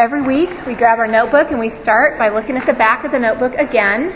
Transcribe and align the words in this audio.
Every 0.00 0.22
week 0.22 0.64
we 0.66 0.74
grab 0.76 0.98
our 0.98 1.06
notebook 1.06 1.50
and 1.50 1.60
we 1.60 1.68
start 1.68 2.16
by 2.16 2.30
looking 2.30 2.56
at 2.56 2.64
the 2.64 2.72
back 2.72 3.04
of 3.04 3.10
the 3.10 3.18
notebook 3.18 3.52
again 3.52 4.10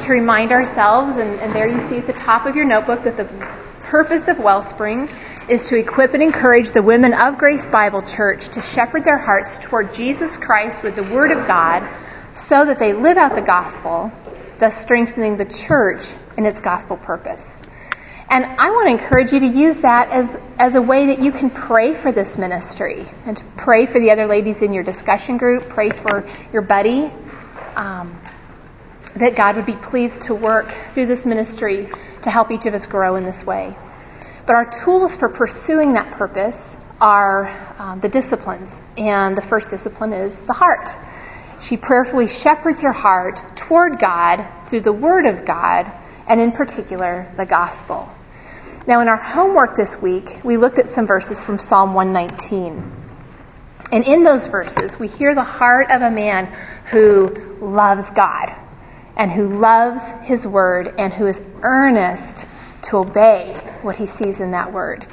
to 0.00 0.10
remind 0.10 0.50
ourselves, 0.50 1.18
and, 1.18 1.38
and 1.38 1.52
there 1.54 1.68
you 1.68 1.80
see 1.82 1.98
at 1.98 2.08
the 2.08 2.12
top 2.12 2.46
of 2.46 2.56
your 2.56 2.64
notebook 2.64 3.04
that 3.04 3.16
the 3.16 3.26
purpose 3.78 4.26
of 4.26 4.40
Wellspring 4.40 5.08
is 5.48 5.68
to 5.68 5.76
equip 5.76 6.14
and 6.14 6.22
encourage 6.24 6.72
the 6.72 6.82
women 6.82 7.14
of 7.14 7.38
Grace 7.38 7.68
Bible 7.68 8.02
Church 8.02 8.48
to 8.48 8.60
shepherd 8.60 9.04
their 9.04 9.18
hearts 9.18 9.58
toward 9.58 9.94
Jesus 9.94 10.36
Christ 10.36 10.82
with 10.82 10.96
the 10.96 11.14
Word 11.14 11.30
of 11.30 11.46
God 11.46 11.88
so 12.34 12.64
that 12.64 12.80
they 12.80 12.92
live 12.92 13.16
out 13.16 13.36
the 13.36 13.40
gospel, 13.40 14.10
thus 14.58 14.82
strengthening 14.82 15.36
the 15.36 15.44
church 15.44 16.12
in 16.36 16.44
its 16.44 16.60
gospel 16.60 16.96
purpose. 16.96 17.59
And 18.32 18.44
I 18.44 18.70
want 18.70 18.86
to 18.86 18.92
encourage 18.92 19.32
you 19.32 19.40
to 19.40 19.46
use 19.46 19.78
that 19.78 20.10
as, 20.10 20.38
as 20.56 20.76
a 20.76 20.82
way 20.82 21.06
that 21.06 21.18
you 21.18 21.32
can 21.32 21.50
pray 21.50 21.94
for 21.94 22.12
this 22.12 22.38
ministry 22.38 23.04
and 23.26 23.36
to 23.36 23.44
pray 23.56 23.86
for 23.86 23.98
the 23.98 24.12
other 24.12 24.28
ladies 24.28 24.62
in 24.62 24.72
your 24.72 24.84
discussion 24.84 25.36
group, 25.36 25.68
pray 25.68 25.90
for 25.90 26.24
your 26.52 26.62
buddy, 26.62 27.10
um, 27.74 28.20
that 29.16 29.34
God 29.34 29.56
would 29.56 29.66
be 29.66 29.74
pleased 29.74 30.22
to 30.22 30.34
work 30.36 30.70
through 30.92 31.06
this 31.06 31.26
ministry 31.26 31.88
to 32.22 32.30
help 32.30 32.52
each 32.52 32.66
of 32.66 32.74
us 32.74 32.86
grow 32.86 33.16
in 33.16 33.24
this 33.24 33.44
way. 33.44 33.74
But 34.46 34.54
our 34.54 34.70
tools 34.70 35.16
for 35.16 35.28
pursuing 35.28 35.94
that 35.94 36.12
purpose 36.12 36.76
are 37.00 37.48
um, 37.80 37.98
the 37.98 38.08
disciplines. 38.08 38.80
And 38.96 39.36
the 39.36 39.42
first 39.42 39.70
discipline 39.70 40.12
is 40.12 40.38
the 40.42 40.52
heart. 40.52 40.90
She 41.60 41.76
prayerfully 41.76 42.28
shepherds 42.28 42.80
your 42.80 42.92
heart 42.92 43.42
toward 43.56 43.98
God 43.98 44.46
through 44.68 44.82
the 44.82 44.92
Word 44.92 45.26
of 45.26 45.44
God, 45.44 45.90
and 46.28 46.40
in 46.40 46.52
particular, 46.52 47.26
the 47.36 47.44
gospel. 47.44 48.08
Now, 48.90 49.02
in 49.02 49.06
our 49.06 49.16
homework 49.16 49.76
this 49.76 50.02
week, 50.02 50.40
we 50.42 50.56
looked 50.56 50.80
at 50.80 50.88
some 50.88 51.06
verses 51.06 51.40
from 51.40 51.60
Psalm 51.60 51.94
119. 51.94 52.92
And 53.92 54.04
in 54.04 54.24
those 54.24 54.48
verses, 54.48 54.98
we 54.98 55.06
hear 55.06 55.32
the 55.32 55.44
heart 55.44 55.92
of 55.92 56.02
a 56.02 56.10
man 56.10 56.46
who 56.86 57.28
loves 57.60 58.10
God 58.10 58.52
and 59.16 59.30
who 59.30 59.46
loves 59.46 60.02
his 60.24 60.44
word 60.44 60.92
and 60.98 61.12
who 61.12 61.28
is 61.28 61.40
earnest 61.62 62.44
to 62.82 62.96
obey 62.96 63.52
what 63.82 63.94
he 63.94 64.08
sees 64.08 64.40
in 64.40 64.50
that 64.50 64.72
word. 64.72 65.06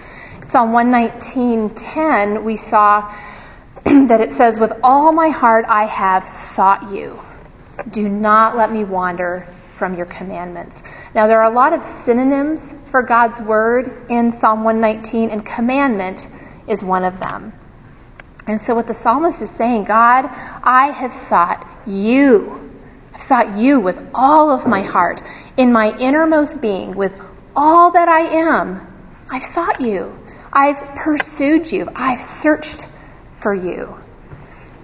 Psalm 0.48 0.72
119:10 0.72 2.44
we 2.44 2.56
saw 2.56 3.14
that 3.84 4.22
it 4.22 4.32
says 4.32 4.58
with 4.58 4.74
all 4.82 5.12
my 5.12 5.30
heart 5.30 5.66
I 5.68 5.86
have 5.86 6.28
sought 6.28 6.92
you. 6.92 7.20
Do 7.92 8.10
not 8.10 8.58
let 8.58 8.72
me 8.72 8.86
wander 8.86 9.48
from 9.78 9.96
your 9.96 10.08
commandments. 10.08 10.82
Now, 11.14 11.28
there 11.28 11.42
are 11.42 11.52
a 11.52 11.56
lot 11.56 11.74
of 11.74 11.84
synonyms 11.84 12.74
for 12.92 13.04
God's 13.04 13.40
word 13.40 14.10
in 14.10 14.32
Psalm 14.32 14.64
119, 14.64 15.30
and 15.30 15.46
commandment 15.46 16.28
is 16.68 16.84
one 16.84 17.06
of 17.06 17.20
them. 17.20 17.54
And 18.48 18.62
so, 18.62 18.76
what 18.76 18.88
the 18.88 18.94
psalmist 18.94 19.42
is 19.42 19.52
saying, 19.52 19.84
God, 19.84 20.26
I 20.26 20.88
have 20.88 21.14
sought 21.14 21.66
you. 21.86 22.72
I've 23.14 23.22
sought 23.22 23.58
you 23.58 23.80
with 23.80 24.10
all 24.14 24.52
of 24.52 24.68
my 24.68 24.82
heart, 24.82 25.22
in 25.58 25.72
my 25.72 25.96
innermost 25.98 26.62
being, 26.62 26.96
with 26.96 27.20
all 27.56 27.92
that 27.92 28.08
I 28.08 28.22
am. 28.22 28.86
I've 29.30 29.44
sought 29.44 29.82
you. 29.82 30.18
I've 30.52 30.80
pursued 30.96 31.72
you. 31.72 31.88
I've 31.96 32.22
searched 32.22 32.88
for 33.40 33.54
you. 33.54 33.98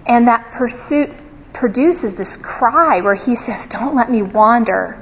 And 0.06 0.28
that 0.28 0.52
pursuit 0.52 1.10
produces 1.54 2.16
this 2.16 2.36
cry 2.36 3.00
where 3.00 3.14
he 3.14 3.36
says, 3.36 3.68
Don't 3.68 3.94
let 3.94 4.10
me 4.10 4.20
wander 4.22 5.00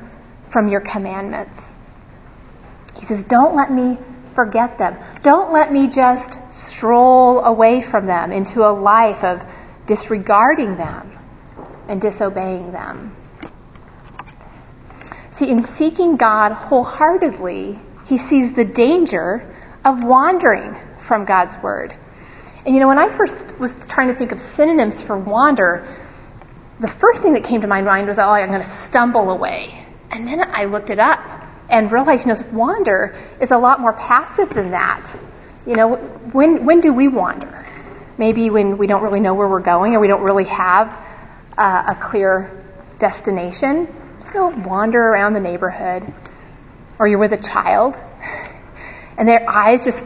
from 0.50 0.68
your 0.68 0.82
commandments. 0.82 1.74
He 3.00 3.06
says, 3.06 3.24
Don't 3.24 3.56
let 3.56 3.72
me 3.72 3.98
forget 4.34 4.78
them. 4.78 4.96
Don't 5.22 5.52
let 5.52 5.72
me 5.72 5.88
just 5.88 6.38
stroll 6.52 7.40
away 7.40 7.82
from 7.82 8.06
them 8.06 8.30
into 8.30 8.64
a 8.64 8.70
life 8.70 9.24
of 9.24 9.44
disregarding 9.86 10.76
them 10.76 11.10
and 11.88 12.00
disobeying 12.00 12.70
them. 12.70 13.16
See, 15.32 15.48
in 15.48 15.62
seeking 15.62 16.16
God 16.16 16.52
wholeheartedly, 16.52 17.78
he 18.06 18.18
sees 18.18 18.52
the 18.52 18.64
danger 18.64 19.50
of 19.84 20.04
wandering 20.04 20.76
from 20.98 21.24
God's 21.24 21.56
word. 21.58 21.94
And 22.64 22.74
you 22.74 22.80
know, 22.80 22.88
when 22.88 22.98
I 22.98 23.08
first 23.08 23.58
was 23.58 23.74
trying 23.86 24.08
to 24.08 24.14
think 24.14 24.32
of 24.32 24.40
synonyms 24.40 25.02
for 25.02 25.18
wander, 25.18 25.88
the 26.82 26.88
first 26.88 27.22
thing 27.22 27.34
that 27.34 27.44
came 27.44 27.60
to 27.60 27.68
my 27.68 27.80
mind 27.80 28.08
was, 28.08 28.18
oh, 28.18 28.28
I'm 28.28 28.48
going 28.48 28.60
to 28.60 28.68
stumble 28.68 29.30
away. 29.30 29.72
And 30.10 30.26
then 30.26 30.44
I 30.52 30.64
looked 30.64 30.90
it 30.90 30.98
up 30.98 31.20
and 31.70 31.90
realized, 31.90 32.26
you 32.26 32.34
know, 32.34 32.40
wander 32.52 33.14
is 33.40 33.52
a 33.52 33.56
lot 33.56 33.80
more 33.80 33.92
passive 33.92 34.50
than 34.50 34.72
that. 34.72 35.10
You 35.64 35.76
know, 35.76 35.94
when, 35.96 36.66
when 36.66 36.80
do 36.80 36.92
we 36.92 37.06
wander? 37.06 37.64
Maybe 38.18 38.50
when 38.50 38.78
we 38.78 38.88
don't 38.88 39.02
really 39.02 39.20
know 39.20 39.34
where 39.34 39.48
we're 39.48 39.60
going 39.60 39.94
or 39.94 40.00
we 40.00 40.08
don't 40.08 40.22
really 40.22 40.44
have 40.44 40.88
uh, 41.56 41.84
a 41.88 41.94
clear 41.94 42.50
destination. 42.98 43.86
So 44.32 44.48
wander 44.48 45.00
around 45.00 45.34
the 45.34 45.40
neighborhood. 45.40 46.12
Or 46.98 47.06
you're 47.06 47.20
with 47.20 47.32
a 47.32 47.40
child 47.40 47.96
and 49.16 49.28
their 49.28 49.48
eyes 49.48 49.84
just 49.84 50.04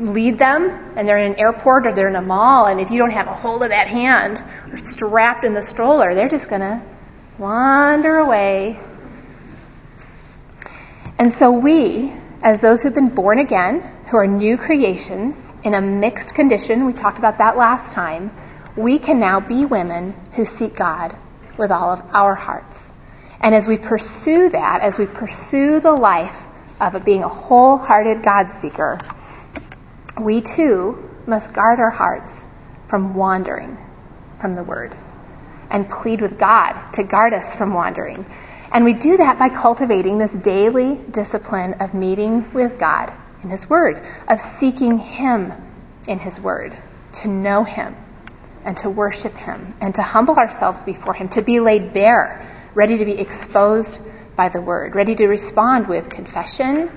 lead 0.00 0.38
them 0.38 0.70
and 0.96 1.06
they're 1.06 1.18
in 1.18 1.32
an 1.32 1.38
airport 1.38 1.86
or 1.86 1.92
they're 1.92 2.08
in 2.08 2.16
a 2.16 2.22
mall 2.22 2.66
and 2.66 2.80
if 2.80 2.90
you 2.90 2.98
don't 2.98 3.10
have 3.10 3.26
a 3.26 3.34
hold 3.34 3.62
of 3.62 3.68
that 3.68 3.86
hand 3.86 4.42
or 4.72 4.78
strapped 4.78 5.44
in 5.44 5.54
the 5.54 5.62
stroller, 5.62 6.14
they're 6.14 6.28
just 6.28 6.48
going 6.48 6.62
to 6.62 6.82
wander 7.38 8.16
away. 8.16 8.80
And 11.18 11.32
so 11.32 11.52
we, 11.52 12.12
as 12.42 12.60
those 12.62 12.82
who've 12.82 12.94
been 12.94 13.14
born 13.14 13.38
again, 13.38 13.80
who 14.06 14.16
are 14.16 14.26
new 14.26 14.56
creations 14.56 15.52
in 15.62 15.74
a 15.74 15.80
mixed 15.80 16.34
condition, 16.34 16.86
we 16.86 16.94
talked 16.94 17.18
about 17.18 17.38
that 17.38 17.56
last 17.56 17.92
time, 17.92 18.30
we 18.76 18.98
can 18.98 19.20
now 19.20 19.40
be 19.40 19.66
women 19.66 20.14
who 20.32 20.46
seek 20.46 20.74
God 20.74 21.16
with 21.58 21.70
all 21.70 21.90
of 21.90 22.02
our 22.14 22.34
hearts. 22.34 22.92
And 23.40 23.54
as 23.54 23.66
we 23.66 23.76
pursue 23.76 24.48
that, 24.50 24.80
as 24.80 24.96
we 24.96 25.06
pursue 25.06 25.80
the 25.80 25.92
life 25.92 26.42
of 26.80 27.04
being 27.04 27.22
a 27.22 27.28
wholehearted 27.28 28.22
God 28.22 28.50
seeker, 28.50 28.98
we 30.18 30.40
too 30.40 31.10
must 31.26 31.52
guard 31.52 31.78
our 31.80 31.90
hearts 31.90 32.46
from 32.88 33.14
wandering 33.14 33.78
from 34.40 34.54
the 34.54 34.64
Word 34.64 34.94
and 35.70 35.88
plead 35.88 36.20
with 36.20 36.38
God 36.38 36.92
to 36.92 37.04
guard 37.04 37.32
us 37.32 37.54
from 37.54 37.74
wandering. 37.74 38.26
And 38.72 38.84
we 38.84 38.94
do 38.94 39.16
that 39.16 39.38
by 39.38 39.48
cultivating 39.48 40.18
this 40.18 40.32
daily 40.32 40.96
discipline 40.96 41.74
of 41.74 41.94
meeting 41.94 42.52
with 42.52 42.78
God 42.78 43.12
in 43.42 43.50
His 43.50 43.68
Word, 43.68 44.04
of 44.28 44.40
seeking 44.40 44.98
Him 44.98 45.52
in 46.06 46.18
His 46.18 46.40
Word, 46.40 46.76
to 47.14 47.28
know 47.28 47.64
Him 47.64 47.96
and 48.64 48.76
to 48.78 48.90
worship 48.90 49.34
Him 49.34 49.74
and 49.80 49.94
to 49.94 50.02
humble 50.02 50.36
ourselves 50.36 50.82
before 50.82 51.14
Him, 51.14 51.28
to 51.30 51.42
be 51.42 51.60
laid 51.60 51.92
bare, 51.92 52.48
ready 52.74 52.98
to 52.98 53.04
be 53.04 53.18
exposed 53.18 54.00
by 54.36 54.48
the 54.48 54.60
Word, 54.60 54.94
ready 54.94 55.14
to 55.14 55.26
respond 55.26 55.88
with 55.88 56.08
confession, 56.08 56.90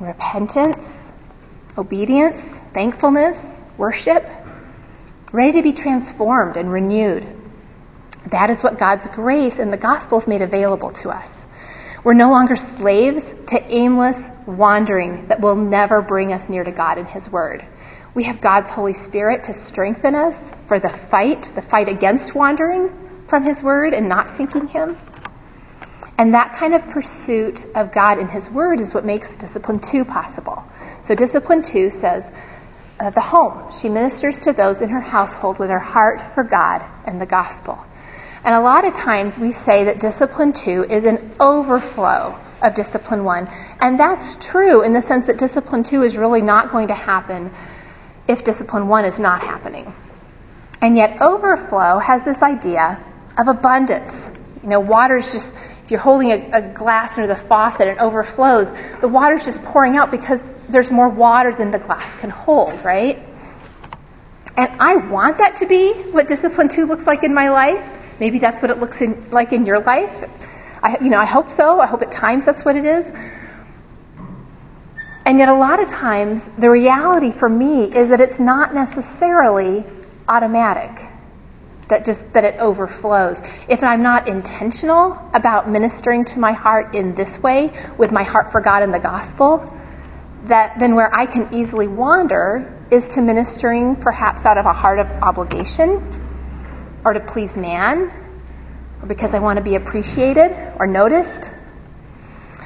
repentance, 0.00 1.03
obedience, 1.76 2.58
thankfulness, 2.72 3.62
worship, 3.76 4.24
ready 5.32 5.52
to 5.52 5.62
be 5.62 5.72
transformed 5.72 6.56
and 6.56 6.70
renewed. 6.70 7.26
That 8.26 8.50
is 8.50 8.62
what 8.62 8.78
God's 8.78 9.06
grace 9.08 9.58
and 9.58 9.72
the 9.72 9.76
gospel 9.76 10.20
has 10.20 10.28
made 10.28 10.42
available 10.42 10.92
to 10.92 11.10
us. 11.10 11.44
We're 12.04 12.14
no 12.14 12.30
longer 12.30 12.56
slaves 12.56 13.34
to 13.46 13.62
aimless 13.62 14.30
wandering 14.46 15.28
that 15.28 15.40
will 15.40 15.56
never 15.56 16.02
bring 16.02 16.32
us 16.32 16.48
near 16.48 16.62
to 16.62 16.70
God 16.70 16.98
and 16.98 17.08
His 17.08 17.30
Word. 17.30 17.64
We 18.14 18.24
have 18.24 18.40
God's 18.40 18.70
Holy 18.70 18.94
Spirit 18.94 19.44
to 19.44 19.54
strengthen 19.54 20.14
us 20.14 20.52
for 20.66 20.78
the 20.78 20.90
fight, 20.90 21.50
the 21.54 21.62
fight 21.62 21.88
against 21.88 22.34
wandering 22.34 22.90
from 23.26 23.44
His 23.44 23.62
Word 23.62 23.94
and 23.94 24.08
not 24.08 24.30
seeking 24.30 24.68
Him. 24.68 24.96
And 26.16 26.34
that 26.34 26.54
kind 26.54 26.74
of 26.74 26.88
pursuit 26.90 27.66
of 27.74 27.90
God 27.90 28.18
and 28.18 28.30
His 28.30 28.50
Word 28.50 28.80
is 28.80 28.94
what 28.94 29.04
makes 29.04 29.36
discipline 29.36 29.80
two 29.80 30.04
possible. 30.04 30.62
So 31.04 31.14
discipline 31.14 31.60
two 31.60 31.90
says, 31.90 32.32
uh, 32.98 33.10
the 33.10 33.20
home. 33.20 33.70
She 33.72 33.88
ministers 33.90 34.40
to 34.40 34.52
those 34.52 34.80
in 34.80 34.88
her 34.88 35.00
household 35.00 35.58
with 35.58 35.68
her 35.68 35.78
heart 35.78 36.20
for 36.34 36.44
God 36.44 36.82
and 37.04 37.20
the 37.20 37.26
gospel. 37.26 37.78
And 38.42 38.54
a 38.54 38.60
lot 38.60 38.86
of 38.86 38.94
times 38.94 39.38
we 39.38 39.52
say 39.52 39.84
that 39.84 40.00
discipline 40.00 40.54
two 40.54 40.84
is 40.84 41.04
an 41.04 41.18
overflow 41.38 42.38
of 42.62 42.74
discipline 42.74 43.22
one. 43.22 43.48
And 43.80 44.00
that's 44.00 44.36
true 44.36 44.82
in 44.82 44.94
the 44.94 45.02
sense 45.02 45.26
that 45.26 45.36
discipline 45.36 45.82
two 45.82 46.02
is 46.02 46.16
really 46.16 46.40
not 46.40 46.72
going 46.72 46.88
to 46.88 46.94
happen 46.94 47.50
if 48.26 48.42
discipline 48.42 48.88
one 48.88 49.04
is 49.04 49.18
not 49.18 49.42
happening. 49.42 49.92
And 50.80 50.96
yet 50.96 51.20
overflow 51.20 51.98
has 51.98 52.24
this 52.24 52.40
idea 52.42 53.04
of 53.36 53.48
abundance. 53.48 54.30
You 54.62 54.70
know, 54.70 54.80
water 54.80 55.18
is 55.18 55.30
just, 55.32 55.52
if 55.84 55.90
you're 55.90 56.00
holding 56.00 56.30
a, 56.30 56.50
a 56.52 56.72
glass 56.72 57.18
under 57.18 57.26
the 57.26 57.36
faucet 57.36 57.88
and 57.88 57.98
overflows, 57.98 58.72
the 59.00 59.08
water 59.08 59.36
is 59.36 59.44
just 59.44 59.62
pouring 59.64 59.96
out 59.96 60.10
because 60.10 60.40
there's 60.68 60.90
more 60.90 61.08
water 61.08 61.52
than 61.52 61.70
the 61.70 61.78
glass 61.78 62.16
can 62.16 62.30
hold, 62.30 62.84
right? 62.84 63.18
And 64.56 64.80
I 64.80 64.96
want 64.96 65.38
that 65.38 65.56
to 65.56 65.66
be 65.66 65.92
what 65.92 66.28
discipline 66.28 66.68
two 66.68 66.86
looks 66.86 67.06
like 67.06 67.24
in 67.24 67.34
my 67.34 67.50
life. 67.50 67.98
Maybe 68.20 68.38
that's 68.38 68.62
what 68.62 68.70
it 68.70 68.78
looks 68.78 69.00
in, 69.00 69.30
like 69.30 69.52
in 69.52 69.66
your 69.66 69.80
life. 69.80 70.30
I, 70.82 70.98
you 71.02 71.10
know, 71.10 71.18
I 71.18 71.24
hope 71.24 71.50
so. 71.50 71.80
I 71.80 71.86
hope 71.86 72.02
at 72.02 72.12
times 72.12 72.44
that's 72.44 72.64
what 72.64 72.76
it 72.76 72.84
is. 72.84 73.12
And 75.26 75.38
yet, 75.38 75.48
a 75.48 75.54
lot 75.54 75.80
of 75.82 75.88
times, 75.88 76.46
the 76.46 76.70
reality 76.70 77.32
for 77.32 77.48
me 77.48 77.84
is 77.84 78.10
that 78.10 78.20
it's 78.20 78.38
not 78.38 78.74
necessarily 78.74 79.84
automatic. 80.28 80.90
that 81.88 82.04
just 82.04 82.32
that 82.32 82.44
it 82.44 82.56
overflows. 82.60 83.40
If 83.68 83.82
I'm 83.82 84.02
not 84.02 84.28
intentional 84.28 85.20
about 85.32 85.68
ministering 85.68 86.24
to 86.26 86.38
my 86.38 86.52
heart 86.52 86.94
in 86.94 87.14
this 87.14 87.42
way, 87.42 87.72
with 87.98 88.12
my 88.12 88.22
heart 88.22 88.52
for 88.52 88.60
God 88.60 88.82
and 88.82 88.92
the 88.92 88.98
gospel, 88.98 89.70
that 90.44 90.78
then 90.78 90.94
where 90.94 91.14
I 91.14 91.26
can 91.26 91.54
easily 91.54 91.88
wander 91.88 92.72
is 92.90 93.08
to 93.10 93.22
ministering 93.22 93.96
perhaps 93.96 94.44
out 94.44 94.58
of 94.58 94.66
a 94.66 94.72
heart 94.72 94.98
of 94.98 95.10
obligation 95.22 96.02
or 97.04 97.14
to 97.14 97.20
please 97.20 97.56
man 97.56 98.12
or 99.00 99.06
because 99.06 99.34
I 99.34 99.38
want 99.38 99.58
to 99.58 99.64
be 99.64 99.74
appreciated 99.74 100.54
or 100.78 100.86
noticed. 100.86 101.50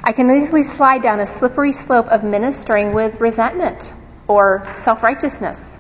I 0.03 0.13
can 0.13 0.31
easily 0.31 0.65
slide 0.65 1.03
down 1.03 1.21
a 1.21 1.27
slippery 1.27 1.73
slope 1.73 2.07
of 2.07 2.25
ministering 2.25 2.95
with 2.95 3.21
resentment 3.21 3.93
or 4.27 4.67
self-righteousness. 4.77 5.79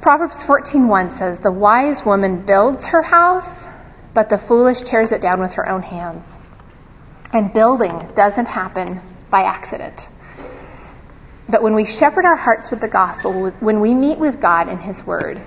Proverbs 0.00 0.42
14:1 0.42 1.10
says, 1.10 1.40
"The 1.40 1.52
wise 1.52 2.06
woman 2.06 2.42
builds 2.42 2.86
her 2.86 3.02
house, 3.02 3.66
but 4.14 4.30
the 4.30 4.38
foolish 4.38 4.80
tears 4.82 5.12
it 5.12 5.20
down 5.20 5.40
with 5.40 5.54
her 5.54 5.68
own 5.68 5.82
hands." 5.82 6.38
And 7.32 7.52
building 7.52 8.08
doesn't 8.14 8.46
happen 8.46 9.00
by 9.28 9.42
accident. 9.42 10.08
But 11.50 11.62
when 11.62 11.74
we 11.74 11.84
shepherd 11.84 12.24
our 12.24 12.36
hearts 12.36 12.70
with 12.70 12.80
the 12.80 12.88
gospel, 12.88 13.50
when 13.50 13.80
we 13.80 13.92
meet 13.92 14.18
with 14.18 14.40
God 14.40 14.68
in 14.68 14.78
His 14.78 15.04
Word, 15.04 15.38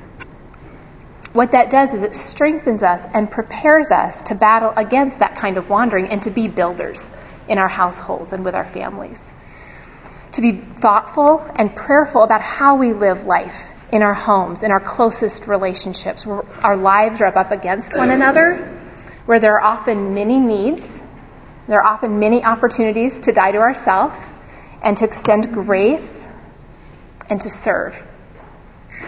what 1.31 1.53
that 1.53 1.71
does 1.71 1.93
is 1.93 2.03
it 2.03 2.13
strengthens 2.13 2.83
us 2.83 3.07
and 3.13 3.31
prepares 3.31 3.89
us 3.89 4.21
to 4.23 4.35
battle 4.35 4.73
against 4.75 5.19
that 5.19 5.37
kind 5.37 5.57
of 5.57 5.69
wandering 5.69 6.09
and 6.09 6.21
to 6.23 6.29
be 6.29 6.47
builders 6.47 7.09
in 7.47 7.57
our 7.57 7.69
households 7.69 8.33
and 8.33 8.43
with 8.43 8.53
our 8.53 8.65
families. 8.65 9.33
To 10.33 10.41
be 10.41 10.51
thoughtful 10.51 11.39
and 11.55 11.73
prayerful 11.73 12.21
about 12.21 12.41
how 12.41 12.75
we 12.75 12.91
live 12.91 13.25
life 13.25 13.65
in 13.91 14.01
our 14.01 14.13
homes, 14.13 14.61
in 14.61 14.71
our 14.71 14.79
closest 14.79 15.47
relationships, 15.47 16.25
where 16.25 16.43
our 16.63 16.75
lives 16.75 17.21
are 17.21 17.35
up 17.37 17.51
against 17.51 17.95
one 17.95 18.09
another, 18.09 18.57
where 19.25 19.39
there 19.39 19.53
are 19.53 19.63
often 19.63 20.13
many 20.13 20.39
needs, 20.39 21.01
there 21.67 21.81
are 21.81 21.93
often 21.93 22.19
many 22.19 22.43
opportunities 22.43 23.21
to 23.21 23.31
die 23.31 23.53
to 23.53 23.59
ourselves 23.59 24.15
and 24.83 24.97
to 24.97 25.05
extend 25.05 25.53
grace 25.53 26.27
and 27.29 27.41
to 27.41 27.49
serve 27.49 27.95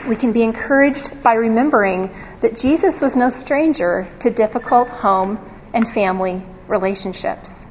we 0.08 0.16
can 0.16 0.32
be 0.32 0.44
encouraged 0.44 1.24
by 1.24 1.34
remembering 1.34 2.14
that 2.42 2.58
Jesus 2.58 3.02
was 3.02 3.16
no 3.16 3.30
stranger 3.30 4.08
to 4.20 4.30
difficult 4.30 4.88
home 4.88 5.40
and 5.74 5.90
family 5.90 6.44
relationships. 6.68 7.66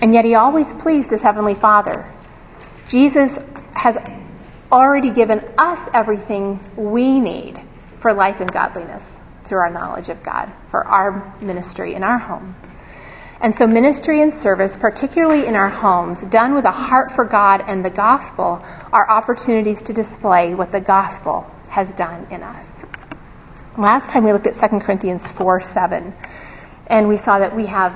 And 0.00 0.14
yet 0.14 0.24
he 0.24 0.34
always 0.34 0.72
pleased 0.72 1.10
his 1.10 1.22
heavenly 1.22 1.54
Father. 1.54 2.10
Jesus 2.88 3.38
has 3.72 3.98
already 4.70 5.10
given 5.10 5.42
us 5.56 5.88
everything 5.92 6.60
we 6.76 7.18
need 7.18 7.58
for 7.98 8.12
life 8.12 8.40
and 8.40 8.52
godliness 8.52 9.18
through 9.44 9.58
our 9.58 9.70
knowledge 9.70 10.10
of 10.10 10.22
God, 10.22 10.52
for 10.68 10.86
our 10.86 11.34
ministry 11.40 11.94
in 11.94 12.04
our 12.04 12.18
home. 12.18 12.54
And 13.40 13.54
so 13.54 13.68
ministry 13.68 14.20
and 14.20 14.34
service, 14.34 14.76
particularly 14.76 15.46
in 15.46 15.54
our 15.54 15.68
homes, 15.68 16.24
done 16.24 16.54
with 16.54 16.64
a 16.64 16.72
heart 16.72 17.12
for 17.12 17.24
God 17.24 17.62
and 17.66 17.84
the 17.84 17.90
gospel, 17.90 18.64
are 18.92 19.08
opportunities 19.08 19.82
to 19.82 19.92
display 19.92 20.54
what 20.54 20.72
the 20.72 20.80
gospel 20.80 21.48
has 21.68 21.94
done 21.94 22.26
in 22.30 22.42
us. 22.42 22.84
Last 23.76 24.10
time 24.10 24.24
we 24.24 24.32
looked 24.32 24.48
at 24.48 24.54
2 24.54 24.80
Corinthians 24.80 25.30
4 25.30 25.60
7, 25.60 26.12
and 26.88 27.08
we 27.08 27.16
saw 27.16 27.38
that 27.38 27.54
we 27.54 27.66
have, 27.66 27.94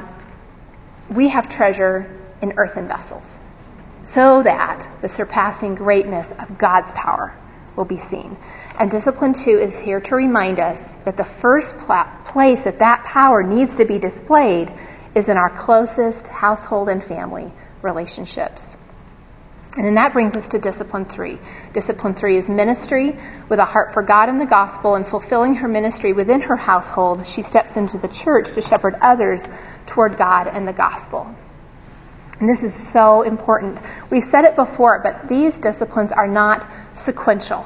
we 1.10 1.28
have 1.28 1.48
treasure 1.48 2.08
in 2.40 2.52
earthen 2.56 2.86
vessels, 2.86 3.38
so 4.04 4.44
that 4.44 4.86
the 5.00 5.08
surpassing 5.08 5.74
greatness 5.74 6.30
of 6.30 6.56
God's 6.56 6.92
power 6.92 7.34
will 7.74 7.84
be 7.84 7.96
seen. 7.96 8.36
And 8.78 8.92
discipline 8.92 9.34
2 9.34 9.58
is 9.58 9.76
here 9.76 10.00
to 10.02 10.14
remind 10.14 10.60
us 10.60 10.94
that 11.04 11.16
the 11.16 11.24
first 11.24 11.76
pla- 11.78 12.08
place 12.26 12.62
that 12.62 12.78
that 12.78 13.02
power 13.04 13.42
needs 13.42 13.76
to 13.76 13.84
be 13.84 13.98
displayed 13.98 14.70
is 15.14 15.28
in 15.28 15.36
our 15.36 15.50
closest 15.50 16.28
household 16.28 16.88
and 16.88 17.02
family 17.02 17.52
relationships. 17.82 18.76
And 19.76 19.86
then 19.86 19.94
that 19.94 20.12
brings 20.12 20.36
us 20.36 20.48
to 20.48 20.58
discipline 20.58 21.06
three. 21.06 21.38
Discipline 21.72 22.14
three 22.14 22.36
is 22.36 22.50
ministry 22.50 23.16
with 23.48 23.58
a 23.58 23.64
heart 23.64 23.94
for 23.94 24.02
God 24.02 24.28
and 24.28 24.38
the 24.38 24.46
gospel 24.46 24.96
and 24.96 25.06
fulfilling 25.06 25.56
her 25.56 25.68
ministry 25.68 26.12
within 26.12 26.42
her 26.42 26.56
household. 26.56 27.26
She 27.26 27.40
steps 27.40 27.78
into 27.78 27.96
the 27.96 28.08
church 28.08 28.52
to 28.52 28.62
shepherd 28.62 28.96
others 29.00 29.42
toward 29.86 30.18
God 30.18 30.46
and 30.46 30.68
the 30.68 30.74
gospel. 30.74 31.34
And 32.38 32.48
this 32.48 32.62
is 32.62 32.74
so 32.74 33.22
important. 33.22 33.78
We've 34.10 34.24
said 34.24 34.44
it 34.44 34.56
before, 34.56 35.00
but 35.02 35.28
these 35.28 35.58
disciplines 35.58 36.12
are 36.12 36.28
not 36.28 36.66
sequential. 36.94 37.64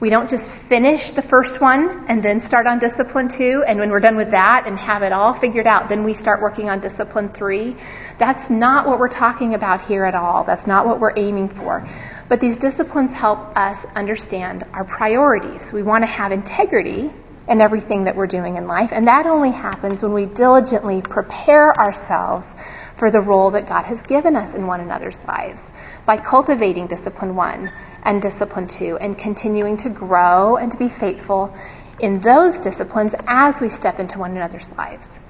We 0.00 0.08
don't 0.08 0.30
just 0.30 0.50
finish 0.50 1.10
the 1.10 1.20
first 1.20 1.60
one 1.60 2.06
and 2.08 2.22
then 2.22 2.40
start 2.40 2.66
on 2.66 2.78
discipline 2.78 3.28
two, 3.28 3.62
and 3.66 3.78
when 3.78 3.90
we're 3.90 4.00
done 4.00 4.16
with 4.16 4.30
that 4.30 4.66
and 4.66 4.78
have 4.78 5.02
it 5.02 5.12
all 5.12 5.34
figured 5.34 5.66
out, 5.66 5.90
then 5.90 6.04
we 6.04 6.14
start 6.14 6.40
working 6.40 6.70
on 6.70 6.80
discipline 6.80 7.28
three. 7.28 7.76
That's 8.16 8.48
not 8.48 8.86
what 8.86 8.98
we're 8.98 9.08
talking 9.10 9.52
about 9.52 9.82
here 9.82 10.06
at 10.06 10.14
all. 10.14 10.44
That's 10.44 10.66
not 10.66 10.86
what 10.86 11.00
we're 11.00 11.12
aiming 11.18 11.50
for. 11.50 11.86
But 12.30 12.40
these 12.40 12.56
disciplines 12.56 13.12
help 13.12 13.54
us 13.58 13.84
understand 13.94 14.64
our 14.72 14.84
priorities. 14.84 15.70
We 15.70 15.82
want 15.82 16.00
to 16.00 16.06
have 16.06 16.32
integrity 16.32 17.10
in 17.46 17.60
everything 17.60 18.04
that 18.04 18.16
we're 18.16 18.26
doing 18.26 18.56
in 18.56 18.66
life, 18.66 18.92
and 18.92 19.06
that 19.06 19.26
only 19.26 19.50
happens 19.50 20.00
when 20.00 20.14
we 20.14 20.24
diligently 20.24 21.02
prepare 21.02 21.78
ourselves 21.78 22.56
for 22.96 23.10
the 23.10 23.20
role 23.20 23.50
that 23.50 23.68
God 23.68 23.84
has 23.84 24.00
given 24.00 24.34
us 24.34 24.54
in 24.54 24.66
one 24.66 24.80
another's 24.80 25.22
lives 25.26 25.70
by 26.06 26.16
cultivating 26.16 26.86
discipline 26.86 27.36
one 27.36 27.70
and 28.02 28.22
discipline 28.22 28.66
two 28.66 28.96
and 28.98 29.16
continuing 29.16 29.76
to 29.78 29.90
grow 29.90 30.56
and 30.56 30.72
to 30.72 30.78
be 30.78 30.88
faithful 30.88 31.54
in 31.98 32.20
those 32.20 32.58
disciplines 32.58 33.14
as 33.26 33.60
we 33.60 33.68
step 33.68 33.98
into 33.98 34.18
one 34.18 34.32
another's 34.32 34.74
lives. 34.76 35.20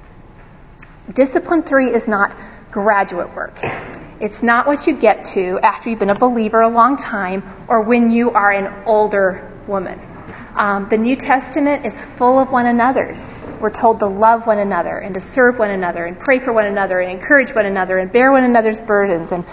Discipline 1.13 1.63
three 1.63 1.91
is 1.91 2.07
not 2.07 2.37
graduate 2.71 3.35
work. 3.35 3.59
It's 4.21 4.43
not 4.43 4.67
what 4.67 4.87
you 4.87 4.97
get 4.97 5.25
to 5.27 5.59
after 5.63 5.91
you've 5.91 5.99
been 5.99 6.11
a 6.11 6.19
believer 6.19 6.61
a 6.61 6.69
long 6.69 6.97
time 6.97 7.43
or 7.69 7.83
when 7.83 8.11
you 8.11 8.31
are 8.31 8.53
an 8.53 8.85
older 8.87 9.51
woman. 9.67 9.99
Um, 10.55 10.89
the 10.89 10.99
New 10.99 11.17
Testament 11.17 11.87
is 11.87 12.05
full 12.05 12.39
of 12.39 12.53
one 12.53 12.67
another's. 12.67 13.21
We're 13.61 13.71
told 13.71 14.01
to 14.01 14.07
love 14.07 14.47
one 14.47 14.59
another 14.59 14.99
and 14.99 15.15
to 15.15 15.21
serve 15.21 15.59
one 15.59 15.71
another 15.71 16.05
and 16.05 16.19
pray 16.19 16.39
for 16.39 16.53
one 16.53 16.67
another 16.67 17.01
and 17.01 17.11
encourage 17.11 17.55
one 17.55 17.67
another 17.67 17.99
and 17.99 18.13
bear 18.13 18.31
one 18.31 18.45
another's 18.45 18.81
burdens 18.81 19.33
and 19.33 19.45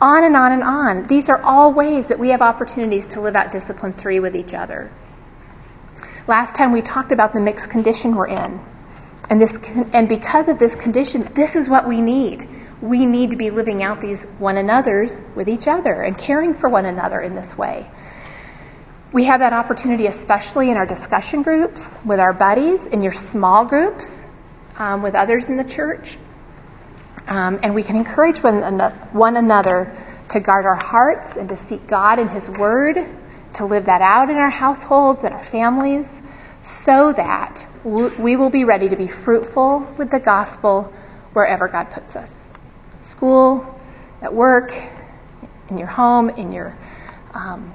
on 0.00 0.24
and 0.24 0.36
on 0.36 0.52
and 0.52 0.62
on. 0.62 1.06
These 1.06 1.28
are 1.28 1.40
all 1.42 1.72
ways 1.72 2.08
that 2.08 2.18
we 2.18 2.30
have 2.30 2.42
opportunities 2.42 3.06
to 3.08 3.20
live 3.20 3.34
out 3.34 3.52
discipline 3.52 3.92
three 3.92 4.20
with 4.20 4.36
each 4.36 4.54
other. 4.54 4.90
Last 6.26 6.56
time 6.56 6.72
we 6.72 6.82
talked 6.82 7.12
about 7.12 7.32
the 7.32 7.40
mixed 7.40 7.70
condition 7.70 8.14
we're 8.14 8.28
in. 8.28 8.60
And 9.28 9.40
this 9.40 9.56
and 9.92 10.08
because 10.08 10.48
of 10.48 10.58
this 10.58 10.74
condition, 10.74 11.22
this 11.34 11.56
is 11.56 11.68
what 11.68 11.88
we 11.88 12.00
need. 12.00 12.48
We 12.80 13.06
need 13.06 13.30
to 13.30 13.36
be 13.36 13.50
living 13.50 13.82
out 13.82 14.00
these 14.00 14.22
one 14.38 14.56
another's 14.56 15.20
with 15.34 15.48
each 15.48 15.66
other 15.66 16.02
and 16.02 16.16
caring 16.16 16.54
for 16.54 16.68
one 16.68 16.84
another 16.84 17.20
in 17.20 17.34
this 17.34 17.56
way. 17.56 17.88
We 19.12 19.24
have 19.24 19.40
that 19.40 19.52
opportunity 19.52 20.06
especially 20.06 20.70
in 20.70 20.76
our 20.76 20.86
discussion 20.86 21.42
groups, 21.42 21.98
with 22.04 22.20
our 22.20 22.32
buddies, 22.32 22.86
in 22.86 23.02
your 23.02 23.14
small 23.14 23.64
groups, 23.64 24.26
um, 24.78 25.02
with 25.02 25.14
others 25.14 25.48
in 25.48 25.56
the 25.56 25.64
church. 25.64 26.18
Um, 27.26 27.58
and 27.62 27.74
we 27.74 27.82
can 27.82 27.96
encourage 27.96 28.42
one, 28.42 28.62
one 29.12 29.36
another 29.36 29.96
to 30.30 30.40
guard 30.40 30.64
our 30.64 30.76
hearts 30.76 31.36
and 31.36 31.48
to 31.48 31.56
seek 31.56 31.86
God 31.86 32.18
and 32.18 32.30
His 32.30 32.48
Word, 32.48 33.04
to 33.54 33.64
live 33.64 33.86
that 33.86 34.00
out 34.00 34.30
in 34.30 34.36
our 34.36 34.50
households 34.50 35.24
and 35.24 35.34
our 35.34 35.44
families, 35.44 36.20
so 36.62 37.12
that 37.12 37.66
we 37.84 38.36
will 38.36 38.50
be 38.50 38.64
ready 38.64 38.88
to 38.88 38.96
be 38.96 39.08
fruitful 39.08 39.80
with 39.98 40.10
the 40.10 40.20
gospel 40.20 40.92
wherever 41.32 41.68
God 41.68 41.90
puts 41.90 42.16
us. 42.16 42.48
School, 43.02 43.78
at 44.20 44.34
work, 44.34 44.74
in 45.70 45.78
your 45.78 45.88
home, 45.88 46.30
in 46.30 46.52
your 46.52 46.76
um, 47.34 47.74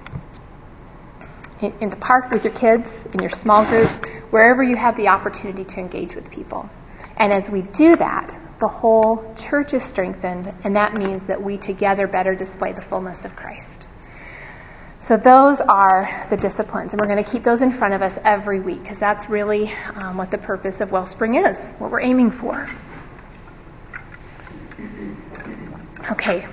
in, 1.62 1.74
in 1.80 1.90
the 1.90 1.96
park 1.96 2.32
with 2.32 2.44
your 2.44 2.54
kids, 2.54 3.06
in 3.14 3.20
your 3.20 3.30
small 3.30 3.64
group, 3.66 3.88
wherever 4.32 4.64
you 4.64 4.76
have 4.76 4.98
the 4.98 5.10
opportunity 5.10 5.64
to 5.64 5.80
engage 5.80 6.16
with 6.16 6.32
people. 6.32 6.70
And 7.18 7.32
as 7.32 7.50
we 7.50 7.62
do 7.62 7.96
that, 7.96 8.36
the 8.62 8.68
whole 8.68 9.34
church 9.36 9.74
is 9.74 9.84
strengthened, 9.84 10.54
and 10.64 10.76
that 10.76 10.94
means 10.94 11.28
that 11.28 11.42
we 11.42 11.58
together 11.58 12.08
better 12.08 12.36
display 12.36 12.72
the 12.72 12.82
fullness 12.82 13.26
of 13.26 13.36
Christ. 13.36 13.88
So 15.00 15.18
those 15.18 15.60
are 15.60 16.28
the 16.30 16.38
disciplines, 16.38 16.94
and 16.94 17.02
we're 17.02 17.08
going 17.08 17.24
to 17.24 17.30
keep 17.30 17.42
those 17.42 17.64
in 17.64 17.72
front 17.72 17.96
of 17.96 18.04
us 18.04 18.20
every 18.24 18.60
week 18.60 18.84
because 18.84 19.00
that's 19.00 19.32
really 19.32 19.74
um, 19.96 20.18
what 20.18 20.30
the 20.30 20.38
purpose 20.38 20.80
of 20.80 20.92
Wellspring 20.92 21.36
is, 21.36 21.72
what 21.80 21.90
we're 21.90 22.02
aiming 22.02 22.30
for. 22.30 22.70
Okay. 26.12 26.48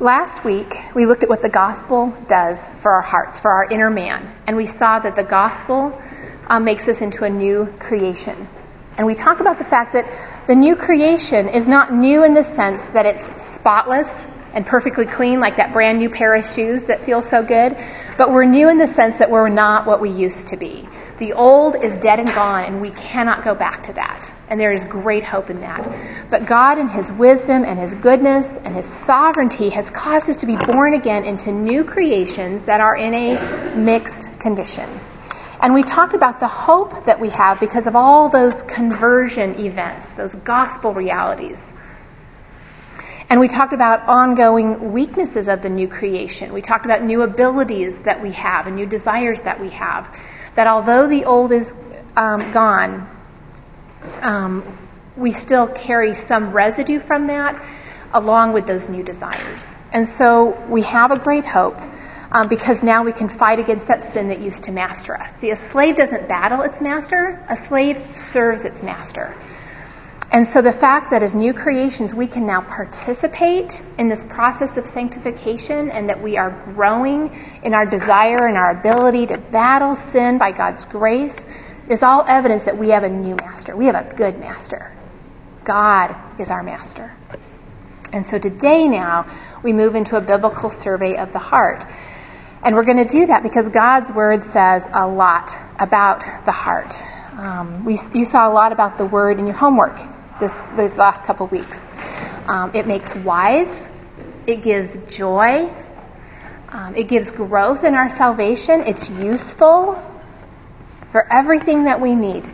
Last 0.00 0.44
week, 0.44 0.76
we 0.96 1.06
looked 1.06 1.22
at 1.22 1.28
what 1.28 1.42
the 1.42 1.48
gospel 1.48 2.12
does 2.28 2.66
for 2.66 2.90
our 2.90 3.02
hearts, 3.02 3.38
for 3.38 3.52
our 3.52 3.70
inner 3.70 3.88
man, 3.88 4.28
and 4.48 4.56
we 4.56 4.66
saw 4.66 4.98
that 4.98 5.14
the 5.14 5.22
gospel 5.22 5.96
um, 6.46 6.64
makes 6.64 6.88
us 6.88 7.00
into 7.00 7.24
a 7.24 7.30
new 7.30 7.66
creation. 7.78 8.48
And 8.98 9.06
we 9.06 9.14
talk 9.14 9.40
about 9.40 9.58
the 9.58 9.64
fact 9.64 9.94
that 9.94 10.46
the 10.46 10.54
new 10.54 10.76
creation 10.76 11.48
is 11.48 11.66
not 11.66 11.92
new 11.92 12.24
in 12.24 12.34
the 12.34 12.44
sense 12.44 12.86
that 12.88 13.06
it's 13.06 13.42
spotless 13.42 14.26
and 14.52 14.66
perfectly 14.66 15.06
clean, 15.06 15.40
like 15.40 15.56
that 15.56 15.72
brand 15.72 15.98
new 15.98 16.10
pair 16.10 16.34
of 16.34 16.44
shoes 16.44 16.82
that 16.84 17.00
feels 17.00 17.28
so 17.28 17.42
good, 17.42 17.76
But 18.18 18.30
we're 18.30 18.44
new 18.44 18.68
in 18.68 18.78
the 18.78 18.86
sense 18.86 19.18
that 19.18 19.30
we're 19.30 19.48
not 19.48 19.86
what 19.86 20.00
we 20.00 20.10
used 20.10 20.48
to 20.48 20.56
be. 20.56 20.86
The 21.18 21.32
old 21.32 21.76
is 21.76 21.96
dead 21.96 22.18
and 22.18 22.28
gone, 22.28 22.64
and 22.64 22.82
we 22.82 22.90
cannot 22.90 23.44
go 23.44 23.54
back 23.54 23.84
to 23.84 23.92
that. 23.94 24.30
And 24.48 24.60
there 24.60 24.72
is 24.72 24.84
great 24.84 25.24
hope 25.24 25.50
in 25.50 25.60
that. 25.60 26.28
But 26.30 26.46
God, 26.46 26.78
in 26.78 26.88
His 26.88 27.10
wisdom 27.10 27.64
and 27.64 27.78
His 27.78 27.94
goodness 27.94 28.58
and 28.58 28.74
His 28.74 28.86
sovereignty, 28.86 29.70
has 29.70 29.90
caused 29.90 30.28
us 30.28 30.38
to 30.38 30.46
be 30.46 30.56
born 30.56 30.94
again 30.94 31.24
into 31.24 31.52
new 31.52 31.84
creations 31.84 32.66
that 32.66 32.80
are 32.80 32.96
in 32.96 33.14
a 33.14 33.74
mixed 33.76 34.28
condition. 34.40 34.88
And 35.62 35.74
we 35.74 35.84
talked 35.84 36.14
about 36.14 36.40
the 36.40 36.48
hope 36.48 37.04
that 37.04 37.20
we 37.20 37.28
have 37.28 37.60
because 37.60 37.86
of 37.86 37.94
all 37.94 38.28
those 38.28 38.62
conversion 38.62 39.60
events, 39.60 40.12
those 40.14 40.34
gospel 40.34 40.92
realities. 40.92 41.72
And 43.30 43.38
we 43.38 43.46
talked 43.46 43.72
about 43.72 44.08
ongoing 44.08 44.92
weaknesses 44.92 45.46
of 45.46 45.62
the 45.62 45.70
new 45.70 45.86
creation. 45.86 46.52
We 46.52 46.62
talked 46.62 46.84
about 46.84 47.04
new 47.04 47.22
abilities 47.22 48.02
that 48.02 48.20
we 48.20 48.32
have 48.32 48.66
and 48.66 48.74
new 48.74 48.86
desires 48.86 49.42
that 49.42 49.60
we 49.60 49.70
have. 49.70 50.14
That 50.56 50.66
although 50.66 51.06
the 51.06 51.26
old 51.26 51.52
is 51.52 51.74
um, 52.16 52.52
gone, 52.52 53.08
um, 54.20 54.64
we 55.16 55.30
still 55.30 55.68
carry 55.68 56.14
some 56.14 56.50
residue 56.50 56.98
from 56.98 57.28
that 57.28 57.64
along 58.12 58.52
with 58.52 58.66
those 58.66 58.88
new 58.88 59.04
desires. 59.04 59.76
And 59.92 60.08
so 60.08 60.60
we 60.68 60.82
have 60.82 61.12
a 61.12 61.18
great 61.20 61.44
hope 61.44 61.78
um, 62.32 62.48
because 62.48 62.82
now 62.82 63.04
we 63.04 63.12
can 63.12 63.28
fight 63.28 63.58
against 63.58 63.88
that 63.88 64.02
sin 64.02 64.28
that 64.28 64.40
used 64.40 64.64
to 64.64 64.72
master 64.72 65.16
us. 65.16 65.36
See, 65.36 65.50
a 65.50 65.56
slave 65.56 65.96
doesn't 65.96 66.28
battle 66.28 66.62
its 66.62 66.80
master, 66.80 67.44
a 67.48 67.56
slave 67.56 68.16
serves 68.16 68.64
its 68.64 68.82
master. 68.82 69.36
And 70.32 70.48
so 70.48 70.62
the 70.62 70.72
fact 70.72 71.10
that 71.10 71.22
as 71.22 71.34
new 71.34 71.52
creations 71.52 72.14
we 72.14 72.26
can 72.26 72.46
now 72.46 72.62
participate 72.62 73.82
in 73.98 74.08
this 74.08 74.24
process 74.24 74.78
of 74.78 74.86
sanctification 74.86 75.90
and 75.90 76.08
that 76.08 76.22
we 76.22 76.38
are 76.38 76.50
growing 76.50 77.38
in 77.62 77.74
our 77.74 77.84
desire 77.84 78.46
and 78.46 78.56
our 78.56 78.70
ability 78.70 79.26
to 79.26 79.38
battle 79.38 79.94
sin 79.94 80.38
by 80.38 80.52
God's 80.52 80.86
grace 80.86 81.44
is 81.90 82.02
all 82.02 82.24
evidence 82.26 82.64
that 82.64 82.78
we 82.78 82.88
have 82.88 83.02
a 83.02 83.10
new 83.10 83.36
master. 83.36 83.76
We 83.76 83.86
have 83.86 83.94
a 83.94 84.16
good 84.16 84.38
master. 84.38 84.90
God 85.64 86.16
is 86.40 86.50
our 86.50 86.62
master. 86.62 87.14
And 88.10 88.26
so 88.26 88.38
today 88.38 88.88
now 88.88 89.26
we 89.62 89.74
move 89.74 89.94
into 89.94 90.16
a 90.16 90.20
biblical 90.22 90.70
survey 90.70 91.16
of 91.16 91.34
the 91.34 91.38
heart. 91.38 91.84
And 92.64 92.76
we're 92.76 92.84
going 92.84 92.98
to 92.98 93.04
do 93.04 93.26
that 93.26 93.42
because 93.42 93.68
God's 93.68 94.12
Word 94.12 94.44
says 94.44 94.88
a 94.92 95.08
lot 95.08 95.56
about 95.80 96.20
the 96.44 96.52
heart. 96.52 96.94
Um, 97.36 97.84
we, 97.84 97.98
you 98.14 98.24
saw 98.24 98.48
a 98.48 98.52
lot 98.52 98.70
about 98.70 98.98
the 98.98 99.04
Word 99.04 99.40
in 99.40 99.46
your 99.46 99.56
homework 99.56 99.98
this, 100.38 100.62
these 100.76 100.96
last 100.96 101.24
couple 101.24 101.48
weeks. 101.48 101.90
Um, 102.46 102.70
it 102.72 102.86
makes 102.86 103.16
wise. 103.16 103.88
It 104.46 104.62
gives 104.62 104.96
joy. 105.12 105.72
Um, 106.68 106.94
it 106.94 107.08
gives 107.08 107.32
growth 107.32 107.82
in 107.82 107.96
our 107.96 108.10
salvation. 108.10 108.82
It's 108.82 109.10
useful 109.10 109.94
for 111.10 111.26
everything 111.32 111.84
that 111.84 112.00
we 112.00 112.14
need. 112.14 112.44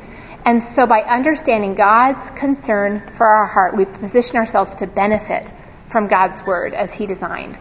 And 0.47 0.63
so 0.63 0.87
by 0.87 1.03
understanding 1.03 1.75
God's 1.75 2.31
concern 2.31 3.03
for 3.19 3.27
our 3.27 3.45
heart, 3.45 3.77
we 3.77 3.85
position 3.85 4.39
ourselves 4.39 4.77
to 4.77 4.87
benefit 4.87 5.53
from 5.91 6.09
God's 6.09 6.43
Word 6.45 6.73
as 6.73 6.95
He 6.95 7.05
designed. 7.05 7.59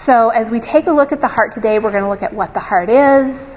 So 0.00 0.28
as 0.28 0.50
we 0.50 0.60
take 0.60 0.86
a 0.86 0.92
look 0.92 1.10
at 1.10 1.20
the 1.20 1.26
heart 1.26 1.52
today, 1.52 1.78
we're 1.78 1.90
going 1.90 2.04
to 2.04 2.08
look 2.08 2.22
at 2.22 2.32
what 2.32 2.54
the 2.54 2.60
heart 2.60 2.90
is, 2.90 3.54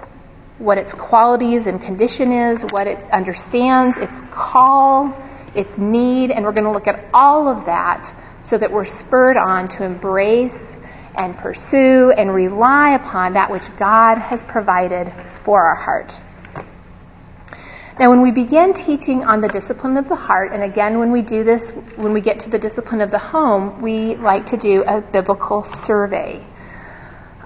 what 0.58 0.77
its 0.77 0.93
qualities 0.93 1.67
and 1.67 1.79
condition 1.81 2.31
is, 2.31 2.63
what 2.63 2.88
it 2.88 2.98
understands, 3.12 3.98
its 3.98 4.22
call, 4.31 5.15
its 5.53 5.77
need, 5.77 6.31
and 6.31 6.43
we're 6.46 6.53
going 6.53 6.63
to 6.63 6.72
look 6.72 6.88
at 6.88 7.05
all 7.13 7.48
of 7.48 7.65
that 7.65 8.12
so 8.43 8.58
that 8.58 8.72
we're 8.72 8.86
spurred 8.86 9.38
on 9.38 9.67
to 9.67 9.84
embrace 9.84 10.75
and 11.15 11.36
pursue 11.38 12.12
and 12.12 12.34
rely 12.34 12.91
upon 12.91 13.34
that 13.34 13.51
which 13.51 13.63
God 13.77 14.17
has 14.17 14.43
provided 14.43 15.12
for 15.43 15.63
our 15.63 15.75
heart. 15.75 16.19
Now, 18.00 18.12
when 18.12 18.22
we 18.22 18.32
begin 18.32 18.74
teaching 18.74 19.25
on 19.25 19.41
the 19.41 19.50
discipline 19.50 19.98
of 19.98 20.08
the 20.08 20.15
heart, 20.15 20.53
and 20.53 20.63
again, 20.63 21.00
when 21.00 21.12
we 21.12 21.22
do 21.22 21.44
this, 21.44 21.70
when 21.98 22.13
we 22.13 22.22
get 22.22 22.39
to 22.41 22.50
the 22.50 22.58
discipline 22.58 23.01
of 23.01 23.12
the 23.12 23.20
home, 23.20 23.82
we 23.82 24.15
like 24.15 24.46
to 24.48 24.58
do 24.58 24.84
a 24.84 25.01
biblical 25.01 25.65
survey. 25.65 26.41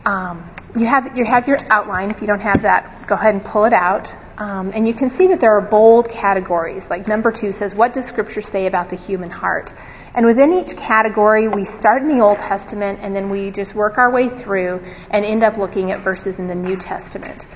Um, 0.06 0.48
you 0.78 0.86
have 0.86 1.18
you 1.18 1.26
have 1.26 1.48
your 1.48 1.58
outline. 1.72 2.12
If 2.12 2.22
you 2.22 2.28
don't 2.28 2.42
have 2.42 2.62
that, 2.62 3.08
go 3.08 3.16
ahead 3.16 3.34
and 3.34 3.44
pull 3.44 3.66
it 3.66 3.74
out. 3.74 4.16
Um, 4.38 4.72
and 4.76 4.88
you 4.88 4.94
can 4.94 5.10
see 5.10 5.30
that 5.30 5.42
there 5.42 5.58
are 5.58 5.62
bold 5.62 6.10
categories. 6.10 6.88
Like 6.88 7.08
number 7.08 7.32
two 7.32 7.52
says, 7.52 7.74
"What 7.74 7.94
does 7.94 8.06
Scripture 8.06 8.44
say 8.44 8.68
about 8.68 8.92
the 8.92 8.96
human 8.96 9.32
heart?" 9.32 9.74
And 10.14 10.24
within 10.24 10.54
each 10.54 10.78
category, 10.78 11.48
we 11.48 11.66
start 11.66 12.04
in 12.04 12.10
the 12.16 12.24
Old 12.24 12.38
Testament, 12.38 13.00
and 13.02 13.16
then 13.16 13.32
we 13.32 13.50
just 13.50 13.74
work 13.74 13.98
our 13.98 14.12
way 14.12 14.30
through 14.30 14.84
and 15.10 15.26
end 15.26 15.44
up 15.44 15.58
looking 15.58 15.90
at 15.90 16.02
verses 16.02 16.38
in 16.38 16.48
the 16.48 16.54
New 16.54 16.76
Testament. 16.76 17.48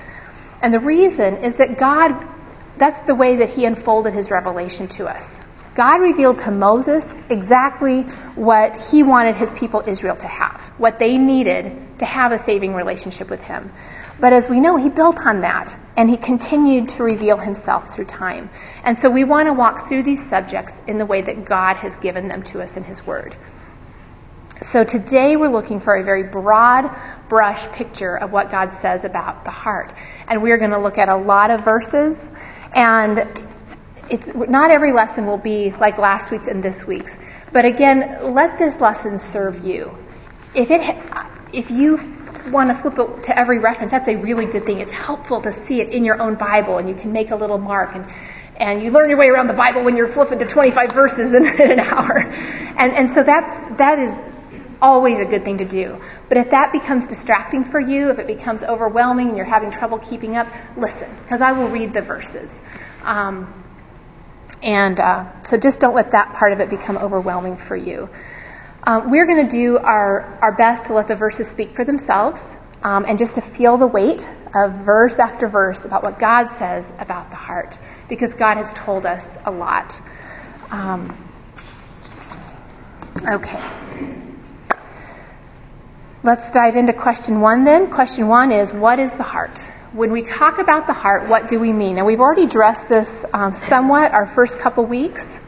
And 0.60 0.74
the 0.74 0.80
reason 0.80 1.36
is 1.36 1.54
that 1.56 1.78
God 1.78 2.37
that's 2.78 3.00
the 3.02 3.14
way 3.14 3.36
that 3.36 3.50
he 3.50 3.64
unfolded 3.64 4.14
his 4.14 4.30
revelation 4.30 4.88
to 4.88 5.08
us. 5.08 5.44
God 5.74 6.00
revealed 6.00 6.40
to 6.40 6.50
Moses 6.50 7.14
exactly 7.30 8.02
what 8.34 8.90
he 8.90 9.04
wanted 9.04 9.36
his 9.36 9.52
people 9.52 9.84
Israel 9.86 10.16
to 10.16 10.26
have, 10.26 10.60
what 10.76 10.98
they 10.98 11.18
needed 11.18 11.98
to 12.00 12.04
have 12.04 12.32
a 12.32 12.38
saving 12.38 12.74
relationship 12.74 13.30
with 13.30 13.44
him. 13.44 13.70
But 14.20 14.32
as 14.32 14.48
we 14.48 14.58
know, 14.58 14.76
he 14.76 14.88
built 14.88 15.18
on 15.18 15.42
that, 15.42 15.76
and 15.96 16.10
he 16.10 16.16
continued 16.16 16.88
to 16.90 17.04
reveal 17.04 17.36
himself 17.36 17.94
through 17.94 18.06
time. 18.06 18.50
And 18.82 18.98
so 18.98 19.08
we 19.08 19.22
want 19.22 19.46
to 19.46 19.52
walk 19.52 19.86
through 19.86 20.02
these 20.02 20.28
subjects 20.28 20.82
in 20.88 20.98
the 20.98 21.06
way 21.06 21.20
that 21.20 21.44
God 21.44 21.76
has 21.76 21.96
given 21.98 22.26
them 22.26 22.42
to 22.44 22.60
us 22.60 22.76
in 22.76 22.82
his 22.82 23.06
word. 23.06 23.36
So 24.60 24.82
today 24.82 25.36
we're 25.36 25.46
looking 25.46 25.78
for 25.78 25.94
a 25.94 26.02
very 26.02 26.24
broad 26.24 26.90
brush 27.28 27.64
picture 27.68 28.16
of 28.16 28.32
what 28.32 28.50
God 28.50 28.72
says 28.72 29.04
about 29.04 29.44
the 29.44 29.52
heart. 29.52 29.94
And 30.26 30.42
we're 30.42 30.58
going 30.58 30.72
to 30.72 30.78
look 30.78 30.98
at 30.98 31.08
a 31.08 31.16
lot 31.16 31.52
of 31.52 31.64
verses 31.64 32.18
and 32.74 33.26
it's 34.10 34.34
not 34.34 34.70
every 34.70 34.92
lesson 34.92 35.26
will 35.26 35.38
be 35.38 35.70
like 35.72 35.98
last 35.98 36.30
week's 36.30 36.46
and 36.46 36.62
this 36.62 36.86
week's. 36.86 37.18
But 37.52 37.64
again, 37.64 38.34
let 38.34 38.58
this 38.58 38.80
lesson 38.80 39.18
serve 39.18 39.64
you. 39.64 39.96
If 40.54 40.70
it 40.70 40.96
if 41.52 41.70
you 41.70 42.00
want 42.50 42.70
to 42.70 42.74
flip 42.74 42.98
it 42.98 43.24
to 43.24 43.38
every 43.38 43.58
reference, 43.58 43.90
that's 43.90 44.08
a 44.08 44.16
really 44.16 44.46
good 44.46 44.64
thing. 44.64 44.78
It's 44.78 44.94
helpful 44.94 45.42
to 45.42 45.52
see 45.52 45.80
it 45.80 45.90
in 45.90 46.04
your 46.04 46.20
own 46.20 46.36
Bible 46.36 46.78
and 46.78 46.88
you 46.88 46.94
can 46.94 47.12
make 47.12 47.30
a 47.30 47.36
little 47.36 47.58
mark 47.58 47.94
and 47.94 48.06
and 48.56 48.82
you 48.82 48.90
learn 48.90 49.08
your 49.08 49.18
way 49.18 49.28
around 49.28 49.46
the 49.46 49.52
Bible 49.52 49.84
when 49.84 49.96
you're 49.96 50.08
flipping 50.08 50.40
to 50.40 50.46
25 50.46 50.92
verses 50.92 51.32
in, 51.32 51.46
in 51.60 51.70
an 51.72 51.80
hour. 51.80 52.18
And 52.18 52.92
and 52.92 53.10
so 53.10 53.22
that's 53.22 53.78
that 53.78 53.98
is 53.98 54.14
always 54.80 55.20
a 55.20 55.24
good 55.24 55.44
thing 55.44 55.58
to 55.58 55.64
do. 55.64 56.00
But 56.28 56.36
if 56.36 56.50
that 56.50 56.72
becomes 56.72 57.06
distracting 57.06 57.64
for 57.64 57.80
you, 57.80 58.10
if 58.10 58.18
it 58.18 58.26
becomes 58.26 58.62
overwhelming 58.62 59.28
and 59.28 59.36
you're 59.36 59.46
having 59.46 59.70
trouble 59.70 59.98
keeping 59.98 60.36
up, 60.36 60.46
listen, 60.76 61.10
because 61.22 61.40
I 61.40 61.52
will 61.52 61.68
read 61.68 61.94
the 61.94 62.02
verses. 62.02 62.60
Um, 63.02 63.52
and 64.62 65.00
uh, 65.00 65.42
so 65.44 65.56
just 65.56 65.80
don't 65.80 65.94
let 65.94 66.10
that 66.12 66.34
part 66.34 66.52
of 66.52 66.60
it 66.60 66.68
become 66.68 66.98
overwhelming 66.98 67.56
for 67.56 67.76
you. 67.76 68.10
Um, 68.84 69.10
we're 69.10 69.26
going 69.26 69.44
to 69.46 69.50
do 69.50 69.78
our, 69.78 70.38
our 70.42 70.56
best 70.56 70.86
to 70.86 70.94
let 70.94 71.08
the 71.08 71.16
verses 71.16 71.48
speak 71.48 71.70
for 71.70 71.84
themselves 71.84 72.56
um, 72.82 73.04
and 73.06 73.18
just 73.18 73.34
to 73.36 73.40
feel 73.40 73.76
the 73.76 73.86
weight 73.86 74.26
of 74.54 74.72
verse 74.84 75.18
after 75.18 75.48
verse 75.48 75.84
about 75.84 76.02
what 76.02 76.18
God 76.18 76.48
says 76.48 76.92
about 76.98 77.30
the 77.30 77.36
heart 77.36 77.78
because 78.08 78.34
God 78.34 78.56
has 78.56 78.72
told 78.72 79.04
us 79.04 79.38
a 79.44 79.50
lot. 79.50 80.00
Um, 80.70 81.16
okay. 83.30 84.27
Let's 86.28 86.50
dive 86.50 86.76
into 86.76 86.92
question 86.92 87.40
one 87.40 87.64
then. 87.64 87.90
Question 87.90 88.28
one 88.28 88.52
is 88.52 88.70
What 88.70 88.98
is 88.98 89.10
the 89.14 89.22
heart? 89.22 89.60
When 89.94 90.12
we 90.12 90.20
talk 90.20 90.58
about 90.58 90.86
the 90.86 90.92
heart, 90.92 91.26
what 91.26 91.48
do 91.48 91.58
we 91.58 91.72
mean? 91.72 91.96
Now, 91.96 92.04
we've 92.04 92.20
already 92.20 92.42
addressed 92.42 92.86
this 92.86 93.24
um, 93.32 93.54
somewhat 93.54 94.12
our 94.12 94.26
first 94.26 94.58
couple 94.58 94.84
weeks, 94.84 95.40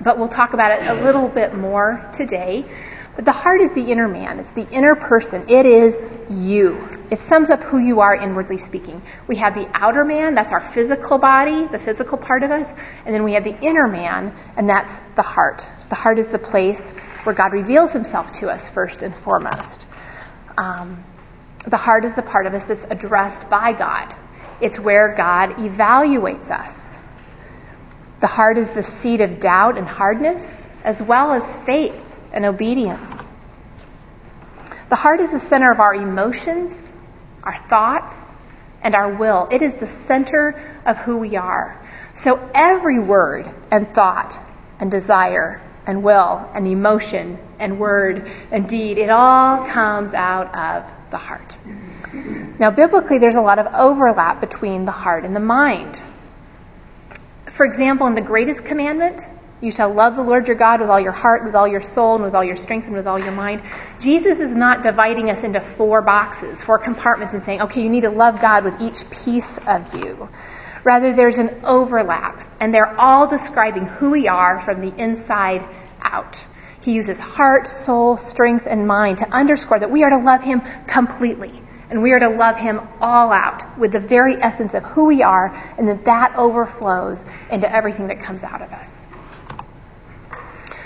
but 0.00 0.18
we'll 0.18 0.28
talk 0.28 0.54
about 0.54 0.72
it 0.72 0.88
a 0.88 0.94
little 1.04 1.28
bit 1.28 1.52
more 1.52 2.08
today. 2.14 2.64
But 3.14 3.26
the 3.26 3.32
heart 3.32 3.60
is 3.60 3.72
the 3.72 3.92
inner 3.92 4.08
man, 4.08 4.38
it's 4.38 4.52
the 4.52 4.66
inner 4.70 4.94
person, 4.94 5.44
it 5.50 5.66
is 5.66 6.00
you. 6.30 6.88
It 7.10 7.18
sums 7.18 7.50
up 7.50 7.62
who 7.62 7.76
you 7.76 8.00
are 8.00 8.14
inwardly 8.14 8.56
speaking. 8.56 9.02
We 9.26 9.36
have 9.36 9.54
the 9.54 9.68
outer 9.74 10.06
man, 10.06 10.34
that's 10.34 10.52
our 10.52 10.60
physical 10.60 11.18
body, 11.18 11.66
the 11.66 11.78
physical 11.78 12.16
part 12.16 12.42
of 12.42 12.50
us, 12.50 12.72
and 13.04 13.14
then 13.14 13.22
we 13.22 13.34
have 13.34 13.44
the 13.44 13.60
inner 13.60 13.86
man, 13.86 14.34
and 14.56 14.70
that's 14.70 15.00
the 15.14 15.22
heart. 15.22 15.68
The 15.90 15.94
heart 15.94 16.18
is 16.18 16.28
the 16.28 16.38
place 16.38 16.94
where 17.24 17.34
God 17.34 17.52
reveals 17.52 17.92
himself 17.92 18.32
to 18.34 18.50
us 18.50 18.68
first 18.68 19.02
and 19.02 19.14
foremost. 19.14 19.86
Um, 20.56 21.04
the 21.66 21.76
heart 21.76 22.04
is 22.04 22.14
the 22.14 22.22
part 22.22 22.46
of 22.46 22.54
us 22.54 22.64
that's 22.64 22.84
addressed 22.84 23.50
by 23.50 23.72
God. 23.72 24.14
It's 24.60 24.78
where 24.78 25.14
God 25.14 25.56
evaluates 25.56 26.50
us. 26.50 26.98
The 28.20 28.26
heart 28.26 28.58
is 28.58 28.70
the 28.70 28.82
seat 28.82 29.20
of 29.20 29.38
doubt 29.38 29.78
and 29.78 29.86
hardness, 29.86 30.66
as 30.82 31.00
well 31.00 31.32
as 31.32 31.54
faith 31.54 32.04
and 32.32 32.44
obedience. 32.44 33.28
The 34.88 34.96
heart 34.96 35.20
is 35.20 35.30
the 35.30 35.38
center 35.38 35.70
of 35.70 35.80
our 35.80 35.94
emotions, 35.94 36.92
our 37.44 37.56
thoughts, 37.56 38.32
and 38.82 38.94
our 38.94 39.12
will. 39.12 39.48
It 39.50 39.62
is 39.62 39.74
the 39.74 39.86
center 39.86 40.60
of 40.86 40.96
who 40.98 41.18
we 41.18 41.36
are. 41.36 41.80
So 42.14 42.50
every 42.54 42.98
word 42.98 43.48
and 43.70 43.92
thought 43.94 44.38
and 44.80 44.90
desire 44.90 45.60
and 45.88 46.02
will 46.02 46.48
and 46.54 46.68
emotion 46.68 47.38
and 47.58 47.80
word 47.80 48.30
and 48.52 48.68
deed. 48.68 48.98
It 48.98 49.08
all 49.08 49.66
comes 49.66 50.14
out 50.14 50.54
of 50.54 50.88
the 51.10 51.16
heart. 51.16 51.58
Now, 52.60 52.70
biblically, 52.70 53.18
there's 53.18 53.36
a 53.36 53.40
lot 53.40 53.58
of 53.58 53.66
overlap 53.74 54.40
between 54.40 54.84
the 54.84 54.92
heart 54.92 55.24
and 55.24 55.34
the 55.34 55.40
mind. 55.40 56.00
For 57.46 57.64
example, 57.64 58.06
in 58.06 58.14
the 58.14 58.22
greatest 58.22 58.66
commandment, 58.66 59.26
you 59.62 59.72
shall 59.72 59.92
love 59.92 60.14
the 60.14 60.22
Lord 60.22 60.46
your 60.46 60.56
God 60.56 60.80
with 60.80 60.90
all 60.90 61.00
your 61.00 61.12
heart, 61.12 61.44
with 61.44 61.54
all 61.54 61.66
your 61.66 61.80
soul, 61.80 62.16
and 62.16 62.24
with 62.24 62.34
all 62.34 62.44
your 62.44 62.54
strength, 62.54 62.86
and 62.86 62.94
with 62.94 63.06
all 63.06 63.18
your 63.18 63.32
mind. 63.32 63.62
Jesus 63.98 64.40
is 64.40 64.54
not 64.54 64.82
dividing 64.82 65.30
us 65.30 65.42
into 65.42 65.60
four 65.60 66.02
boxes, 66.02 66.62
four 66.62 66.78
compartments, 66.78 67.32
and 67.32 67.42
saying, 67.42 67.62
okay, 67.62 67.82
you 67.82 67.88
need 67.88 68.02
to 68.02 68.10
love 68.10 68.40
God 68.40 68.62
with 68.62 68.80
each 68.80 69.10
piece 69.10 69.58
of 69.66 69.96
you. 69.96 70.28
Rather, 70.84 71.12
there's 71.12 71.38
an 71.38 71.60
overlap, 71.64 72.40
and 72.60 72.72
they're 72.72 72.98
all 73.00 73.28
describing 73.28 73.86
who 73.86 74.10
we 74.10 74.28
are 74.28 74.60
from 74.60 74.80
the 74.80 74.96
inside 75.02 75.64
out. 76.00 76.46
He 76.80 76.92
uses 76.92 77.18
heart, 77.18 77.68
soul, 77.68 78.16
strength, 78.16 78.66
and 78.66 78.86
mind 78.86 79.18
to 79.18 79.28
underscore 79.28 79.78
that 79.78 79.90
we 79.90 80.04
are 80.04 80.10
to 80.10 80.18
love 80.18 80.42
Him 80.42 80.62
completely. 80.86 81.52
And 81.90 82.02
we 82.02 82.12
are 82.12 82.18
to 82.18 82.28
love 82.28 82.58
Him 82.58 82.80
all 83.00 83.32
out 83.32 83.78
with 83.78 83.92
the 83.92 84.00
very 84.00 84.34
essence 84.34 84.74
of 84.74 84.84
who 84.84 85.06
we 85.06 85.22
are, 85.22 85.54
and 85.76 85.88
that 85.88 86.04
that 86.04 86.36
overflows 86.36 87.24
into 87.50 87.70
everything 87.70 88.08
that 88.08 88.20
comes 88.20 88.44
out 88.44 88.62
of 88.62 88.72
us. 88.72 89.06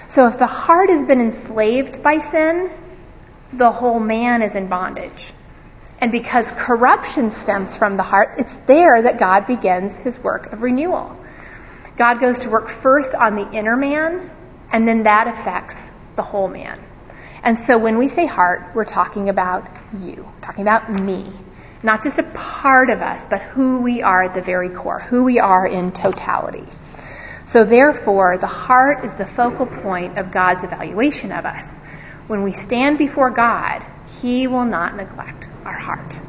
So 0.09 0.27
if 0.29 0.39
the 0.39 0.47
heart 0.47 0.91
has 0.91 1.05
been 1.05 1.21
enslaved 1.21 2.03
by 2.03 2.19
sin, 2.19 2.71
the 3.53 3.71
whole 3.71 4.01
man 4.01 4.43
is 4.43 4.55
in 4.55 4.69
bondage. 4.69 5.33
And 6.03 6.11
because 6.11 6.51
corruption 6.51 7.31
stems 7.31 7.77
from 7.77 7.97
the 7.97 8.03
heart, 8.03 8.35
it's 8.39 8.57
there 8.67 9.03
that 9.03 9.21
God 9.21 9.47
begins 9.47 9.97
his 9.97 10.19
work 10.19 10.53
of 10.53 10.61
renewal. 10.61 11.17
God 11.97 12.21
goes 12.21 12.41
to 12.41 12.51
work 12.51 12.69
first 12.69 13.15
on 13.15 13.37
the 13.37 13.49
inner 13.53 13.77
man, 13.77 14.29
and 14.73 14.89
then 14.89 15.05
that 15.05 15.29
affects 15.29 15.93
the 16.17 16.23
whole 16.23 16.49
man. 16.49 16.83
And 17.45 17.57
so 17.57 17.79
when 17.79 17.99
we 17.99 18.09
say 18.09 18.27
heart, 18.27 18.75
we're 18.75 18.85
talking 18.85 19.29
about 19.29 19.65
you, 20.01 20.29
talking 20.43 20.63
about 20.63 20.91
me. 20.91 21.33
Not 21.85 22.03
just 22.03 22.19
a 22.19 22.25
part 22.25 22.91
of 22.91 23.01
us, 23.01 23.29
but 23.29 23.41
who 23.41 23.83
we 23.83 24.03
are 24.03 24.25
at 24.25 24.35
the 24.35 24.43
very 24.43 24.71
core, 24.71 24.99
who 24.99 25.23
we 25.23 25.39
are 25.39 25.69
in 25.69 25.93
totality. 25.93 26.67
So 27.47 27.63
therefore, 27.63 28.39
the 28.39 28.49
heart 28.49 29.05
is 29.05 29.15
the 29.15 29.27
focal 29.27 29.67
point 29.67 30.19
of 30.19 30.33
God's 30.33 30.65
evaluation 30.65 31.31
of 31.31 31.47
us. 31.47 31.79
When 32.27 32.43
we 32.43 32.51
stand 32.51 32.99
before 32.99 33.31
God, 33.31 33.85
He 34.21 34.49
will 34.49 34.65
not 34.65 34.97
neglect 34.97 35.47
our 35.65 35.73
heart. 35.73 36.21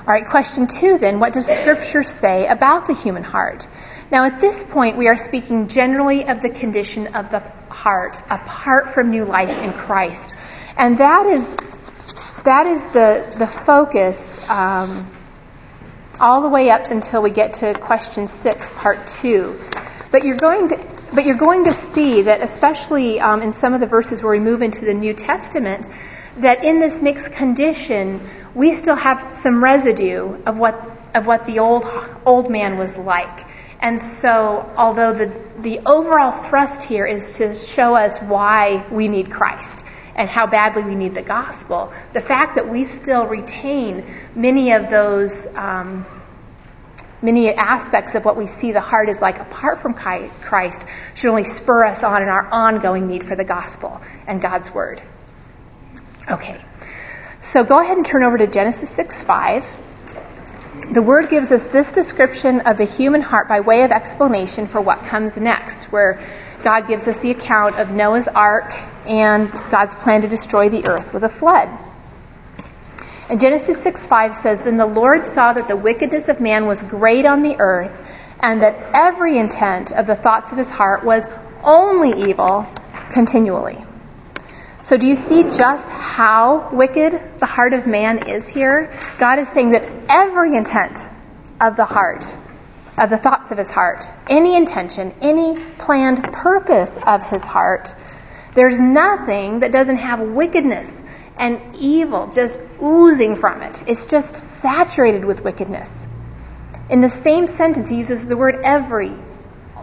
All 0.00 0.06
right, 0.06 0.26
question 0.26 0.66
two 0.66 0.98
then. 0.98 1.20
What 1.20 1.32
does 1.32 1.46
Scripture 1.46 2.02
say 2.02 2.46
about 2.46 2.86
the 2.86 2.94
human 2.94 3.22
heart? 3.22 3.68
Now, 4.10 4.24
at 4.24 4.40
this 4.40 4.62
point, 4.62 4.98
we 4.98 5.08
are 5.08 5.16
speaking 5.16 5.68
generally 5.68 6.28
of 6.28 6.42
the 6.42 6.50
condition 6.50 7.14
of 7.14 7.30
the 7.30 7.40
heart 7.70 8.20
apart 8.28 8.90
from 8.90 9.10
new 9.10 9.24
life 9.24 9.56
in 9.62 9.72
Christ. 9.72 10.34
And 10.76 10.98
that 10.98 11.26
is, 11.26 11.48
that 12.42 12.66
is 12.66 12.84
the, 12.86 13.34
the 13.38 13.46
focus 13.46 14.50
um, 14.50 15.10
all 16.20 16.42
the 16.42 16.48
way 16.48 16.68
up 16.68 16.90
until 16.90 17.22
we 17.22 17.30
get 17.30 17.54
to 17.54 17.72
question 17.74 18.26
six, 18.26 18.72
part 18.76 19.06
two. 19.08 19.56
But 20.10 20.24
you're 20.24 20.36
going 20.36 20.68
to, 20.68 20.80
but 21.14 21.24
you're 21.24 21.36
going 21.36 21.64
to 21.64 21.72
see 21.72 22.22
that, 22.22 22.42
especially 22.42 23.20
um, 23.20 23.40
in 23.40 23.52
some 23.52 23.72
of 23.72 23.80
the 23.80 23.86
verses 23.86 24.22
where 24.22 24.32
we 24.32 24.40
move 24.40 24.62
into 24.62 24.84
the 24.84 24.94
New 24.94 25.14
Testament, 25.14 25.86
that 26.38 26.64
in 26.64 26.80
this 26.80 27.02
mixed 27.02 27.32
condition, 27.32 28.20
we 28.54 28.72
still 28.74 28.96
have 28.96 29.34
some 29.34 29.62
residue 29.62 30.42
of 30.44 30.58
what 30.58 30.74
of 31.14 31.26
what 31.26 31.46
the 31.46 31.58
old 31.58 31.84
old 32.24 32.50
man 32.50 32.78
was 32.78 32.96
like. 32.96 33.46
And 33.80 34.00
so, 34.00 34.70
although 34.76 35.12
the 35.12 35.32
the 35.58 35.80
overall 35.86 36.32
thrust 36.32 36.84
here 36.84 37.06
is 37.06 37.38
to 37.38 37.54
show 37.54 37.94
us 37.94 38.18
why 38.20 38.86
we 38.90 39.08
need 39.08 39.30
Christ 39.30 39.84
and 40.14 40.28
how 40.28 40.46
badly 40.46 40.84
we 40.84 40.94
need 40.94 41.14
the 41.14 41.22
gospel, 41.22 41.92
the 42.12 42.20
fact 42.20 42.56
that 42.56 42.68
we 42.68 42.84
still 42.84 43.26
retain 43.26 44.04
many 44.34 44.72
of 44.72 44.90
those 44.90 45.46
um, 45.54 46.06
many 47.22 47.52
aspects 47.54 48.14
of 48.14 48.24
what 48.24 48.36
we 48.36 48.46
see 48.46 48.72
the 48.72 48.80
heart 48.80 49.08
is 49.08 49.20
like 49.20 49.38
apart 49.38 49.80
from 49.80 49.94
Christ 49.94 50.82
should 51.14 51.30
only 51.30 51.44
spur 51.44 51.84
us 51.84 52.02
on 52.02 52.22
in 52.22 52.28
our 52.28 52.46
ongoing 52.46 53.06
need 53.06 53.24
for 53.24 53.36
the 53.36 53.44
gospel 53.44 54.00
and 54.26 54.40
God's 54.40 54.72
word. 54.74 55.00
Okay. 56.30 56.60
So 57.40 57.64
go 57.64 57.78
ahead 57.80 57.96
and 57.96 58.06
turn 58.06 58.22
over 58.22 58.38
to 58.38 58.46
Genesis 58.46 58.90
6 58.90 59.22
5. 59.22 59.78
The 60.92 61.02
word 61.02 61.28
gives 61.28 61.50
us 61.50 61.66
this 61.66 61.92
description 61.92 62.60
of 62.60 62.78
the 62.78 62.84
human 62.84 63.20
heart 63.20 63.48
by 63.48 63.60
way 63.60 63.82
of 63.82 63.90
explanation 63.90 64.66
for 64.66 64.80
what 64.80 65.04
comes 65.06 65.36
next, 65.36 65.92
where 65.92 66.20
God 66.62 66.86
gives 66.86 67.08
us 67.08 67.18
the 67.18 67.30
account 67.30 67.78
of 67.78 67.90
Noah's 67.90 68.28
ark 68.28 68.72
and 69.06 69.50
God's 69.70 69.94
plan 69.96 70.22
to 70.22 70.28
destroy 70.28 70.68
the 70.68 70.86
earth 70.86 71.12
with 71.12 71.24
a 71.24 71.28
flood. 71.28 71.68
And 73.28 73.40
Genesis 73.40 73.82
6 73.82 74.06
5 74.06 74.34
says, 74.36 74.62
Then 74.62 74.76
the 74.76 74.86
Lord 74.86 75.26
saw 75.26 75.52
that 75.52 75.66
the 75.66 75.76
wickedness 75.76 76.28
of 76.28 76.40
man 76.40 76.66
was 76.66 76.82
great 76.82 77.26
on 77.26 77.42
the 77.42 77.56
earth, 77.58 78.00
and 78.40 78.62
that 78.62 78.76
every 78.94 79.38
intent 79.38 79.92
of 79.92 80.06
the 80.06 80.14
thoughts 80.14 80.52
of 80.52 80.58
his 80.58 80.70
heart 80.70 81.04
was 81.04 81.26
only 81.64 82.28
evil 82.28 82.66
continually. 83.10 83.84
So 84.84 84.96
do 84.96 85.06
you 85.06 85.14
see 85.14 85.44
just 85.44 85.88
how 85.88 86.70
wicked 86.72 87.12
the 87.38 87.46
heart 87.46 87.72
of 87.72 87.86
man 87.86 88.28
is 88.28 88.48
here? 88.48 88.92
God 89.18 89.38
is 89.38 89.48
saying 89.48 89.70
that 89.70 89.84
every 90.10 90.56
intent 90.56 91.08
of 91.60 91.76
the 91.76 91.84
heart, 91.84 92.24
of 92.98 93.08
the 93.08 93.16
thoughts 93.16 93.52
of 93.52 93.58
his 93.58 93.70
heart, 93.70 94.10
any 94.28 94.56
intention, 94.56 95.14
any 95.20 95.56
planned 95.78 96.24
purpose 96.32 96.98
of 97.06 97.22
his 97.22 97.44
heart, 97.44 97.94
there's 98.54 98.80
nothing 98.80 99.60
that 99.60 99.70
doesn't 99.70 99.98
have 99.98 100.20
wickedness 100.20 101.04
and 101.38 101.60
evil 101.76 102.30
just 102.32 102.58
oozing 102.82 103.36
from 103.36 103.62
it. 103.62 103.82
It's 103.86 104.06
just 104.06 104.34
saturated 104.34 105.24
with 105.24 105.44
wickedness. 105.44 106.08
In 106.90 107.00
the 107.00 107.08
same 107.08 107.46
sentence, 107.46 107.88
he 107.88 107.96
uses 107.96 108.26
the 108.26 108.36
word 108.36 108.60
every, 108.64 109.12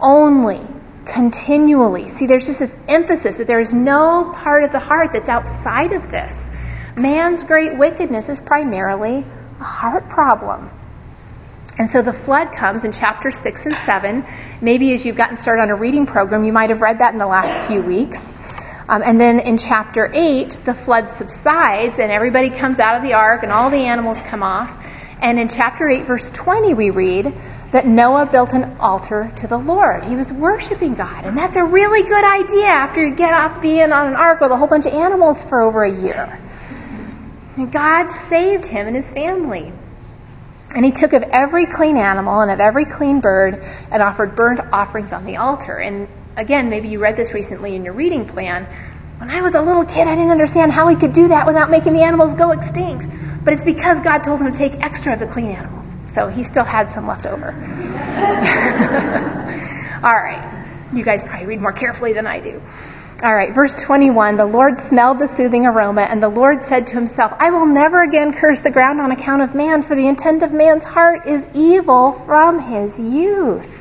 only, 0.00 0.60
continually. 1.04 2.08
See, 2.08 2.26
there's 2.26 2.46
just 2.46 2.60
this 2.60 2.74
emphasis 2.88 3.38
that 3.38 3.46
there 3.46 3.60
is 3.60 3.74
no 3.74 4.32
part 4.34 4.64
of 4.64 4.72
the 4.72 4.78
heart 4.78 5.12
that's 5.12 5.28
outside 5.28 5.92
of 5.92 6.10
this. 6.10 6.50
Man's 6.96 7.44
great 7.44 7.76
wickedness 7.78 8.28
is 8.28 8.40
primarily 8.40 9.24
a 9.60 9.64
heart 9.64 10.08
problem. 10.08 10.70
And 11.78 11.90
so 11.90 12.02
the 12.02 12.12
flood 12.12 12.52
comes 12.52 12.84
in 12.84 12.92
chapter 12.92 13.30
6 13.30 13.66
and 13.66 13.74
7. 13.74 14.24
Maybe 14.60 14.92
as 14.92 15.06
you've 15.06 15.16
gotten 15.16 15.36
started 15.36 15.62
on 15.62 15.70
a 15.70 15.74
reading 15.74 16.04
program, 16.04 16.44
you 16.44 16.52
might 16.52 16.70
have 16.70 16.82
read 16.82 16.98
that 16.98 17.14
in 17.14 17.18
the 17.18 17.26
last 17.26 17.62
few 17.62 17.80
weeks. 17.80 18.30
Um, 18.88 19.02
and 19.04 19.20
then 19.20 19.38
in 19.40 19.56
chapter 19.56 20.10
8, 20.12 20.60
the 20.64 20.74
flood 20.74 21.08
subsides 21.08 21.98
and 21.98 22.10
everybody 22.12 22.50
comes 22.50 22.80
out 22.80 22.96
of 22.96 23.02
the 23.02 23.14
ark 23.14 23.44
and 23.44 23.52
all 23.52 23.70
the 23.70 23.86
animals 23.86 24.20
come 24.22 24.42
off. 24.42 24.76
And 25.22 25.38
in 25.38 25.48
chapter 25.48 25.88
8, 25.88 26.04
verse 26.04 26.28
20, 26.30 26.74
we 26.74 26.90
read 26.90 27.32
that 27.72 27.86
Noah 27.86 28.26
built 28.26 28.52
an 28.52 28.78
altar 28.78 29.32
to 29.36 29.46
the 29.46 29.56
Lord. 29.56 30.04
He 30.04 30.16
was 30.16 30.32
worshiping 30.32 30.94
God. 30.94 31.24
And 31.24 31.38
that's 31.38 31.56
a 31.56 31.64
really 31.64 32.02
good 32.02 32.24
idea 32.24 32.66
after 32.66 33.04
you 33.04 33.14
get 33.14 33.32
off 33.32 33.62
being 33.62 33.92
on 33.92 34.08
an 34.08 34.16
ark 34.16 34.40
with 34.40 34.50
a 34.50 34.56
whole 34.56 34.66
bunch 34.66 34.86
of 34.86 34.92
animals 34.92 35.44
for 35.44 35.62
over 35.62 35.84
a 35.84 35.92
year. 35.92 36.38
And 37.56 37.70
God 37.70 38.10
saved 38.10 38.66
him 38.66 38.88
and 38.88 38.96
his 38.96 39.12
family. 39.12 39.72
And 40.74 40.84
he 40.84 40.92
took 40.92 41.12
of 41.12 41.22
every 41.22 41.66
clean 41.66 41.96
animal 41.96 42.40
and 42.40 42.50
of 42.50 42.60
every 42.60 42.84
clean 42.84 43.20
bird 43.20 43.62
and 43.90 44.02
offered 44.02 44.34
burnt 44.34 44.60
offerings 44.72 45.12
on 45.12 45.24
the 45.24 45.36
altar. 45.36 45.76
And 45.76 46.08
again, 46.36 46.70
maybe 46.70 46.88
you 46.88 47.00
read 47.00 47.16
this 47.16 47.34
recently 47.34 47.76
in 47.76 47.84
your 47.84 47.94
reading 47.94 48.26
plan. 48.26 48.66
When 49.18 49.30
I 49.30 49.42
was 49.42 49.54
a 49.54 49.62
little 49.62 49.84
kid, 49.84 50.08
I 50.08 50.14
didn't 50.14 50.30
understand 50.30 50.72
how 50.72 50.88
he 50.88 50.96
could 50.96 51.12
do 51.12 51.28
that 51.28 51.46
without 51.46 51.70
making 51.70 51.92
the 51.92 52.02
animals 52.02 52.34
go 52.34 52.50
extinct. 52.52 53.06
But 53.44 53.54
it's 53.54 53.64
because 53.64 54.00
God 54.00 54.24
told 54.24 54.40
him 54.40 54.50
to 54.50 54.58
take 54.58 54.74
extra 54.80 55.12
of 55.12 55.18
the 55.18 55.26
clean 55.26 55.50
animals. 55.50 55.94
So 56.10 56.28
he 56.28 56.44
still 56.44 56.64
had 56.64 56.92
some 56.92 57.06
left 57.06 57.26
over. 57.26 57.48
All 60.02 60.14
right. 60.14 60.46
You 60.92 61.04
guys 61.04 61.22
probably 61.22 61.46
read 61.46 61.60
more 61.60 61.72
carefully 61.72 62.12
than 62.12 62.26
I 62.26 62.40
do. 62.40 62.62
All 63.22 63.34
right, 63.34 63.52
verse 63.52 63.80
21 63.82 64.36
The 64.36 64.46
Lord 64.46 64.78
smelled 64.78 65.18
the 65.18 65.28
soothing 65.28 65.66
aroma, 65.66 66.02
and 66.02 66.22
the 66.22 66.28
Lord 66.28 66.62
said 66.62 66.86
to 66.88 66.94
himself, 66.94 67.34
I 67.38 67.50
will 67.50 67.66
never 67.66 68.02
again 68.02 68.32
curse 68.32 68.60
the 68.60 68.70
ground 68.70 69.00
on 69.00 69.12
account 69.12 69.42
of 69.42 69.54
man, 69.54 69.82
for 69.82 69.94
the 69.94 70.08
intent 70.08 70.42
of 70.42 70.52
man's 70.52 70.84
heart 70.84 71.26
is 71.26 71.46
evil 71.54 72.12
from 72.12 72.58
his 72.60 72.98
youth 72.98 73.80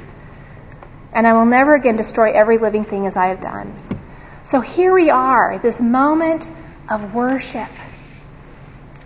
and 1.14 1.28
I 1.28 1.34
will 1.34 1.46
never 1.46 1.76
again 1.76 1.98
destroy 1.98 2.32
every 2.32 2.58
living 2.58 2.86
thing 2.86 3.06
as 3.08 3.16
I 3.16 3.28
have 3.28 3.42
done. 3.42 3.74
So 4.44 4.62
here 4.62 4.94
we 4.94 5.10
are, 5.10 5.60
this 5.60 5.82
moment 5.82 6.50
of 6.90 7.14
worship. 7.14 7.68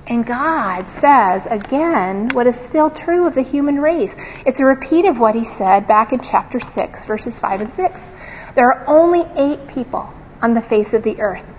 And 0.06 0.26
God 0.26 0.86
says 1.00 1.46
again 1.46 2.30
what 2.34 2.48
is 2.48 2.60
still 2.60 2.90
true 2.90 3.26
of 3.26 3.36
the 3.36 3.42
human 3.42 3.80
race. 3.80 4.14
It's 4.46 4.60
a 4.60 4.66
repeat 4.66 5.06
of 5.06 5.18
what 5.18 5.36
he 5.36 5.46
said 5.46 5.88
back 5.88 6.12
in 6.12 6.20
chapter 6.20 6.60
6, 6.60 7.06
verses 7.06 7.40
5 7.40 7.62
and 7.62 7.72
6. 7.72 8.08
There 8.56 8.66
are 8.66 8.84
only 8.88 9.24
eight 9.38 9.68
people 9.68 10.14
on 10.42 10.54
the 10.54 10.62
face 10.62 10.94
of 10.94 11.04
the 11.04 11.22
earth. 11.22 11.50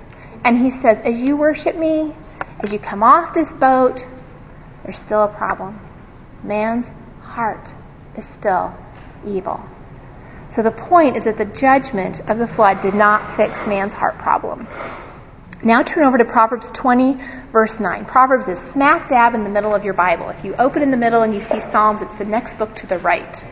And 0.45 0.59
he 0.59 0.71
says, 0.71 1.01
as 1.01 1.19
you 1.19 1.37
worship 1.37 1.75
me, 1.75 2.15
as 2.61 2.73
you 2.73 2.79
come 2.79 3.03
off 3.03 3.33
this 3.33 3.51
boat, 3.53 4.05
there's 4.83 4.99
still 4.99 5.25
a 5.25 5.29
problem. 5.29 5.81
Man's 6.43 6.91
heart 7.23 7.73
is 8.17 8.27
still 8.27 8.77
evil. 9.27 9.65
So 10.51 10.63
the 10.63 10.71
point 10.71 11.17
is 11.17 11.25
that 11.25 11.39
the 11.39 11.47
judgment 11.47 12.21
of 12.29 12.39
the 12.39 12.47
flood 12.47 12.83
did 12.83 12.95
not 12.95 13.33
fix 13.33 13.67
man's 13.67 13.95
heart 13.95 14.19
problem. 14.19 14.69
Now 15.65 15.83
turn 15.83 16.05
over 16.05 16.19
to 16.19 16.27
Proverbs 16.27 16.71
20, 16.73 17.17
verse 17.51 17.81
9. 17.81 18.05
Proverbs 18.05 18.49
is 18.49 18.59
smack 18.59 19.09
dab 19.09 19.35
in 19.35 19.45
the 19.45 19.51
middle 19.51 19.75
of 19.75 19.83
your 19.83 19.95
Bible. 19.95 20.29
If 20.29 20.45
you 20.45 20.55
open 20.57 20.83
in 20.83 20.91
the 20.91 20.99
middle 20.99 21.23
and 21.23 21.33
you 21.33 21.41
see 21.41 21.59
Psalms, 21.59 22.03
it's 22.03 22.19
the 22.19 22.27
next 22.27 22.59
book 22.59 22.77
to 22.77 22.87
the 22.87 22.99
right. 22.99 23.45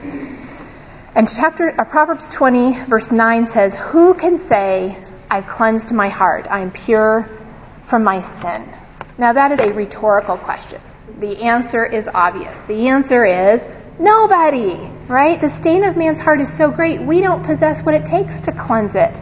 And 1.14 1.26
chapter 1.26 1.74
uh, 1.80 1.84
Proverbs 1.84 2.28
20, 2.28 2.84
verse 2.84 3.10
9 3.10 3.46
says, 3.46 3.74
Who 3.74 4.12
can 4.12 4.36
say, 4.36 4.94
I've 5.30 5.46
cleansed 5.46 5.90
my 5.92 6.10
heart, 6.10 6.46
I 6.50 6.60
am 6.60 6.70
pure 6.70 7.22
from 7.86 8.04
my 8.04 8.20
sin? 8.20 8.68
Now 9.16 9.32
that 9.32 9.52
is 9.52 9.60
a 9.60 9.72
rhetorical 9.72 10.36
question. 10.36 10.82
The 11.18 11.44
answer 11.44 11.86
is 11.86 12.08
obvious. 12.08 12.60
The 12.62 12.88
answer 12.88 13.24
is 13.24 13.66
nobody, 13.98 14.74
right? 15.08 15.40
The 15.40 15.48
stain 15.48 15.82
of 15.82 15.96
man's 15.96 16.20
heart 16.20 16.42
is 16.42 16.52
so 16.52 16.70
great, 16.70 17.00
we 17.00 17.22
don't 17.22 17.42
possess 17.42 17.82
what 17.82 17.94
it 17.94 18.04
takes 18.04 18.40
to 18.40 18.52
cleanse 18.52 18.96
it 18.96 19.18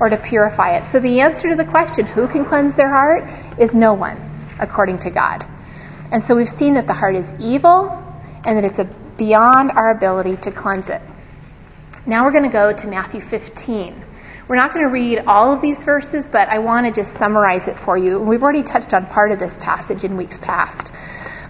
or 0.00 0.08
to 0.08 0.16
purify 0.16 0.76
it. 0.76 0.86
So 0.86 0.98
the 0.98 1.20
answer 1.20 1.50
to 1.50 1.54
the 1.54 1.64
question, 1.64 2.06
who 2.06 2.26
can 2.26 2.44
cleanse 2.44 2.74
their 2.74 2.88
heart, 2.88 3.28
is 3.58 3.74
no 3.74 3.94
one, 3.94 4.16
according 4.58 5.00
to 5.00 5.10
God. 5.10 5.44
And 6.10 6.24
so 6.24 6.34
we've 6.34 6.48
seen 6.48 6.74
that 6.74 6.86
the 6.86 6.94
heart 6.94 7.14
is 7.14 7.32
evil 7.38 7.90
and 8.44 8.56
that 8.56 8.64
it's 8.64 8.80
beyond 9.16 9.70
our 9.72 9.90
ability 9.90 10.36
to 10.38 10.50
cleanse 10.50 10.88
it. 10.88 11.02
Now 12.06 12.24
we're 12.24 12.32
going 12.32 12.44
to 12.44 12.50
go 12.50 12.72
to 12.72 12.86
Matthew 12.86 13.20
15. 13.20 14.02
We're 14.48 14.56
not 14.56 14.72
going 14.72 14.84
to 14.84 14.90
read 14.90 15.24
all 15.26 15.52
of 15.52 15.60
these 15.60 15.84
verses, 15.84 16.28
but 16.28 16.48
I 16.48 16.58
want 16.58 16.86
to 16.86 16.92
just 16.92 17.14
summarize 17.14 17.68
it 17.68 17.76
for 17.76 17.96
you. 17.96 18.18
We've 18.18 18.42
already 18.42 18.62
touched 18.64 18.94
on 18.94 19.06
part 19.06 19.30
of 19.30 19.38
this 19.38 19.58
passage 19.58 20.02
in 20.02 20.16
weeks 20.16 20.38
past. 20.38 20.90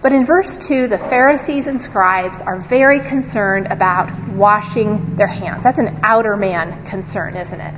But 0.02 0.12
in 0.12 0.26
verse 0.26 0.56
2, 0.66 0.88
the 0.88 0.98
Pharisees 0.98 1.66
and 1.66 1.80
scribes 1.80 2.42
are 2.42 2.58
very 2.58 3.00
concerned 3.00 3.68
about 3.70 4.10
washing 4.30 5.14
their 5.16 5.26
hands. 5.26 5.62
That's 5.62 5.78
an 5.78 6.00
outer 6.02 6.36
man 6.36 6.86
concern, 6.86 7.36
isn't 7.36 7.60
it? 7.60 7.74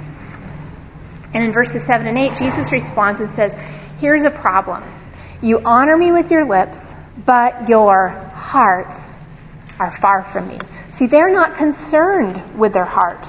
And 1.35 1.45
in 1.45 1.53
verses 1.53 1.85
7 1.85 2.07
and 2.07 2.19
8, 2.19 2.37
Jesus 2.37 2.73
responds 2.73 3.21
and 3.21 3.31
says, 3.31 3.55
Here's 4.01 4.25
a 4.25 4.31
problem. 4.31 4.83
You 5.41 5.61
honor 5.65 5.97
me 5.97 6.13
with 6.13 6.31
your 6.31 6.45
lips, 6.45 6.95
but 7.25 7.69
your 7.69 8.09
hearts 8.09 9.17
are 9.79 9.91
far 9.91 10.23
from 10.25 10.49
me. 10.49 10.59
See, 10.93 11.07
they're 11.07 11.33
not 11.33 11.57
concerned 11.57 12.59
with 12.59 12.73
their 12.73 12.85
heart. 12.85 13.27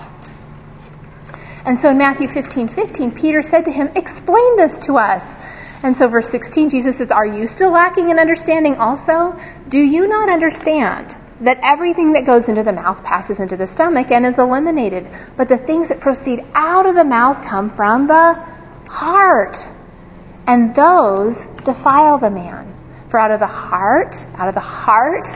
And 1.66 1.80
so 1.80 1.89
in 1.89 1.98
Matthew 1.98 2.28
15, 2.28 2.68
15, 2.68 3.12
Peter 3.13 3.42
said 3.42 3.66
to 3.66 3.72
him, 3.72 3.89
Explain 3.96 4.58
this 4.58 4.80
to 4.80 4.98
us. 4.98 5.39
And 5.82 5.96
so 5.96 6.08
verse 6.08 6.30
16, 6.30 6.70
Jesus 6.70 6.98
says, 6.98 7.12
Are 7.12 7.26
you 7.26 7.48
still 7.48 7.72
lacking 7.72 8.10
in 8.10 8.20
understanding 8.20 8.76
also? 8.76 9.39
Do 9.70 9.80
you 9.80 10.08
not 10.08 10.30
understand 10.30 11.16
that 11.44 11.60
everything 11.62 12.14
that 12.14 12.26
goes 12.26 12.50
into 12.50 12.64
the 12.64 12.74
mouth 12.74 13.04
passes 13.04 13.40
into 13.40 13.58
the 13.58 13.68
stomach 13.68 14.12
and 14.12 14.26
is 14.26 14.38
eliminated? 14.38 15.08
But 15.38 15.50
the 15.50 15.58
things 15.58 15.90
that 15.90 16.00
proceed 16.00 16.44
out 16.54 16.86
of 16.86 16.96
the 16.96 17.06
mouth 17.06 17.46
come 17.46 17.70
from 17.70 18.08
the 18.08 18.34
heart. 18.90 19.66
And 20.48 20.76
those 20.76 21.46
defile 21.64 22.18
the 22.18 22.30
man. 22.30 22.74
For 23.10 23.20
out 23.20 23.32
of 23.32 23.40
the 23.40 23.48
heart, 23.48 24.26
out 24.36 24.48
of 24.48 24.56
the 24.56 24.60
heart, 24.60 25.28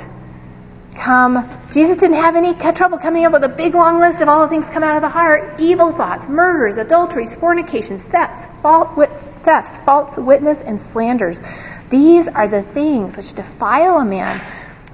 come. 0.95 1.47
Jesus 1.71 1.97
didn't 1.97 2.15
have 2.15 2.35
any 2.35 2.53
trouble 2.73 2.97
coming 2.97 3.23
up 3.25 3.33
with 3.33 3.43
a 3.43 3.49
big 3.49 3.75
long 3.75 3.99
list 3.99 4.21
of 4.21 4.27
all 4.27 4.41
the 4.41 4.49
things 4.49 4.69
come 4.69 4.83
out 4.83 4.95
of 4.95 5.01
the 5.01 5.09
heart. 5.09 5.59
Evil 5.59 5.91
thoughts, 5.91 6.27
murders, 6.27 6.77
adulteries, 6.77 7.35
fornications, 7.35 8.05
thefts, 8.05 8.47
false, 8.61 9.07
thefts, 9.43 9.77
false 9.79 10.17
witness, 10.17 10.61
and 10.61 10.81
slanders. 10.81 11.41
These 11.89 12.27
are 12.27 12.47
the 12.47 12.63
things 12.63 13.15
which 13.15 13.33
defile 13.33 13.99
a 13.99 14.05
man. 14.05 14.41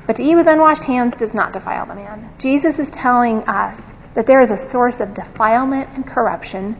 But 0.05 0.17
to 0.17 0.23
eat 0.23 0.35
with 0.35 0.47
unwashed 0.47 0.83
hands 0.83 1.15
does 1.17 1.33
not 1.33 1.53
defile 1.53 1.85
the 1.85 1.95
man. 1.95 2.29
Jesus 2.37 2.79
is 2.79 2.89
telling 2.89 3.43
us 3.43 3.93
that 4.15 4.27
there 4.27 4.41
is 4.41 4.51
a 4.51 4.57
source 4.57 4.99
of 4.99 5.13
defilement 5.13 5.89
and 5.93 6.05
corruption 6.05 6.75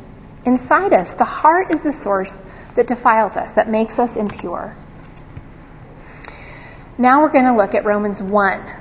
inside 0.45 0.93
us. 0.93 1.13
The 1.13 1.23
heart 1.23 1.73
is 1.73 1.81
the 1.81 1.93
source 1.93 2.41
that 2.75 2.88
defiles 2.88 3.38
us, 3.38 3.53
that 3.53 3.69
makes 3.69 3.99
us 3.99 4.15
impure. 4.15 4.75
Now 6.97 7.21
we're 7.21 7.31
going 7.31 7.45
to 7.45 7.55
look 7.55 7.73
at 7.73 7.86
Romans 7.86 8.21
1, 8.21 8.71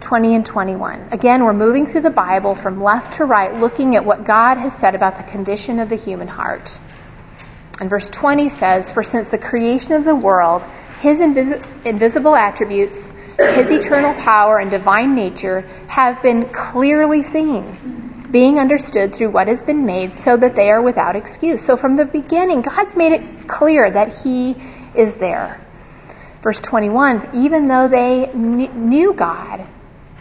20 0.00 0.34
and 0.34 0.44
21. 0.44 1.08
Again, 1.12 1.44
we're 1.44 1.52
moving 1.52 1.86
through 1.86 2.02
the 2.02 2.10
Bible 2.10 2.54
from 2.54 2.82
left 2.82 3.16
to 3.16 3.24
right, 3.24 3.54
looking 3.54 3.96
at 3.96 4.04
what 4.04 4.24
God 4.24 4.58
has 4.58 4.76
said 4.76 4.94
about 4.94 5.16
the 5.16 5.24
condition 5.24 5.78
of 5.78 5.88
the 5.88 5.96
human 5.96 6.28
heart. 6.28 6.78
And 7.80 7.88
verse 7.88 8.10
20 8.10 8.48
says, 8.48 8.92
For 8.92 9.02
since 9.02 9.28
the 9.28 9.38
creation 9.38 9.92
of 9.92 10.04
the 10.04 10.14
world, 10.14 10.62
his 11.00 11.18
invis- 11.18 11.86
invisible 11.86 12.36
attributes, 12.36 13.11
his 13.38 13.70
eternal 13.70 14.14
power 14.14 14.58
and 14.58 14.70
divine 14.70 15.14
nature 15.14 15.60
have 15.88 16.22
been 16.22 16.46
clearly 16.46 17.22
seen, 17.22 18.26
being 18.30 18.58
understood 18.58 19.14
through 19.14 19.30
what 19.30 19.48
has 19.48 19.62
been 19.62 19.86
made, 19.86 20.14
so 20.14 20.36
that 20.36 20.54
they 20.54 20.70
are 20.70 20.82
without 20.82 21.16
excuse. 21.16 21.64
So 21.64 21.76
from 21.76 21.96
the 21.96 22.04
beginning, 22.04 22.62
God's 22.62 22.96
made 22.96 23.12
it 23.12 23.48
clear 23.48 23.90
that 23.90 24.22
he 24.22 24.56
is 24.94 25.14
there. 25.16 25.60
Verse 26.42 26.60
21 26.60 27.30
Even 27.34 27.68
though 27.68 27.88
they 27.88 28.28
kn- 28.32 28.88
knew 28.88 29.14
God, 29.14 29.64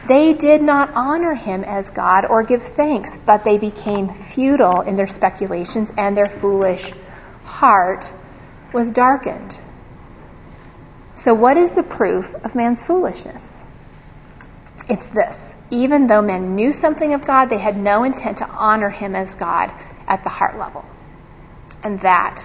they 0.07 0.33
did 0.33 0.61
not 0.61 0.91
honor 0.95 1.35
him 1.35 1.63
as 1.63 1.89
God 1.89 2.25
or 2.25 2.43
give 2.43 2.63
thanks, 2.63 3.17
but 3.25 3.43
they 3.43 3.57
became 3.57 4.13
futile 4.13 4.81
in 4.81 4.95
their 4.95 5.07
speculations, 5.07 5.91
and 5.97 6.15
their 6.17 6.27
foolish 6.27 6.91
heart 7.43 8.11
was 8.73 8.91
darkened. 8.91 9.57
So, 11.21 11.35
what 11.35 11.55
is 11.55 11.69
the 11.69 11.83
proof 11.83 12.33
of 12.43 12.55
man's 12.55 12.81
foolishness? 12.81 13.61
It's 14.89 15.07
this. 15.09 15.53
Even 15.69 16.07
though 16.07 16.23
men 16.23 16.55
knew 16.55 16.73
something 16.73 17.13
of 17.13 17.27
God, 17.27 17.45
they 17.45 17.59
had 17.59 17.77
no 17.77 18.03
intent 18.03 18.39
to 18.39 18.49
honor 18.49 18.89
him 18.89 19.15
as 19.15 19.35
God 19.35 19.71
at 20.07 20.23
the 20.23 20.29
heart 20.29 20.57
level. 20.57 20.83
And 21.83 21.99
that 21.99 22.43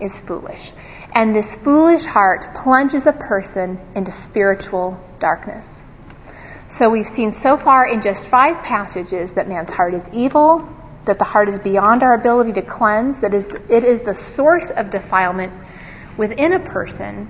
is 0.00 0.20
foolish. 0.20 0.72
And 1.14 1.36
this 1.36 1.54
foolish 1.54 2.04
heart 2.04 2.56
plunges 2.56 3.06
a 3.06 3.12
person 3.12 3.78
into 3.94 4.10
spiritual 4.10 5.00
darkness. 5.20 5.84
So 6.68 6.90
we've 6.90 7.06
seen 7.06 7.30
so 7.30 7.56
far 7.56 7.86
in 7.86 8.00
just 8.00 8.26
five 8.26 8.64
passages 8.64 9.34
that 9.34 9.46
man's 9.46 9.70
heart 9.70 9.94
is 9.94 10.10
evil, 10.12 10.68
that 11.04 11.20
the 11.20 11.24
heart 11.24 11.48
is 11.48 11.60
beyond 11.60 12.02
our 12.02 12.14
ability 12.14 12.54
to 12.54 12.62
cleanse, 12.62 13.20
that 13.20 13.34
is, 13.34 13.46
it 13.70 13.84
is 13.84 14.02
the 14.02 14.16
source 14.16 14.70
of 14.70 14.90
defilement 14.90 15.52
within 16.16 16.52
a 16.52 16.58
person, 16.58 17.28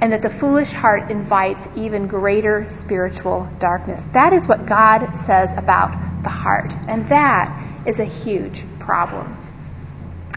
and 0.00 0.12
that 0.12 0.22
the 0.22 0.30
foolish 0.30 0.72
heart 0.72 1.10
invites 1.10 1.68
even 1.76 2.06
greater 2.06 2.68
spiritual 2.68 3.50
darkness. 3.58 4.02
That 4.12 4.32
is 4.32 4.48
what 4.48 4.66
God 4.66 5.14
says 5.14 5.56
about 5.56 6.22
the 6.22 6.30
heart, 6.30 6.74
and 6.88 7.08
that 7.08 7.84
is 7.86 8.00
a 8.00 8.04
huge 8.04 8.64
problem. 8.78 9.36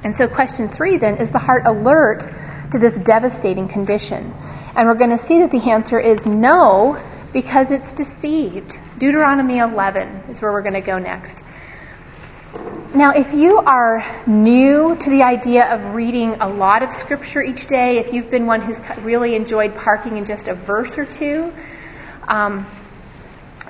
And 0.03 0.15
so, 0.15 0.27
question 0.27 0.67
three 0.67 0.97
then 0.97 1.17
is 1.17 1.31
the 1.31 1.39
heart 1.39 1.63
alert 1.65 2.27
to 2.71 2.79
this 2.79 2.95
devastating 2.95 3.67
condition? 3.69 4.33
And 4.75 4.87
we're 4.87 4.95
going 4.95 5.11
to 5.11 5.17
see 5.17 5.39
that 5.39 5.51
the 5.51 5.69
answer 5.69 5.99
is 5.99 6.25
no, 6.25 7.01
because 7.31 7.71
it's 7.71 7.93
deceived. 7.93 8.77
Deuteronomy 8.97 9.59
11 9.59 10.25
is 10.29 10.41
where 10.41 10.51
we're 10.51 10.61
going 10.61 10.73
to 10.73 10.81
go 10.81 10.99
next. 10.99 11.43
Now, 12.95 13.11
if 13.11 13.33
you 13.33 13.57
are 13.57 14.05
new 14.27 14.95
to 14.95 15.09
the 15.09 15.23
idea 15.23 15.65
of 15.73 15.95
reading 15.95 16.35
a 16.41 16.47
lot 16.47 16.83
of 16.83 16.93
scripture 16.93 17.41
each 17.41 17.65
day, 17.65 17.97
if 17.97 18.13
you've 18.13 18.29
been 18.29 18.45
one 18.45 18.61
who's 18.61 18.81
really 18.99 19.35
enjoyed 19.35 19.75
parking 19.75 20.17
in 20.17 20.25
just 20.25 20.47
a 20.47 20.53
verse 20.53 20.97
or 20.97 21.05
two, 21.05 21.51
um, 22.27 22.67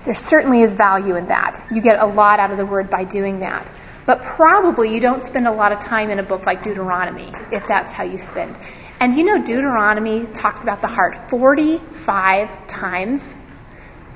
there 0.04 0.16
certainly 0.16 0.62
is 0.62 0.74
value 0.74 1.16
in 1.16 1.28
that. 1.28 1.64
You 1.72 1.82
get 1.82 2.00
a 2.00 2.06
lot 2.06 2.40
out 2.40 2.52
of 2.52 2.58
the 2.58 2.66
word 2.66 2.90
by 2.90 3.06
doing 3.06 3.40
that. 3.40 3.66
But 4.06 4.22
probably 4.22 4.94
you 4.94 5.00
don't 5.00 5.24
spend 5.24 5.48
a 5.48 5.52
lot 5.52 5.72
of 5.72 5.80
time 5.80 6.10
in 6.10 6.20
a 6.20 6.24
book 6.24 6.46
like 6.46 6.62
Deuteronomy 6.62 7.32
if 7.52 7.66
that's 7.68 7.94
how 7.94 8.04
you 8.04 8.18
spend. 8.18 8.54
And 9.00 9.16
you 9.16 9.24
know, 9.24 9.42
Deuteronomy 9.42 10.26
talks 10.26 10.64
about 10.64 10.82
the 10.82 10.88
heart 10.88 11.30
45 11.30 12.68
times. 12.68 13.34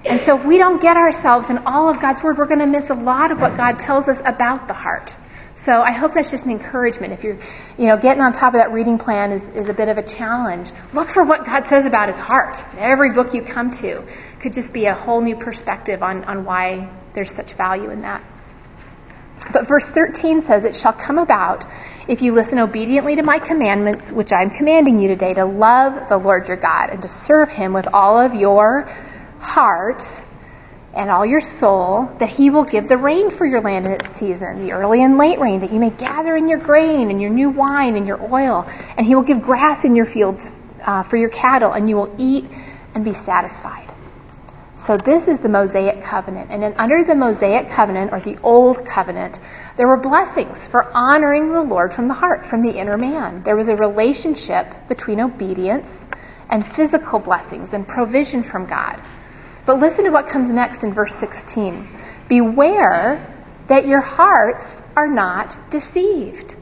And 0.06 0.22
so 0.22 0.38
if 0.38 0.46
we 0.46 0.58
don't 0.58 0.82
get 0.82 0.96
ourselves 0.98 1.50
in 1.50 1.60
all 1.66 1.90
of 1.90 2.00
God's 2.00 2.24
Word, 2.24 2.38
we're 2.38 2.46
going 2.46 2.60
to 2.60 2.66
miss 2.66 2.90
a 2.90 2.96
lot 2.96 3.32
of 3.32 3.42
what 3.42 3.58
God 3.58 3.80
tells 3.80 4.08
us 4.08 4.22
about 4.24 4.68
the 4.68 4.74
heart. 4.74 5.16
So 5.56 5.82
I 5.82 5.92
hope 5.92 6.14
that's 6.14 6.30
just 6.30 6.46
an 6.46 6.52
encouragement. 6.52 7.14
If 7.14 7.24
you're, 7.24 7.38
you 7.78 7.88
know, 7.88 7.98
getting 7.98 8.22
on 8.22 8.32
top 8.32 8.54
of 8.54 8.60
that 8.60 8.72
reading 8.72 9.00
plan 9.00 9.32
is, 9.32 9.50
is 9.50 9.70
a 9.70 9.74
bit 9.74 9.90
of 9.90 9.98
a 9.98 10.04
challenge. 10.04 10.72
Look 10.94 11.10
for 11.10 11.24
what 11.24 11.46
God 11.46 11.66
says 11.66 11.88
about 11.88 12.10
His 12.10 12.20
heart. 12.20 12.64
Every 12.78 13.12
book 13.12 13.34
you 13.34 13.42
come 13.42 13.72
to 13.72 14.04
could 14.40 14.54
just 14.54 14.72
be 14.72 14.86
a 14.86 14.94
whole 14.94 15.20
new 15.20 15.36
perspective 15.36 16.04
on, 16.04 16.24
on 16.26 16.46
why 16.46 16.92
there's 17.14 17.32
such 17.32 17.54
value 17.54 17.90
in 17.90 18.02
that. 18.02 18.24
But 19.52 19.68
verse 19.68 19.90
13 19.90 20.44
says, 20.44 20.64
It 20.64 20.76
shall 20.76 20.94
come 20.94 21.18
about 21.18 21.66
if 22.08 22.22
you 22.22 22.34
listen 22.34 22.60
obediently 22.60 23.16
to 23.16 23.24
my 23.24 23.40
commandments, 23.40 24.12
which 24.12 24.32
I'm 24.32 24.50
commanding 24.50 25.00
you 25.00 25.08
today, 25.08 25.34
to 25.34 25.46
love 25.46 26.08
the 26.08 26.18
Lord 26.18 26.48
your 26.48 26.58
God 26.58 26.90
and 26.92 27.02
to 27.02 27.08
serve 27.08 27.50
him 27.50 27.74
with 27.74 27.88
all 27.94 28.20
of 28.20 28.34
your 28.34 28.90
heart 29.40 30.04
and 30.94 31.12
all 31.12 31.26
your 31.26 31.42
soul, 31.42 32.06
that 32.20 32.30
he 32.30 32.50
will 32.50 32.64
give 32.64 32.88
the 32.90 32.98
rain 32.98 33.30
for 33.30 33.46
your 33.46 33.62
land 33.62 33.86
in 33.86 33.92
its 33.92 34.16
season, 34.16 34.66
the 34.66 34.72
early 34.72 35.04
and 35.04 35.18
late 35.18 35.40
rain, 35.40 35.60
that 35.60 35.72
you 35.72 35.80
may 35.80 35.92
gather 35.92 36.34
in 36.36 36.48
your 36.48 36.58
grain 36.58 37.12
and 37.12 37.22
your 37.22 37.30
new 37.30 37.50
wine 37.50 37.96
and 37.96 38.08
your 38.08 38.20
oil, 38.34 38.68
and 38.98 39.06
he 39.06 39.14
will 39.14 39.22
give 39.22 39.42
grass 39.42 39.86
in 39.86 39.96
your 39.96 40.08
fields 40.08 40.50
uh, 40.84 41.04
for 41.04 41.18
your 41.18 41.30
cattle, 41.30 41.72
and 41.72 41.88
you 41.88 41.96
will 41.96 42.16
eat 42.18 42.50
and 42.96 43.06
be 43.06 43.14
satisfied. 43.14 43.88
So 44.76 44.98
this 44.98 45.28
is 45.28 45.40
the 45.40 45.50
Mosaic 45.50 46.04
covenant, 46.04 46.50
and 46.52 46.64
then 46.64 46.74
under 46.78 47.04
the 47.04 47.16
Mosaic 47.16 47.70
covenant 47.70 48.12
or 48.12 48.20
the 48.20 48.38
old 48.42 48.86
covenant, 48.86 49.40
There 49.76 49.88
were 49.88 49.98
blessings 49.98 50.66
for 50.66 50.90
honoring 50.96 51.52
the 51.52 51.62
Lord 51.62 51.94
from 51.94 52.08
the 52.08 52.16
heart, 52.16 52.46
from 52.46 52.64
the 52.64 52.72
inner 52.72 52.98
man. 52.98 53.44
There 53.44 53.56
was 53.56 53.68
a 53.68 53.76
relationship 53.76 54.68
between 54.88 55.20
obedience 55.20 56.08
and 56.50 56.66
physical 56.66 57.20
blessings 57.20 57.74
and 57.74 57.88
provision 57.88 58.42
from 58.42 58.66
God. 58.66 59.00
But 59.68 59.82
listen 59.82 60.06
to 60.06 60.12
what 60.12 60.30
comes 60.30 60.48
next 60.48 60.86
in 60.86 60.94
verse 60.94 61.14
16. 61.16 61.86
Beware 62.30 63.36
that 63.68 63.86
your 63.86 64.00
hearts 64.00 64.82
are 64.96 65.10
not 65.10 65.70
deceived 65.70 66.56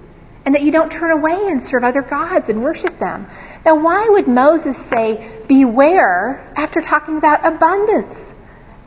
and 0.44 0.56
that 0.56 0.64
you 0.64 0.72
don't 0.72 0.92
turn 0.92 1.12
away 1.12 1.50
and 1.50 1.62
serve 1.64 1.84
other 1.84 2.02
gods 2.02 2.50
and 2.50 2.64
worship 2.64 2.98
them. 2.98 3.28
Now, 3.64 3.76
why 3.76 4.10
would 4.10 4.28
Moses 4.28 4.76
say, 4.76 5.32
beware, 5.48 6.52
after 6.56 6.82
talking 6.82 7.18
about 7.18 7.46
abundance 7.46 8.34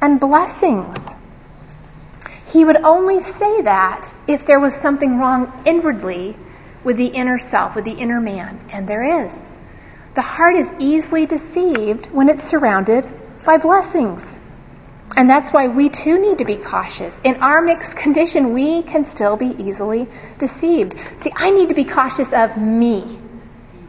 and 0.01 0.19
blessings? 0.19 1.15
He 2.53 2.65
would 2.65 2.79
only 2.79 3.23
say 3.23 3.63
that 3.63 4.13
if 4.27 4.45
there 4.45 4.59
was 4.59 4.75
something 4.75 5.21
wrong 5.21 5.63
inwardly 5.65 6.35
with 6.83 6.97
the 6.97 7.07
inner 7.07 7.39
self, 7.39 7.77
with 7.77 7.85
the 7.85 7.93
inner 7.93 8.21
man, 8.21 8.59
and 8.73 8.89
there 8.89 9.27
is. 9.27 9.53
The 10.15 10.23
heart 10.23 10.57
is 10.57 10.73
easily 10.81 11.27
deceived 11.27 12.07
when 12.07 12.29
it's 12.29 12.43
surrounded 12.43 13.05
by 13.49 13.57
blessings. 13.57 14.39
And 15.17 15.29
that's 15.29 15.51
why 15.55 15.69
we 15.69 15.89
too 15.89 16.21
need 16.21 16.37
to 16.37 16.45
be 16.45 16.57
cautious. 16.57 17.19
In 17.25 17.37
our 17.37 17.63
mixed 17.63 17.97
condition, 17.97 18.53
we 18.53 18.83
can 18.83 19.07
still 19.07 19.39
be 19.39 19.47
easily 19.47 20.07
deceived. 20.39 20.95
See, 21.23 21.33
I 21.35 21.49
need 21.51 21.71
to 21.71 21.75
be 21.75 21.85
cautious 21.85 22.35
of 22.35 22.59
me, 22.59 23.19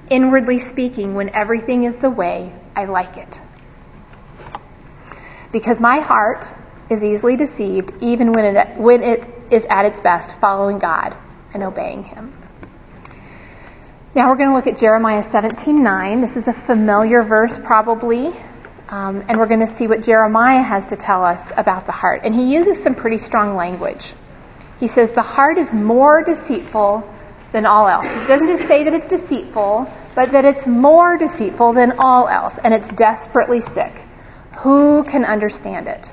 inwardly 0.09 0.59
speaking, 0.59 1.13
when 1.13 1.29
everything 1.35 1.83
is 1.83 1.97
the 1.97 2.09
way 2.09 2.53
I 2.73 2.85
like 2.85 3.17
it. 3.17 3.41
Because 5.51 5.81
my 5.81 5.99
heart 5.99 6.49
is 6.89 7.03
easily 7.03 7.35
deceived 7.35 8.01
even 8.01 8.31
when 8.31 8.55
it, 8.55 8.77
when 8.77 9.03
it 9.03 9.27
is 9.51 9.65
at 9.69 9.83
its 9.83 9.99
best 9.99 10.39
following 10.39 10.79
God 10.79 11.17
and 11.53 11.63
obeying 11.63 12.05
Him. 12.05 12.31
Now 14.15 14.29
we're 14.29 14.37
going 14.37 14.49
to 14.49 14.55
look 14.55 14.67
at 14.67 14.77
Jeremiah 14.77 15.23
17:9. 15.23 16.21
This 16.21 16.37
is 16.37 16.47
a 16.47 16.53
familiar 16.53 17.23
verse, 17.23 17.59
probably, 17.59 18.33
um, 18.89 19.23
and 19.27 19.37
we're 19.37 19.47
going 19.47 19.59
to 19.59 19.67
see 19.67 19.87
what 19.87 20.03
Jeremiah 20.03 20.61
has 20.61 20.87
to 20.87 20.95
tell 20.95 21.23
us 21.23 21.51
about 21.55 21.85
the 21.85 21.91
heart. 21.91 22.21
And 22.23 22.33
he 22.33 22.53
uses 22.53 22.81
some 22.81 22.95
pretty 22.95 23.19
strong 23.19 23.55
language. 23.55 24.13
He 24.79 24.87
says 24.87 25.11
the 25.11 25.21
heart 25.21 25.59
is 25.59 25.73
more 25.73 26.23
deceitful 26.23 27.07
than 27.51 27.65
all 27.65 27.87
else. 27.87 28.11
He 28.21 28.27
doesn't 28.27 28.47
just 28.47 28.67
say 28.67 28.83
that 28.85 28.93
it's 28.93 29.07
deceitful, 29.07 29.91
but 30.15 30.31
that 30.31 30.45
it's 30.45 30.65
more 30.65 31.17
deceitful 31.17 31.73
than 31.73 31.93
all 31.99 32.27
else, 32.27 32.57
and 32.57 32.73
it's 32.73 32.87
desperately 32.89 33.61
sick. 33.61 34.03
Who 34.59 35.03
can 35.03 35.23
understand 35.23 35.87
it? 35.87 36.11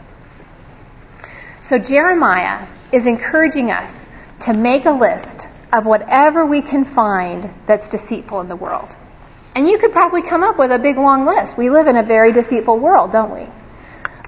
So 1.62 1.78
Jeremiah 1.78 2.66
is 2.92 3.06
encouraging 3.06 3.70
us 3.70 4.06
to 4.40 4.52
make 4.52 4.84
a 4.84 4.90
list 4.90 5.48
of 5.72 5.86
whatever 5.86 6.44
we 6.46 6.62
can 6.62 6.84
find 6.84 7.52
that's 7.66 7.88
deceitful 7.88 8.40
in 8.40 8.48
the 8.48 8.56
world. 8.56 8.94
And 9.56 9.66
you 9.66 9.78
could 9.78 9.90
probably 9.92 10.20
come 10.20 10.42
up 10.42 10.58
with 10.58 10.70
a 10.70 10.78
big 10.78 10.98
long 10.98 11.24
list. 11.24 11.56
We 11.56 11.70
live 11.70 11.86
in 11.86 11.96
a 11.96 12.02
very 12.02 12.30
deceitful 12.30 12.78
world, 12.78 13.10
don't 13.10 13.32
we? 13.32 13.48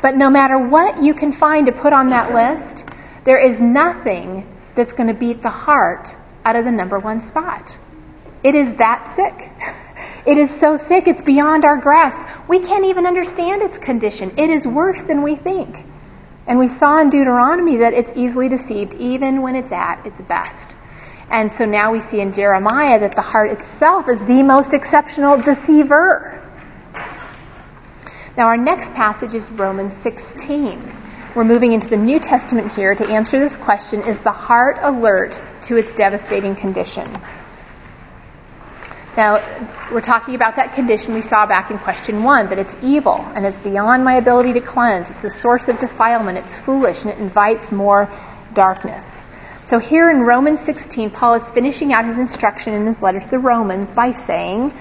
But 0.00 0.16
no 0.16 0.30
matter 0.30 0.58
what 0.58 1.02
you 1.02 1.12
can 1.12 1.34
find 1.34 1.66
to 1.66 1.72
put 1.72 1.92
on 1.92 2.10
that 2.10 2.32
list, 2.32 2.82
there 3.24 3.38
is 3.38 3.60
nothing 3.60 4.48
that's 4.74 4.94
going 4.94 5.08
to 5.08 5.14
beat 5.14 5.42
the 5.42 5.50
heart 5.50 6.16
out 6.46 6.56
of 6.56 6.64
the 6.64 6.72
number 6.72 6.98
one 6.98 7.20
spot. 7.20 7.76
It 8.42 8.54
is 8.54 8.76
that 8.76 9.04
sick. 9.04 9.50
It 10.26 10.38
is 10.38 10.50
so 10.50 10.78
sick, 10.78 11.06
it's 11.06 11.20
beyond 11.20 11.66
our 11.66 11.76
grasp. 11.76 12.16
We 12.48 12.60
can't 12.60 12.86
even 12.86 13.04
understand 13.04 13.60
its 13.60 13.76
condition. 13.76 14.32
It 14.38 14.48
is 14.48 14.66
worse 14.66 15.02
than 15.02 15.22
we 15.22 15.36
think. 15.36 15.76
And 16.46 16.58
we 16.58 16.68
saw 16.68 17.02
in 17.02 17.10
Deuteronomy 17.10 17.76
that 17.76 17.92
it's 17.92 18.12
easily 18.16 18.48
deceived 18.48 18.94
even 18.94 19.42
when 19.42 19.56
it's 19.56 19.72
at 19.72 20.06
its 20.06 20.22
best. 20.22 20.74
And 21.30 21.52
so 21.52 21.66
now 21.66 21.92
we 21.92 22.00
see 22.00 22.20
in 22.20 22.32
Jeremiah 22.32 23.00
that 23.00 23.14
the 23.14 23.22
heart 23.22 23.50
itself 23.50 24.08
is 24.08 24.24
the 24.24 24.42
most 24.42 24.72
exceptional 24.72 25.36
deceiver. 25.36 26.42
Now 28.36 28.46
our 28.46 28.56
next 28.56 28.94
passage 28.94 29.34
is 29.34 29.50
Romans 29.50 29.94
16. 29.96 30.80
We're 31.34 31.44
moving 31.44 31.72
into 31.72 31.88
the 31.88 31.96
New 31.96 32.18
Testament 32.18 32.72
here 32.72 32.94
to 32.94 33.06
answer 33.06 33.38
this 33.38 33.56
question 33.56 34.00
Is 34.00 34.18
the 34.20 34.32
heart 34.32 34.78
alert 34.80 35.40
to 35.64 35.76
its 35.76 35.94
devastating 35.94 36.56
condition? 36.56 37.10
Now, 39.16 39.42
we're 39.90 40.00
talking 40.00 40.36
about 40.36 40.56
that 40.56 40.74
condition 40.74 41.12
we 41.12 41.22
saw 41.22 41.44
back 41.44 41.72
in 41.72 41.78
question 41.78 42.22
one, 42.22 42.46
that 42.50 42.58
it's 42.58 42.76
evil 42.84 43.16
and 43.34 43.44
it's 43.44 43.58
beyond 43.58 44.04
my 44.04 44.14
ability 44.14 44.52
to 44.52 44.60
cleanse. 44.60 45.10
It's 45.10 45.22
the 45.22 45.30
source 45.30 45.68
of 45.68 45.80
defilement. 45.80 46.38
It's 46.38 46.54
foolish 46.54 47.02
and 47.02 47.12
it 47.12 47.18
invites 47.18 47.72
more 47.72 48.08
darkness. 48.54 49.17
So 49.68 49.78
here 49.78 50.10
in 50.10 50.22
Romans 50.22 50.60
16, 50.60 51.10
Paul 51.10 51.34
is 51.34 51.50
finishing 51.50 51.92
out 51.92 52.06
his 52.06 52.18
instruction 52.18 52.72
in 52.72 52.86
his 52.86 53.02
letter 53.02 53.20
to 53.20 53.28
the 53.28 53.38
Romans 53.38 53.92
by 53.92 54.12
saying, 54.12 54.72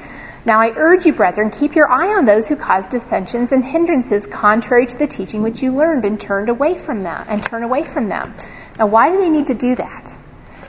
Now 0.45 0.61
I 0.61 0.71
urge 0.77 1.05
you, 1.05 1.11
brethren, 1.11 1.51
keep 1.51 1.75
your 1.75 1.91
eye 1.91 2.15
on 2.15 2.23
those 2.23 2.47
who 2.47 2.55
cause 2.55 2.87
dissensions 2.87 3.51
and 3.51 3.65
hindrances 3.65 4.27
contrary 4.27 4.87
to 4.87 4.97
the 4.97 5.05
teaching 5.05 5.43
which 5.43 5.61
you 5.61 5.75
learned 5.75 6.05
and 6.05 6.17
turned 6.21 6.47
away 6.47 6.77
from 6.77 7.01
them 7.01 7.25
and 7.27 7.43
turn 7.43 7.63
away 7.63 7.83
from 7.83 8.07
them. 8.07 8.33
Now 8.79 8.87
why 8.87 9.11
do 9.11 9.17
they 9.17 9.29
need 9.29 9.47
to 9.47 9.55
do 9.55 9.75
that? 9.75 10.13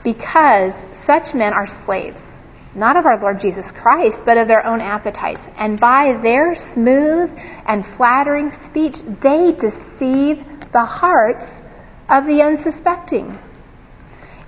Because 0.03 0.75
such 0.95 1.33
men 1.33 1.53
are 1.53 1.69
slaves, 1.69 2.37
not 2.75 2.97
of 2.97 3.07
our 3.07 3.21
Lord 3.21 3.39
Jesus 3.39 3.71
Christ, 3.71 4.23
but 4.25 4.37
of 4.37 4.49
their 4.49 4.67
own 4.67 4.81
appetites. 4.81 5.47
And 5.59 5.79
by 5.79 6.15
their 6.15 6.57
smooth 6.57 7.31
and 7.67 7.87
flattering 7.87 8.51
speech, 8.51 9.01
they 9.01 9.53
deceive 9.53 10.45
the 10.73 10.85
hearts 10.85 11.63
of 12.09 12.27
the 12.27 12.43
unsuspecting. 12.43 13.39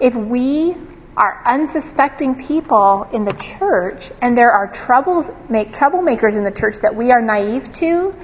If 0.00 0.14
we 0.14 0.74
are 1.16 1.42
unsuspecting 1.44 2.46
people 2.46 3.06
in 3.12 3.24
the 3.24 3.34
church 3.34 4.10
and 4.22 4.36
there 4.38 4.52
are 4.52 4.72
troubles 4.72 5.30
make 5.50 5.72
troublemakers 5.72 6.34
in 6.34 6.44
the 6.44 6.50
church 6.52 6.76
that 6.78 6.94
we 6.94 7.10
are 7.10 7.20
naive 7.20 7.72
to, 7.74 8.14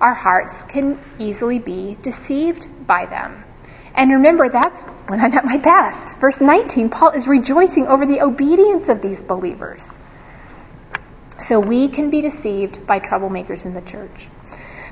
our 0.00 0.12
hearts 0.12 0.62
can 0.62 0.98
easily 1.18 1.58
be 1.58 1.96
deceived 2.02 2.86
by 2.86 3.06
them. 3.06 3.44
And 3.94 4.10
remember, 4.10 4.48
that's 4.48 4.82
when 5.08 5.20
I'm 5.20 5.32
at 5.32 5.44
my 5.44 5.58
best. 5.58 6.16
Verse 6.16 6.40
19, 6.40 6.90
Paul 6.90 7.10
is 7.10 7.28
rejoicing 7.28 7.86
over 7.86 8.04
the 8.04 8.20
obedience 8.20 8.88
of 8.88 9.00
these 9.00 9.22
believers. 9.22 9.96
So 11.46 11.60
we 11.60 11.88
can 11.88 12.10
be 12.10 12.20
deceived 12.20 12.86
by 12.86 13.00
troublemakers 13.00 13.64
in 13.64 13.74
the 13.74 13.82
church. 13.82 14.28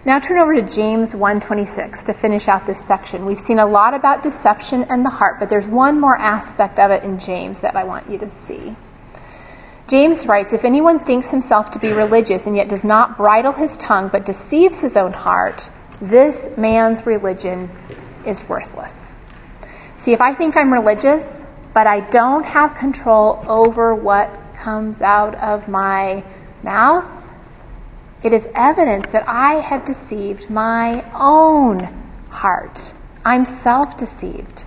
Now 0.02 0.18
turn 0.18 0.38
over 0.38 0.54
to 0.54 0.62
James 0.62 1.12
1:26 1.14 2.04
to 2.04 2.14
finish 2.14 2.48
out 2.48 2.66
this 2.66 2.80
section. 2.80 3.26
We've 3.26 3.38
seen 3.38 3.58
a 3.58 3.66
lot 3.66 3.92
about 3.92 4.22
deception 4.22 4.86
and 4.88 5.04
the 5.04 5.10
heart, 5.10 5.38
but 5.38 5.50
there's 5.50 5.66
one 5.66 6.00
more 6.00 6.16
aspect 6.16 6.78
of 6.78 6.90
it 6.90 7.04
in 7.04 7.18
James 7.18 7.60
that 7.60 7.76
I 7.76 7.84
want 7.84 8.08
you 8.08 8.16
to 8.18 8.30
see. 8.30 8.76
James 9.88 10.26
writes, 10.26 10.54
If 10.54 10.64
anyone 10.64 11.00
thinks 11.00 11.30
himself 11.30 11.72
to 11.72 11.78
be 11.78 11.92
religious 11.92 12.46
and 12.46 12.56
yet 12.56 12.70
does 12.70 12.82
not 12.82 13.18
bridle 13.18 13.52
his 13.52 13.76
tongue 13.76 14.08
but 14.08 14.24
deceives 14.24 14.80
his 14.80 14.96
own 14.96 15.12
heart, 15.12 15.68
this 16.00 16.48
man's 16.56 17.04
religion 17.04 17.68
is 18.24 18.48
worthless. 18.48 19.14
See, 19.98 20.14
if 20.14 20.22
I 20.22 20.32
think 20.32 20.56
I'm 20.56 20.72
religious, 20.72 21.44
but 21.74 21.86
I 21.86 22.00
don't 22.00 22.46
have 22.46 22.74
control 22.74 23.44
over 23.46 23.94
what 23.94 24.34
comes 24.56 25.02
out 25.02 25.34
of 25.34 25.68
my 25.68 26.24
mouth, 26.62 27.19
it 28.22 28.32
is 28.32 28.46
evidence 28.54 29.10
that 29.12 29.26
I 29.26 29.54
have 29.54 29.86
deceived 29.86 30.50
my 30.50 31.04
own 31.14 31.80
heart. 32.28 32.92
I'm 33.24 33.44
self 33.44 33.96
deceived. 33.96 34.64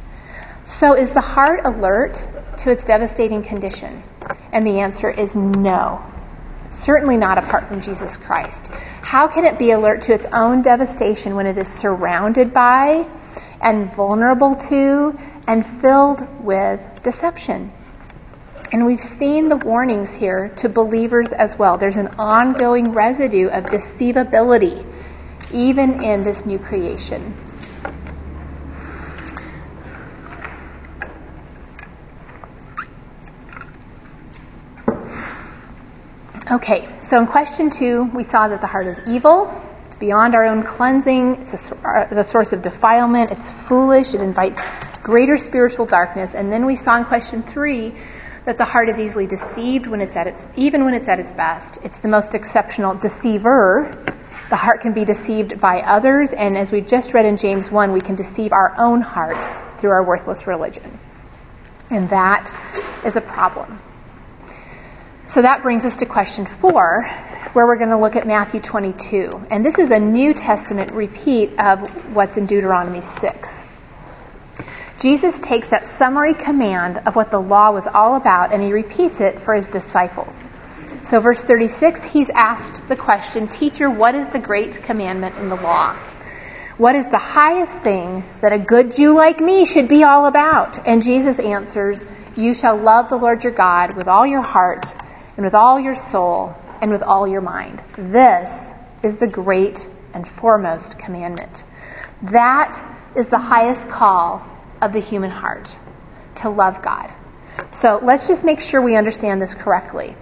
So 0.66 0.94
is 0.94 1.12
the 1.12 1.22
heart 1.22 1.62
alert 1.66 2.24
to 2.60 2.72
its 2.72 2.86
devastating 2.86 3.44
condition? 3.44 4.02
And 4.52 4.66
the 4.66 4.80
answer 4.80 5.10
is 5.10 5.36
no. 5.36 6.04
Certainly 6.70 7.18
not 7.18 7.38
apart 7.38 7.68
from 7.68 7.82
Jesus 7.82 8.18
Christ. 8.18 8.68
How 9.02 9.28
can 9.28 9.46
it 9.46 9.60
be 9.60 9.72
alert 9.72 10.04
to 10.04 10.13
its 10.13 10.26
own 10.34 10.63
devastation 10.63 11.36
when 11.36 11.46
it 11.46 11.58
is 11.58 11.68
surrounded 11.68 12.54
by 12.54 13.08
and 13.62 13.92
vulnerable 13.94 14.56
to 14.56 15.18
and 15.48 15.66
filled 15.66 16.44
with 16.44 16.82
deception? 17.04 17.72
And 18.74 18.88
we've 18.88 19.00
seen 19.00 19.50
the 19.50 19.56
warnings 19.56 20.16
here 20.16 20.50
to 20.58 20.68
believers 20.68 21.32
as 21.32 21.56
well. 21.56 21.78
There's 21.78 21.98
an 21.98 22.08
ongoing 22.18 22.94
residue 22.94 23.48
of 23.50 23.66
deceivability, 23.66 24.84
even 25.52 26.04
in 26.04 26.24
this 26.24 26.44
new 26.44 26.58
creation. 26.58 27.36
Okay, 36.52 36.90
so 37.02 37.20
in 37.20 37.28
question 37.28 37.70
two, 37.70 38.06
we 38.06 38.24
saw 38.24 38.48
that 38.48 38.60
the 38.60 38.68
heart 38.68 38.88
is 38.88 39.00
evil. 39.08 39.54
It's 39.86 39.98
beyond 39.98 40.34
our 40.34 40.46
own 40.46 40.64
cleansing. 40.64 41.44
It's 41.44 41.72
a, 41.72 41.76
uh, 41.88 42.06
the 42.08 42.24
source 42.24 42.54
of 42.54 42.64
defilement. 42.64 43.30
It's 43.30 43.52
foolish. 43.52 44.16
It 44.16 44.22
invites 44.22 44.64
greater 45.04 45.38
spiritual 45.38 45.86
darkness. 45.86 46.34
And 46.34 46.52
then 46.52 46.66
we 46.66 46.76
saw 46.76 46.98
in 46.98 47.06
question 47.06 47.44
three 47.44 47.94
that 48.46 48.58
the 48.58 48.66
heart 48.66 48.90
is 48.90 49.00
easily 49.00 49.28
deceived 49.28 49.88
when 49.88 50.02
it's 50.02 50.16
at 50.16 50.28
its, 50.28 50.48
even 50.56 50.84
when 50.86 50.94
it's 50.94 51.08
at 51.08 51.20
its 51.20 51.34
best. 51.34 51.78
It's 51.84 52.00
the 52.00 52.08
most 52.08 52.36
exceptional 52.36 52.96
deceiver. 52.96 54.06
The 54.50 54.56
heart 54.56 54.82
can 54.82 54.94
be 54.94 55.06
deceived 55.06 55.60
by 55.62 55.80
others, 55.80 56.32
and 56.32 56.58
as 56.58 56.72
we 56.72 56.82
just 56.82 57.14
read 57.14 57.26
in 57.26 57.38
James 57.38 57.72
1, 57.72 57.94
we 57.94 58.02
can 58.02 58.16
deceive 58.16 58.52
our 58.52 58.76
own 58.78 59.02
hearts 59.02 59.58
through 59.80 59.92
our 59.92 60.04
worthless 60.04 60.46
religion. 60.46 61.00
And 61.90 62.10
that 62.10 62.52
is 63.06 63.16
a 63.16 63.22
problem. 63.22 63.80
So 65.26 65.42
that 65.42 65.64
brings 65.64 65.86
us 65.86 65.98
to 65.98 66.06
question 66.06 66.46
four, 66.46 67.04
where 67.54 67.66
we're 67.66 67.78
going 67.78 67.90
to 67.90 67.98
look 67.98 68.16
at 68.16 68.28
Matthew 68.28 68.60
22. 68.60 69.48
And 69.50 69.66
this 69.66 69.80
is 69.80 69.90
a 69.90 70.00
New 70.00 70.34
Testament 70.34 70.92
repeat 70.92 71.58
of 71.58 72.16
what's 72.16 72.36
in 72.36 72.46
Deuteronomy 72.46 73.02
6. 73.02 73.62
Jesus 75.00 75.38
takes 75.40 75.70
that 75.70 75.88
summary 75.88 76.34
command 76.34 77.00
of 77.06 77.16
what 77.16 77.32
the 77.32 77.40
law 77.40 77.72
was 77.72 77.88
all 77.88 78.16
about 78.16 78.54
and 78.54 78.62
he 78.62 78.72
repeats 78.72 79.20
it 79.22 79.40
for 79.40 79.54
his 79.54 79.70
disciples. 79.70 80.48
So, 81.04 81.20
verse 81.20 81.42
36, 81.42 82.04
he's 82.04 82.30
asked 82.30 82.88
the 82.88 82.96
question 82.96 83.48
Teacher, 83.48 83.90
what 83.90 84.16
is 84.16 84.30
the 84.30 84.40
great 84.40 84.84
commandment 84.84 85.38
in 85.38 85.50
the 85.50 85.56
law? 85.56 85.94
What 86.78 86.96
is 86.96 87.08
the 87.08 87.18
highest 87.18 87.80
thing 87.82 88.24
that 88.42 88.54
a 88.54 88.58
good 88.58 88.92
Jew 88.92 89.14
like 89.14 89.40
me 89.40 89.66
should 89.66 89.88
be 89.88 90.04
all 90.04 90.26
about? 90.26 90.88
And 90.88 91.04
Jesus 91.04 91.38
answers, 91.38 92.04
You 92.36 92.56
shall 92.56 92.78
love 92.78 93.10
the 93.10 93.18
Lord 93.18 93.44
your 93.44 93.54
God 93.54 93.96
with 93.96 94.08
all 94.08 94.26
your 94.26 94.42
heart, 94.42 94.86
and 95.36 95.46
with 95.46 95.54
all 95.54 95.80
your 95.80 95.96
soul, 95.96 96.56
and 96.82 96.90
with 96.90 97.04
all 97.04 97.28
your 97.28 97.42
mind. 97.42 97.80
This 97.98 98.72
is 99.04 99.18
the 99.18 99.28
great 99.28 99.88
and 100.14 100.28
foremost 100.28 100.98
commandment. 100.98 101.64
That 102.24 102.82
is 103.16 103.28
the 103.28 103.38
highest 103.38 103.90
call 103.90 104.48
of 104.84 104.91
the 104.91 105.00
human 105.00 105.32
heart 105.32 105.76
to 106.36 106.50
love 106.50 106.82
God. 106.82 107.10
So 107.72 108.00
let's 108.04 108.28
just 108.28 108.43
make 108.43 108.60
sure 108.60 108.82
we 108.82 108.96
understand 108.96 109.41
this 109.41 109.54
correctly. 109.54 110.15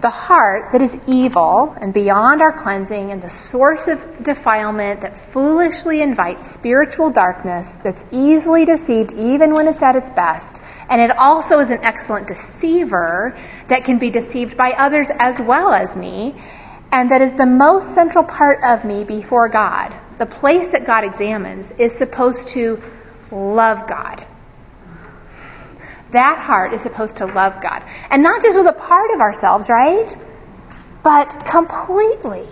The 0.00 0.10
heart 0.10 0.72
that 0.72 0.80
is 0.80 0.98
evil 1.06 1.76
and 1.78 1.92
beyond 1.92 2.40
our 2.40 2.52
cleansing 2.52 3.10
and 3.10 3.20
the 3.20 3.28
source 3.28 3.88
of 3.88 4.22
defilement 4.22 5.02
that 5.02 5.18
foolishly 5.18 6.00
invites 6.00 6.50
spiritual 6.50 7.10
darkness, 7.10 7.76
that's 7.76 8.04
easily 8.10 8.64
deceived 8.64 9.12
even 9.12 9.52
when 9.52 9.68
it's 9.68 9.82
at 9.82 9.96
its 9.96 10.08
best, 10.10 10.62
and 10.88 11.02
it 11.02 11.10
also 11.10 11.58
is 11.58 11.70
an 11.70 11.80
excellent 11.82 12.28
deceiver 12.28 13.36
that 13.68 13.84
can 13.84 13.98
be 13.98 14.10
deceived 14.10 14.56
by 14.56 14.70
others 14.72 15.10
as 15.18 15.38
well 15.40 15.72
as 15.72 15.96
me, 15.96 16.34
and 16.92 17.10
that 17.10 17.20
is 17.20 17.34
the 17.34 17.46
most 17.46 17.92
central 17.92 18.24
part 18.24 18.62
of 18.64 18.84
me 18.84 19.04
before 19.04 19.48
God. 19.48 19.94
The 20.18 20.26
place 20.26 20.68
that 20.68 20.86
God 20.86 21.04
examines 21.04 21.72
is 21.72 21.92
supposed 21.96 22.48
to 22.48 22.82
love 23.32 23.86
God. 23.86 24.26
That 26.10 26.38
heart 26.38 26.72
is 26.72 26.82
supposed 26.82 27.16
to 27.16 27.26
love 27.26 27.60
God. 27.60 27.82
And 28.10 28.22
not 28.22 28.42
just 28.42 28.58
with 28.58 28.66
a 28.66 28.72
part 28.72 29.12
of 29.12 29.20
ourselves, 29.20 29.68
right? 29.68 30.16
But 31.02 31.46
completely. 31.46 32.46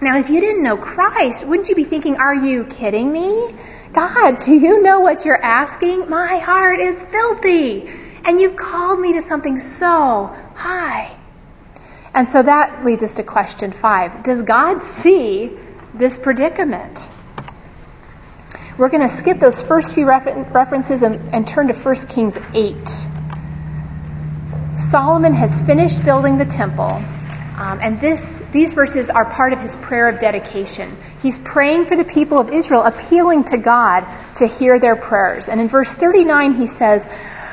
Now, 0.00 0.18
if 0.18 0.28
you 0.28 0.40
didn't 0.40 0.62
know 0.62 0.76
Christ, 0.76 1.46
wouldn't 1.46 1.68
you 1.68 1.74
be 1.74 1.84
thinking, 1.84 2.16
are 2.16 2.34
you 2.34 2.64
kidding 2.64 3.10
me? 3.10 3.54
God, 3.92 4.40
do 4.40 4.54
you 4.54 4.82
know 4.82 5.00
what 5.00 5.24
you're 5.24 5.42
asking? 5.42 6.10
My 6.10 6.36
heart 6.36 6.80
is 6.80 7.02
filthy. 7.02 7.88
And 8.26 8.38
you've 8.38 8.56
called 8.56 9.00
me 9.00 9.14
to 9.14 9.22
something 9.22 9.58
so 9.58 10.36
high. 10.54 11.16
And 12.12 12.28
so 12.28 12.42
that 12.42 12.84
leads 12.84 13.02
us 13.02 13.14
to 13.14 13.22
question 13.22 13.72
five. 13.72 14.22
Does 14.22 14.42
God 14.42 14.82
see 14.82 15.56
this 15.94 16.18
predicament? 16.18 17.08
We're 18.78 18.90
going 18.90 19.08
to 19.08 19.14
skip 19.14 19.40
those 19.40 19.60
first 19.60 19.94
few 19.94 20.06
refer- 20.06 20.42
references 20.52 21.02
and, 21.02 21.16
and 21.32 21.48
turn 21.48 21.68
to 21.68 21.74
1 21.74 21.94
Kings 22.08 22.38
8. 22.52 22.74
Solomon 24.78 25.32
has 25.32 25.58
finished 25.62 26.04
building 26.04 26.36
the 26.36 26.44
temple, 26.44 27.02
um, 27.56 27.78
and 27.80 27.98
this, 27.98 28.42
these 28.52 28.74
verses 28.74 29.08
are 29.08 29.24
part 29.24 29.54
of 29.54 29.60
his 29.60 29.74
prayer 29.76 30.08
of 30.08 30.18
dedication. 30.20 30.94
He's 31.22 31.38
praying 31.38 31.86
for 31.86 31.96
the 31.96 32.04
people 32.04 32.38
of 32.38 32.50
Israel, 32.50 32.82
appealing 32.82 33.44
to 33.44 33.56
God 33.56 34.06
to 34.36 34.46
hear 34.46 34.78
their 34.78 34.94
prayers. 34.94 35.48
And 35.48 35.58
in 35.58 35.68
verse 35.68 35.94
39, 35.94 36.54
he 36.54 36.66
says, 36.66 37.06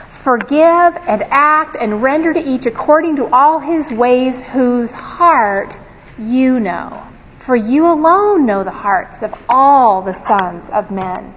Forgive 0.10 0.98
and 1.08 1.24
act 1.32 1.78
and 1.80 2.04
render 2.04 2.34
to 2.34 2.40
each 2.40 2.66
according 2.66 3.16
to 3.16 3.28
all 3.28 3.60
his 3.60 3.92
ways, 3.92 4.42
whose 4.42 4.92
heart 4.92 5.78
you 6.20 6.60
know. 6.60 7.02
For 7.46 7.56
you 7.58 7.86
alone 7.88 8.46
know 8.46 8.64
the 8.64 8.72
hearts 8.72 9.22
of 9.22 9.34
all 9.50 10.02
the 10.02 10.14
sons 10.14 10.70
of 10.70 10.92
men. 10.92 11.36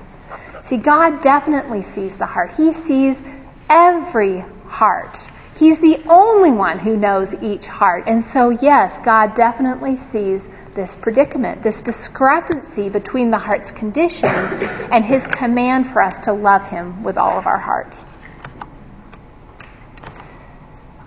See, 0.66 0.76
God 0.76 1.20
definitely 1.20 1.82
sees 1.82 2.16
the 2.16 2.26
heart. 2.26 2.52
He 2.56 2.72
sees 2.74 3.20
every 3.68 4.44
heart. 4.66 5.28
He's 5.58 5.80
the 5.80 6.00
only 6.08 6.52
one 6.52 6.78
who 6.78 6.96
knows 6.96 7.34
each 7.42 7.66
heart. 7.66 8.04
And 8.06 8.24
so, 8.24 8.50
yes, 8.50 9.00
God 9.04 9.34
definitely 9.34 9.96
sees 9.96 10.46
this 10.74 10.94
predicament, 10.94 11.64
this 11.64 11.82
discrepancy 11.82 12.88
between 12.88 13.30
the 13.30 13.38
heart's 13.38 13.72
condition 13.72 14.28
and 14.28 15.04
his 15.04 15.26
command 15.26 15.88
for 15.88 16.02
us 16.02 16.20
to 16.20 16.32
love 16.32 16.68
him 16.68 17.02
with 17.02 17.16
all 17.16 17.36
of 17.36 17.46
our 17.46 17.58
hearts. 17.58 18.04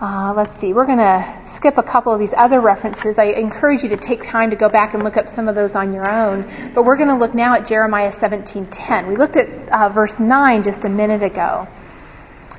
Uh, 0.00 0.34
let's 0.36 0.56
see, 0.56 0.72
we're 0.72 0.86
going 0.86 0.98
to 0.98 1.38
skip 1.60 1.76
a 1.76 1.82
couple 1.82 2.10
of 2.10 2.18
these 2.18 2.32
other 2.32 2.58
references. 2.58 3.18
I 3.18 3.24
encourage 3.24 3.82
you 3.82 3.90
to 3.90 3.98
take 3.98 4.26
time 4.26 4.48
to 4.48 4.56
go 4.56 4.70
back 4.70 4.94
and 4.94 5.04
look 5.04 5.18
up 5.18 5.28
some 5.28 5.46
of 5.46 5.54
those 5.54 5.74
on 5.74 5.92
your 5.92 6.08
own. 6.08 6.50
But 6.74 6.86
we're 6.86 6.96
going 6.96 7.10
to 7.10 7.16
look 7.16 7.34
now 7.34 7.54
at 7.54 7.66
Jeremiah 7.66 8.10
17:10. 8.10 9.06
We 9.06 9.16
looked 9.16 9.36
at 9.36 9.68
uh, 9.68 9.90
verse 9.90 10.18
9 10.18 10.62
just 10.62 10.86
a 10.86 10.88
minute 10.88 11.22
ago. 11.22 11.68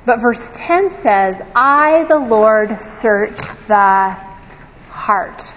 But 0.06 0.20
verse 0.20 0.52
10 0.54 0.90
says, 0.90 1.42
I, 1.52 2.04
the 2.04 2.20
Lord, 2.20 2.80
search 2.80 3.38
the 3.66 4.16
heart. 4.90 5.52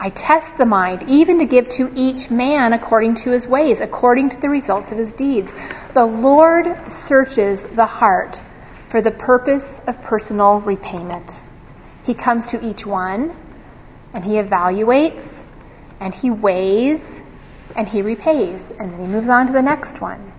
I 0.00 0.10
test 0.10 0.58
the 0.58 0.66
mind, 0.66 1.04
even 1.08 1.38
to 1.38 1.44
give 1.44 1.68
to 1.70 1.92
each 1.94 2.32
man 2.32 2.72
according 2.72 3.14
to 3.22 3.30
his 3.30 3.46
ways, 3.46 3.78
according 3.78 4.30
to 4.30 4.40
the 4.40 4.48
results 4.48 4.90
of 4.90 4.98
his 4.98 5.12
deeds. 5.12 5.52
The 5.94 6.04
Lord 6.04 6.90
searches 6.90 7.62
the 7.62 7.86
heart 7.86 8.40
for 8.88 9.00
the 9.00 9.12
purpose 9.12 9.80
of 9.86 10.02
personal 10.02 10.60
repayment. 10.62 11.44
He 12.08 12.14
comes 12.14 12.46
to 12.52 12.66
each 12.66 12.86
one 12.86 13.36
and 14.14 14.24
he 14.24 14.36
evaluates 14.36 15.44
and 16.00 16.14
he 16.14 16.30
weighs 16.30 17.20
and 17.76 17.86
he 17.86 18.00
repays 18.00 18.70
and 18.70 18.90
then 18.90 18.98
he 18.98 19.06
moves 19.06 19.28
on 19.28 19.48
to 19.48 19.52
the 19.52 19.60
next 19.60 20.00
one. 20.00 20.32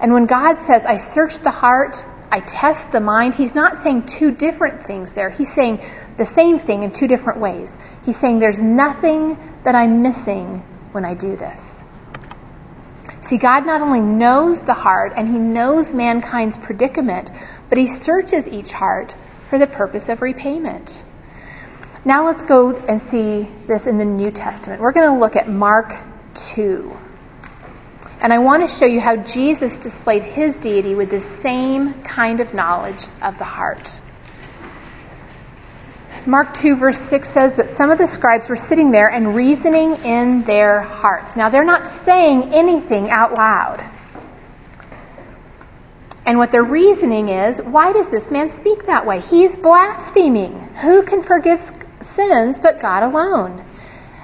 And 0.00 0.12
when 0.12 0.26
God 0.26 0.58
says, 0.62 0.84
I 0.84 0.98
search 0.98 1.38
the 1.38 1.52
heart, 1.52 2.04
I 2.32 2.40
test 2.40 2.90
the 2.90 2.98
mind, 2.98 3.36
he's 3.36 3.54
not 3.54 3.82
saying 3.82 4.06
two 4.06 4.32
different 4.32 4.82
things 4.82 5.12
there. 5.12 5.30
He's 5.30 5.52
saying 5.52 5.80
the 6.16 6.26
same 6.26 6.58
thing 6.58 6.82
in 6.82 6.90
two 6.90 7.06
different 7.06 7.38
ways. 7.38 7.76
He's 8.04 8.18
saying 8.18 8.40
there's 8.40 8.60
nothing 8.60 9.38
that 9.62 9.76
I'm 9.76 10.02
missing 10.02 10.58
when 10.90 11.04
I 11.04 11.14
do 11.14 11.36
this. 11.36 11.84
See, 13.28 13.38
God 13.38 13.64
not 13.64 13.80
only 13.80 14.00
knows 14.00 14.64
the 14.64 14.74
heart 14.74 15.12
and 15.14 15.28
he 15.28 15.38
knows 15.38 15.94
mankind's 15.94 16.58
predicament, 16.58 17.30
but 17.68 17.78
he 17.78 17.86
searches 17.86 18.48
each 18.48 18.72
heart 18.72 19.14
for 19.48 19.60
the 19.60 19.68
purpose 19.68 20.08
of 20.08 20.20
repayment. 20.20 21.04
Now 22.04 22.26
let's 22.26 22.42
go 22.42 22.74
and 22.74 23.00
see 23.00 23.46
this 23.68 23.86
in 23.86 23.96
the 23.98 24.04
New 24.04 24.32
Testament. 24.32 24.82
We're 24.82 24.92
going 24.92 25.08
to 25.08 25.20
look 25.20 25.36
at 25.36 25.48
Mark 25.48 25.96
2. 26.34 26.96
And 28.20 28.32
I 28.32 28.38
want 28.38 28.68
to 28.68 28.76
show 28.76 28.86
you 28.86 29.00
how 29.00 29.16
Jesus 29.16 29.78
displayed 29.78 30.22
his 30.22 30.58
deity 30.58 30.96
with 30.96 31.10
the 31.10 31.20
same 31.20 31.94
kind 32.02 32.40
of 32.40 32.54
knowledge 32.54 33.06
of 33.22 33.38
the 33.38 33.44
heart. 33.44 34.00
Mark 36.26 36.54
2 36.54 36.76
verse 36.76 36.98
6 36.98 37.28
says, 37.28 37.56
But 37.56 37.68
some 37.68 37.90
of 37.90 37.98
the 37.98 38.08
scribes 38.08 38.48
were 38.48 38.56
sitting 38.56 38.90
there 38.90 39.08
and 39.08 39.36
reasoning 39.36 39.94
in 40.04 40.42
their 40.42 40.80
hearts. 40.80 41.36
Now 41.36 41.50
they're 41.50 41.64
not 41.64 41.86
saying 41.86 42.52
anything 42.52 43.10
out 43.10 43.34
loud. 43.34 43.84
And 46.24 46.38
what 46.38 46.52
they're 46.52 46.62
reasoning 46.62 47.28
is, 47.28 47.60
why 47.60 47.92
does 47.92 48.08
this 48.08 48.30
man 48.30 48.50
speak 48.50 48.86
that 48.86 49.06
way? 49.06 49.20
He's 49.20 49.58
blaspheming. 49.58 50.56
Who 50.80 51.02
can 51.02 51.24
forgive 51.24 51.60
sins 52.14 52.58
but 52.58 52.80
God 52.80 53.02
alone? 53.02 53.64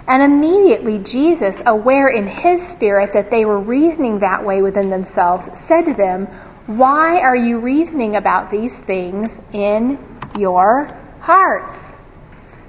And 0.06 0.22
immediately 0.22 1.00
Jesus, 1.00 1.62
aware 1.66 2.08
in 2.08 2.26
his 2.26 2.66
spirit 2.66 3.12
that 3.12 3.30
they 3.30 3.44
were 3.44 3.60
reasoning 3.60 4.20
that 4.20 4.44
way 4.44 4.62
within 4.62 4.88
themselves, 4.88 5.50
said 5.58 5.82
to 5.82 5.94
them, 5.94 6.26
Why 6.66 7.20
are 7.20 7.36
you 7.36 7.58
reasoning 7.60 8.16
about 8.16 8.50
these 8.50 8.78
things 8.78 9.38
in 9.52 9.98
your 10.38 10.86
hearts? 11.20 11.92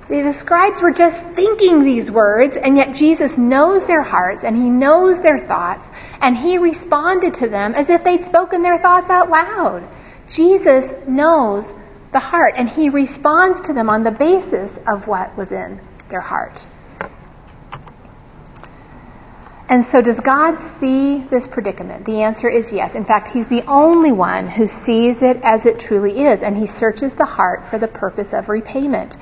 See 0.09 0.21
the 0.21 0.33
scribes 0.33 0.81
were 0.81 0.91
just 0.91 1.23
thinking 1.23 1.83
these 1.83 2.11
words, 2.11 2.57
and 2.57 2.75
yet 2.75 2.95
Jesus 2.95 3.37
knows 3.37 3.85
their 3.85 4.01
hearts 4.01 4.43
and 4.43 4.55
he 4.55 4.67
knows 4.67 5.21
their 5.21 5.37
thoughts, 5.37 5.91
and 6.19 6.35
he 6.35 6.57
responded 6.57 7.35
to 7.35 7.47
them 7.47 7.75
as 7.75 7.91
if 7.91 8.03
they'd 8.03 8.25
spoken 8.25 8.63
their 8.63 8.79
thoughts 8.79 9.11
out 9.11 9.29
loud. 9.29 9.83
Jesus 10.27 11.05
knows 11.07 11.73
the 12.11 12.19
heart, 12.19 12.55
and 12.57 12.69
he 12.69 12.89
responds 12.89 13.61
to 13.61 13.73
them 13.73 13.89
on 13.89 14.03
the 14.03 14.11
basis 14.11 14.77
of 14.87 15.07
what 15.07 15.37
was 15.37 15.51
in 15.51 15.79
their 16.09 16.21
heart. 16.21 16.65
And 19.69 19.85
so, 19.85 20.01
does 20.01 20.19
God 20.19 20.59
see 20.59 21.19
this 21.19 21.47
predicament? 21.47 22.07
The 22.07 22.23
answer 22.23 22.49
is 22.49 22.73
yes. 22.73 22.95
In 22.95 23.05
fact, 23.05 23.27
He's 23.27 23.47
the 23.47 23.61
only 23.67 24.11
one 24.11 24.47
who 24.47 24.67
sees 24.67 25.21
it 25.21 25.37
as 25.43 25.67
it 25.67 25.79
truly 25.79 26.25
is, 26.25 26.41
and 26.41 26.57
He 26.57 26.65
searches 26.65 27.13
the 27.13 27.25
heart 27.25 27.67
for 27.67 27.77
the 27.77 27.87
purpose 27.87 28.33
of 28.33 28.49
repayment. 28.49 29.15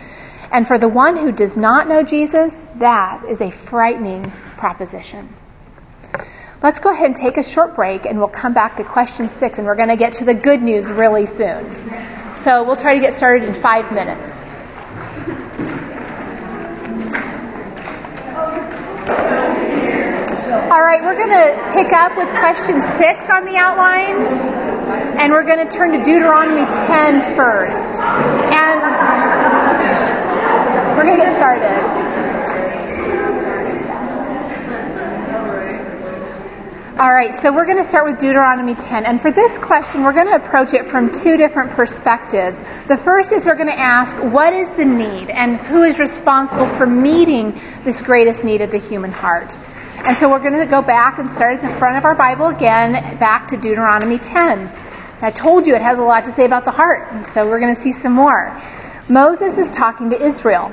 And 0.49 0.65
for 0.65 0.77
the 0.77 0.88
one 0.88 1.17
who 1.17 1.33
does 1.33 1.57
not 1.57 1.89
know 1.89 2.01
Jesus, 2.01 2.61
that 2.75 3.25
is 3.25 3.41
a 3.41 3.51
frightening 3.51 4.31
proposition. 4.55 5.27
Let's 6.63 6.79
go 6.79 6.91
ahead 6.91 7.07
and 7.07 7.15
take 7.15 7.35
a 7.35 7.43
short 7.43 7.75
break 7.75 8.05
and 8.05 8.17
we'll 8.17 8.29
come 8.29 8.53
back 8.53 8.77
to 8.77 8.85
question 8.85 9.27
six 9.27 9.57
and 9.57 9.67
we're 9.67 9.75
going 9.75 9.89
to 9.89 9.97
get 9.97 10.13
to 10.13 10.25
the 10.25 10.33
good 10.33 10.61
news 10.61 10.88
really 10.88 11.25
soon. 11.25 11.65
So 12.47 12.63
we'll 12.63 12.77
try 12.77 12.93
to 12.93 13.01
get 13.01 13.17
started 13.17 13.43
in 13.43 13.53
five 13.55 13.91
minutes. 13.91 14.21
All 20.71 20.81
right, 20.81 21.03
we're 21.03 21.17
going 21.17 21.27
to 21.27 21.71
pick 21.73 21.91
up 21.91 22.15
with 22.15 22.29
question 22.39 22.81
six 22.95 23.29
on 23.29 23.43
the 23.43 23.57
outline, 23.57 24.15
and 25.19 25.33
we're 25.33 25.43
going 25.43 25.59
to 25.59 25.69
turn 25.69 25.91
to 25.91 25.97
Deuteronomy 26.05 26.63
10 26.63 27.35
first. 27.35 27.99
And 27.99 28.79
we're 30.95 31.03
going 31.03 31.19
to 31.19 31.25
get 31.25 31.35
started. 31.35 32.26
All 36.99 37.13
right, 37.13 37.31
so 37.41 37.53
we're 37.53 37.67
going 37.67 37.77
to 37.77 37.83
start 37.83 38.05
with 38.05 38.19
Deuteronomy 38.19 38.73
10. 38.73 39.05
And 39.05 39.21
for 39.21 39.29
this 39.29 39.55
question, 39.59 40.01
we're 40.01 40.13
going 40.13 40.29
to 40.29 40.35
approach 40.35 40.73
it 40.73 40.87
from 40.87 41.11
two 41.11 41.37
different 41.37 41.69
perspectives. 41.73 42.59
The 42.87 42.97
first 42.97 43.31
is 43.31 43.45
we're 43.45 43.53
going 43.53 43.67
to 43.67 43.79
ask, 43.79 44.17
what 44.33 44.51
is 44.51 44.67
the 44.71 44.85
need 44.85 45.29
and 45.29 45.57
who 45.57 45.83
is 45.83 45.99
responsible 45.99 46.65
for 46.65 46.87
meeting 46.87 47.53
this 47.83 48.01
greatest 48.01 48.43
need 48.43 48.61
of 48.61 48.71
the 48.71 48.79
human 48.79 49.11
heart? 49.11 49.55
And 50.07 50.17
so 50.17 50.27
we're 50.27 50.39
going 50.39 50.59
to 50.59 50.65
go 50.65 50.81
back 50.81 51.19
and 51.19 51.29
start 51.29 51.53
at 51.53 51.61
the 51.61 51.69
front 51.77 51.99
of 51.99 52.05
our 52.05 52.15
Bible 52.15 52.47
again, 52.47 52.93
back 53.19 53.49
to 53.49 53.57
Deuteronomy 53.57 54.17
10. 54.17 54.67
I 55.21 55.29
told 55.29 55.67
you 55.67 55.75
it 55.75 55.83
has 55.83 55.99
a 55.99 56.03
lot 56.03 56.23
to 56.23 56.31
say 56.31 56.45
about 56.45 56.65
the 56.65 56.71
heart, 56.71 57.11
and 57.11 57.27
so 57.27 57.47
we're 57.47 57.59
going 57.59 57.75
to 57.75 57.81
see 57.83 57.91
some 57.91 58.13
more. 58.13 58.59
Moses 59.07 59.59
is 59.59 59.71
talking 59.71 60.09
to 60.09 60.19
Israel. 60.19 60.71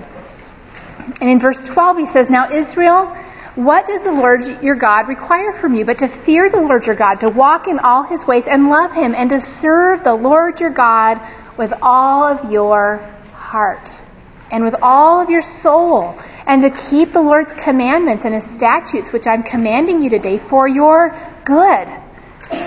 And 1.20 1.28
in 1.28 1.38
verse 1.38 1.62
12 1.66 1.98
he 1.98 2.06
says, 2.06 2.30
Now 2.30 2.50
Israel, 2.50 3.14
what 3.55 3.86
does 3.86 4.02
the 4.02 4.12
Lord 4.12 4.62
your 4.62 4.74
God 4.74 5.09
require 5.09 5.52
from 5.52 5.74
you 5.74 5.84
but 5.84 5.98
to 5.98 6.09
fear 6.09 6.50
the 6.50 6.61
Lord 6.61 6.86
your 6.86 6.96
God, 6.96 7.20
to 7.20 7.28
walk 7.28 7.68
in 7.68 7.78
all 7.78 8.02
his 8.02 8.26
ways 8.26 8.46
and 8.48 8.68
love 8.68 8.92
him, 8.92 9.14
and 9.14 9.30
to 9.30 9.40
serve 9.40 10.02
the 10.02 10.14
Lord 10.14 10.61
your 10.61 10.70
God 10.70 11.20
with 11.57 11.72
all 11.80 12.24
of 12.24 12.50
your 12.50 12.96
heart 13.32 14.00
and 14.50 14.64
with 14.64 14.74
all 14.82 15.20
of 15.20 15.30
your 15.30 15.42
soul, 15.42 16.18
and 16.46 16.62
to 16.62 16.70
keep 16.70 17.12
the 17.12 17.22
Lord's 17.22 17.52
commandments 17.52 18.24
and 18.24 18.34
his 18.34 18.44
statutes, 18.44 19.12
which 19.12 19.26
I'm 19.26 19.42
commanding 19.42 20.02
you 20.02 20.11
today 20.11 20.38
for 20.38 20.68
your 20.68 21.16
good? 21.44 21.88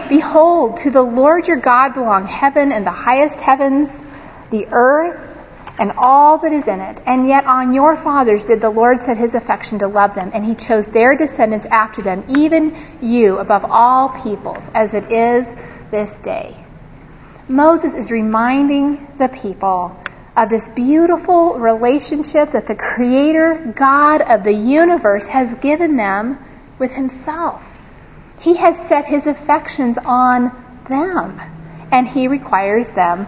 Behold, 0.10 0.78
to 0.78 0.92
the 0.92 1.02
Lord 1.02 1.48
your 1.48 1.58
God 1.58 1.94
belong 1.94 2.26
heaven 2.26 2.72
and 2.72 2.86
the 2.86 2.92
highest 2.92 3.40
heavens, 3.40 4.02
the 4.50 4.68
earth 4.72 5.27
and 5.80 5.92
all 5.98 6.40
that 6.40 6.52
is 6.52 6.68
in 6.68 6.80
it. 6.80 7.02
And 7.06 7.28
yet 7.28 7.46
on 7.46 7.74
your 7.74 7.96
fathers 7.96 8.46
did 8.46 8.62
the 8.62 8.70
Lord 8.70 9.02
set 9.02 9.18
his 9.18 9.36
affection 9.36 9.80
to 9.80 9.88
love 9.88 10.16
them, 10.16 10.32
and 10.34 10.44
he 10.44 10.56
chose 10.56 10.88
their 10.88 11.16
descendants 11.16 11.68
after 11.68 12.02
them, 12.02 12.24
even 12.30 12.76
you 13.02 13.38
above 13.38 13.66
all 13.70 14.10
peoples, 14.10 14.70
as 14.74 14.94
it 14.94 15.12
is 15.12 15.54
this 15.92 16.20
day. 16.20 16.56
Moses 17.48 17.94
is 17.94 18.12
reminding 18.12 19.08
the 19.18 19.30
people 19.30 19.98
of 20.36 20.50
this 20.50 20.68
beautiful 20.68 21.58
relationship 21.60 22.52
that 22.52 22.68
the 22.68 22.76
Creator, 22.76 23.74
God 23.76 24.22
of 24.22 24.44
the 24.44 24.54
universe, 24.54 25.28
has 25.28 25.54
given 25.56 25.96
them 25.96 26.38
with 26.78 26.94
himself. 26.94 27.74
He 28.42 28.56
has 28.58 28.78
set 28.88 29.06
his 29.06 29.26
affections 29.26 29.98
on 29.98 30.52
them, 30.88 31.42
and 31.92 32.08
he 32.08 32.28
requires 32.28 32.90
them 32.90 33.28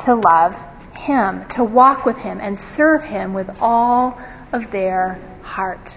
to 0.00 0.14
love 0.14 0.69
him, 1.00 1.44
to 1.46 1.64
walk 1.64 2.04
with 2.04 2.18
Him, 2.18 2.38
and 2.40 2.58
serve 2.58 3.02
Him 3.02 3.32
with 3.32 3.60
all 3.60 4.20
of 4.52 4.70
their 4.70 5.18
heart. 5.42 5.96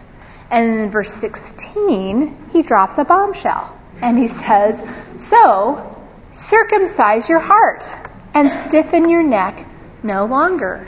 And 0.49 0.79
in 0.79 0.89
verse 0.91 1.11
16, 1.13 2.49
he 2.51 2.61
drops 2.61 2.97
a 2.97 3.03
bombshell. 3.03 3.77
And 4.01 4.17
he 4.17 4.27
says, 4.27 4.83
So, 5.17 5.97
circumcise 6.33 7.27
your 7.29 7.39
heart 7.39 7.91
and 8.33 8.51
stiffen 8.51 9.09
your 9.09 9.23
neck 9.23 9.65
no 10.03 10.25
longer. 10.25 10.87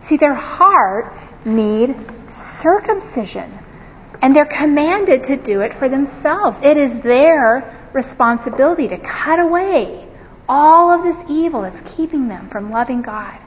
See, 0.00 0.16
their 0.16 0.34
hearts 0.34 1.32
need 1.44 1.94
circumcision. 2.32 3.50
And 4.22 4.34
they're 4.34 4.44
commanded 4.44 5.24
to 5.24 5.36
do 5.36 5.60
it 5.60 5.74
for 5.74 5.88
themselves. 5.88 6.58
It 6.62 6.76
is 6.76 7.00
their 7.00 7.88
responsibility 7.92 8.88
to 8.88 8.98
cut 8.98 9.38
away 9.38 10.08
all 10.48 10.90
of 10.90 11.04
this 11.04 11.22
evil 11.28 11.62
that's 11.62 11.82
keeping 11.96 12.28
them 12.28 12.48
from 12.48 12.70
loving 12.70 13.02
God. 13.02 13.38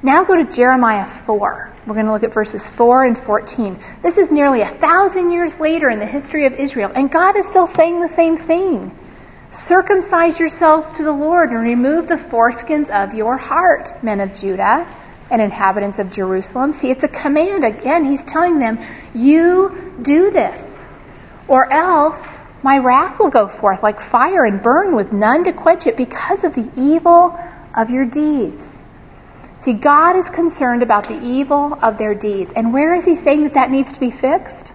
Now 0.00 0.22
go 0.22 0.36
to 0.36 0.44
Jeremiah 0.44 1.06
4. 1.06 1.72
We're 1.84 1.94
going 1.94 2.06
to 2.06 2.12
look 2.12 2.22
at 2.22 2.32
verses 2.32 2.68
4 2.68 3.04
and 3.04 3.18
14. 3.18 3.76
This 4.00 4.16
is 4.16 4.30
nearly 4.30 4.60
a 4.60 4.68
thousand 4.68 5.32
years 5.32 5.58
later 5.58 5.90
in 5.90 5.98
the 5.98 6.06
history 6.06 6.46
of 6.46 6.52
Israel, 6.52 6.92
and 6.94 7.10
God 7.10 7.36
is 7.36 7.48
still 7.48 7.66
saying 7.66 8.00
the 8.00 8.08
same 8.08 8.36
thing. 8.36 8.96
Circumcise 9.50 10.38
yourselves 10.38 10.92
to 10.92 11.02
the 11.02 11.12
Lord 11.12 11.50
and 11.50 11.64
remove 11.64 12.06
the 12.06 12.14
foreskins 12.14 12.90
of 12.90 13.14
your 13.14 13.36
heart, 13.36 13.90
men 14.04 14.20
of 14.20 14.36
Judah 14.36 14.86
and 15.32 15.42
inhabitants 15.42 15.98
of 15.98 16.12
Jerusalem. 16.12 16.74
See, 16.74 16.90
it's 16.90 17.02
a 17.02 17.08
command. 17.08 17.64
Again, 17.64 18.04
he's 18.04 18.22
telling 18.22 18.60
them, 18.60 18.78
you 19.14 19.94
do 20.00 20.30
this, 20.30 20.84
or 21.48 21.72
else 21.72 22.38
my 22.62 22.78
wrath 22.78 23.18
will 23.18 23.30
go 23.30 23.48
forth 23.48 23.82
like 23.82 24.00
fire 24.00 24.44
and 24.44 24.62
burn 24.62 24.94
with 24.94 25.12
none 25.12 25.42
to 25.44 25.52
quench 25.52 25.88
it 25.88 25.96
because 25.96 26.44
of 26.44 26.54
the 26.54 26.70
evil 26.76 27.36
of 27.76 27.90
your 27.90 28.04
deeds. 28.04 28.67
See, 29.68 29.74
God 29.74 30.16
is 30.16 30.30
concerned 30.30 30.82
about 30.82 31.08
the 31.08 31.22
evil 31.22 31.74
of 31.82 31.98
their 31.98 32.14
deeds. 32.14 32.50
And 32.56 32.72
where 32.72 32.94
is 32.94 33.04
He 33.04 33.16
saying 33.16 33.42
that 33.42 33.52
that 33.52 33.70
needs 33.70 33.92
to 33.92 34.00
be 34.00 34.10
fixed? 34.10 34.72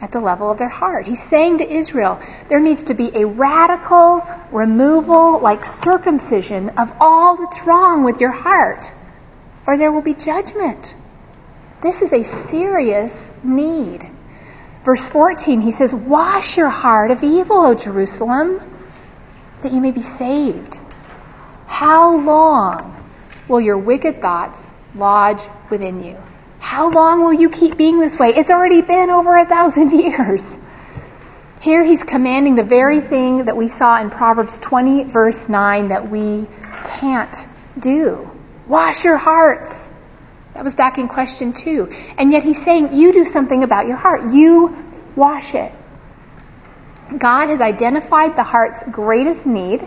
At 0.00 0.10
the 0.10 0.18
level 0.18 0.50
of 0.50 0.58
their 0.58 0.68
heart. 0.68 1.06
He's 1.06 1.22
saying 1.22 1.58
to 1.58 1.72
Israel, 1.72 2.20
there 2.48 2.58
needs 2.58 2.82
to 2.84 2.94
be 2.94 3.12
a 3.14 3.28
radical 3.28 4.26
removal, 4.50 5.38
like 5.38 5.64
circumcision, 5.64 6.70
of 6.70 6.92
all 6.98 7.36
that's 7.36 7.64
wrong 7.64 8.02
with 8.02 8.20
your 8.20 8.32
heart, 8.32 8.90
or 9.68 9.76
there 9.76 9.92
will 9.92 10.02
be 10.02 10.14
judgment. 10.14 10.92
This 11.80 12.02
is 12.02 12.12
a 12.12 12.24
serious 12.24 13.32
need. 13.44 14.04
Verse 14.84 15.06
14, 15.06 15.60
he 15.60 15.70
says, 15.70 15.94
Wash 15.94 16.56
your 16.56 16.70
heart 16.70 17.12
of 17.12 17.22
evil, 17.22 17.58
O 17.58 17.74
Jerusalem, 17.76 18.60
that 19.62 19.70
you 19.70 19.80
may 19.80 19.92
be 19.92 20.02
saved. 20.02 20.76
How 21.68 22.16
long 22.16 22.99
will 23.50 23.60
your 23.60 23.76
wicked 23.76 24.22
thoughts 24.22 24.64
lodge 24.94 25.42
within 25.68 26.02
you? 26.02 26.16
How 26.60 26.90
long 26.90 27.22
will 27.22 27.32
you 27.32 27.50
keep 27.50 27.76
being 27.76 27.98
this 27.98 28.16
way? 28.16 28.28
It's 28.28 28.50
already 28.50 28.80
been 28.80 29.10
over 29.10 29.36
a 29.36 29.44
thousand 29.44 29.90
years. 30.00 30.56
Here 31.60 31.84
he's 31.84 32.02
commanding 32.02 32.54
the 32.54 32.64
very 32.64 33.00
thing 33.00 33.44
that 33.44 33.56
we 33.56 33.68
saw 33.68 34.00
in 34.00 34.08
Proverbs 34.08 34.58
20, 34.60 35.04
verse 35.04 35.48
9, 35.48 35.88
that 35.88 36.08
we 36.08 36.46
can't 37.00 37.36
do. 37.78 38.30
Wash 38.66 39.04
your 39.04 39.18
hearts. 39.18 39.90
That 40.54 40.64
was 40.64 40.74
back 40.74 40.98
in 40.98 41.08
question 41.08 41.52
two. 41.52 41.92
And 42.16 42.32
yet 42.32 42.44
he's 42.44 42.62
saying, 42.64 42.94
you 42.94 43.12
do 43.12 43.24
something 43.24 43.62
about 43.62 43.88
your 43.88 43.96
heart. 43.96 44.32
You 44.32 44.76
wash 45.16 45.54
it. 45.54 45.72
God 47.16 47.48
has 47.48 47.60
identified 47.60 48.36
the 48.36 48.44
heart's 48.44 48.82
greatest 48.84 49.44
need 49.44 49.86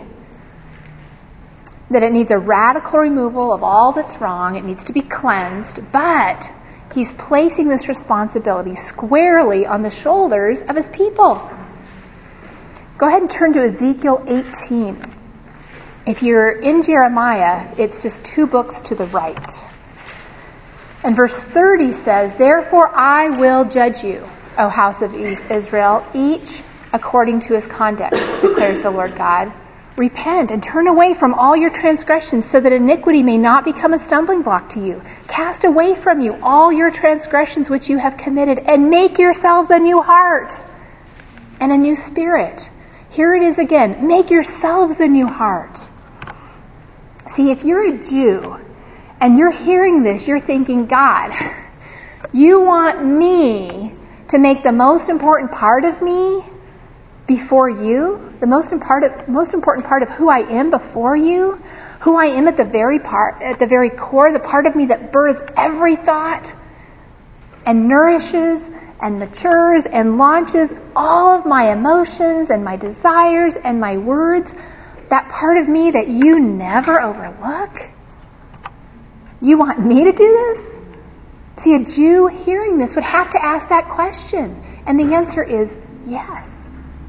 that 1.90 2.02
it 2.02 2.12
needs 2.12 2.30
a 2.30 2.38
radical 2.38 2.98
removal 2.98 3.52
of 3.52 3.62
all 3.62 3.92
that's 3.92 4.20
wrong. 4.20 4.56
It 4.56 4.64
needs 4.64 4.84
to 4.84 4.92
be 4.92 5.02
cleansed. 5.02 5.92
But 5.92 6.50
he's 6.94 7.12
placing 7.12 7.68
this 7.68 7.88
responsibility 7.88 8.74
squarely 8.74 9.66
on 9.66 9.82
the 9.82 9.90
shoulders 9.90 10.62
of 10.62 10.76
his 10.76 10.88
people. 10.88 11.50
Go 12.96 13.06
ahead 13.06 13.22
and 13.22 13.30
turn 13.30 13.52
to 13.54 13.60
Ezekiel 13.60 14.24
18. 14.26 14.96
If 16.06 16.22
you're 16.22 16.52
in 16.52 16.82
Jeremiah, 16.82 17.74
it's 17.78 18.02
just 18.02 18.24
two 18.24 18.46
books 18.46 18.80
to 18.82 18.94
the 18.94 19.06
right. 19.06 19.64
And 21.02 21.16
verse 21.16 21.42
30 21.42 21.92
says, 21.92 22.34
Therefore 22.34 22.90
I 22.94 23.30
will 23.30 23.64
judge 23.64 24.04
you, 24.04 24.22
O 24.56 24.68
house 24.68 25.02
of 25.02 25.14
Israel, 25.14 26.06
each 26.14 26.62
according 26.92 27.40
to 27.40 27.54
his 27.54 27.66
conduct, 27.66 28.14
declares 28.40 28.80
the 28.80 28.90
Lord 28.90 29.16
God. 29.16 29.52
Repent 29.96 30.50
and 30.50 30.60
turn 30.60 30.88
away 30.88 31.14
from 31.14 31.34
all 31.34 31.54
your 31.54 31.70
transgressions 31.70 32.50
so 32.50 32.58
that 32.58 32.72
iniquity 32.72 33.22
may 33.22 33.38
not 33.38 33.64
become 33.64 33.94
a 33.94 33.98
stumbling 33.98 34.42
block 34.42 34.70
to 34.70 34.84
you. 34.84 35.00
Cast 35.28 35.64
away 35.64 35.94
from 35.94 36.20
you 36.20 36.36
all 36.42 36.72
your 36.72 36.90
transgressions 36.90 37.70
which 37.70 37.88
you 37.88 37.98
have 37.98 38.16
committed 38.16 38.58
and 38.58 38.90
make 38.90 39.18
yourselves 39.18 39.70
a 39.70 39.78
new 39.78 40.02
heart 40.02 40.58
and 41.60 41.70
a 41.70 41.76
new 41.76 41.94
spirit. 41.94 42.68
Here 43.10 43.36
it 43.36 43.42
is 43.42 43.58
again. 43.58 44.08
Make 44.08 44.30
yourselves 44.30 44.98
a 44.98 45.06
new 45.06 45.28
heart. 45.28 45.78
See, 47.34 47.52
if 47.52 47.62
you're 47.64 47.94
a 47.94 48.04
Jew 48.04 48.56
and 49.20 49.38
you're 49.38 49.52
hearing 49.52 50.02
this, 50.02 50.26
you're 50.26 50.40
thinking, 50.40 50.86
God, 50.86 51.32
you 52.32 52.62
want 52.62 53.04
me 53.04 53.94
to 54.28 54.38
make 54.38 54.64
the 54.64 54.72
most 54.72 55.08
important 55.08 55.52
part 55.52 55.84
of 55.84 56.02
me 56.02 56.42
before 57.26 57.68
you, 57.68 58.34
the 58.40 58.46
most 58.46 58.72
important, 58.72 59.28
most 59.28 59.54
important 59.54 59.86
part 59.86 60.02
of 60.02 60.10
who 60.10 60.28
I 60.28 60.40
am 60.40 60.70
before 60.70 61.16
you, 61.16 61.52
who 62.00 62.16
I 62.16 62.26
am 62.26 62.48
at 62.48 62.56
the 62.56 62.64
very 62.64 62.98
part, 62.98 63.40
at 63.40 63.58
the 63.58 63.66
very 63.66 63.90
core, 63.90 64.30
the 64.30 64.40
part 64.40 64.66
of 64.66 64.76
me 64.76 64.86
that 64.86 65.10
births 65.10 65.42
every 65.56 65.96
thought 65.96 66.52
and 67.64 67.88
nourishes 67.88 68.68
and 69.00 69.18
matures 69.18 69.86
and 69.86 70.18
launches 70.18 70.74
all 70.94 71.38
of 71.38 71.46
my 71.46 71.72
emotions 71.72 72.50
and 72.50 72.64
my 72.64 72.76
desires 72.76 73.56
and 73.56 73.80
my 73.80 73.96
words, 73.96 74.54
that 75.08 75.28
part 75.30 75.58
of 75.58 75.68
me 75.68 75.92
that 75.92 76.08
you 76.08 76.38
never 76.38 77.00
overlook? 77.00 77.88
You 79.40 79.58
want 79.58 79.84
me 79.84 80.04
to 80.04 80.12
do 80.12 80.16
this? 80.16 80.74
See, 81.62 81.74
a 81.74 81.84
Jew 81.84 82.26
hearing 82.26 82.78
this 82.78 82.94
would 82.94 83.04
have 83.04 83.30
to 83.30 83.42
ask 83.42 83.68
that 83.68 83.88
question. 83.88 84.62
And 84.86 84.98
the 84.98 85.14
answer 85.14 85.42
is 85.42 85.76
yes. 86.04 86.53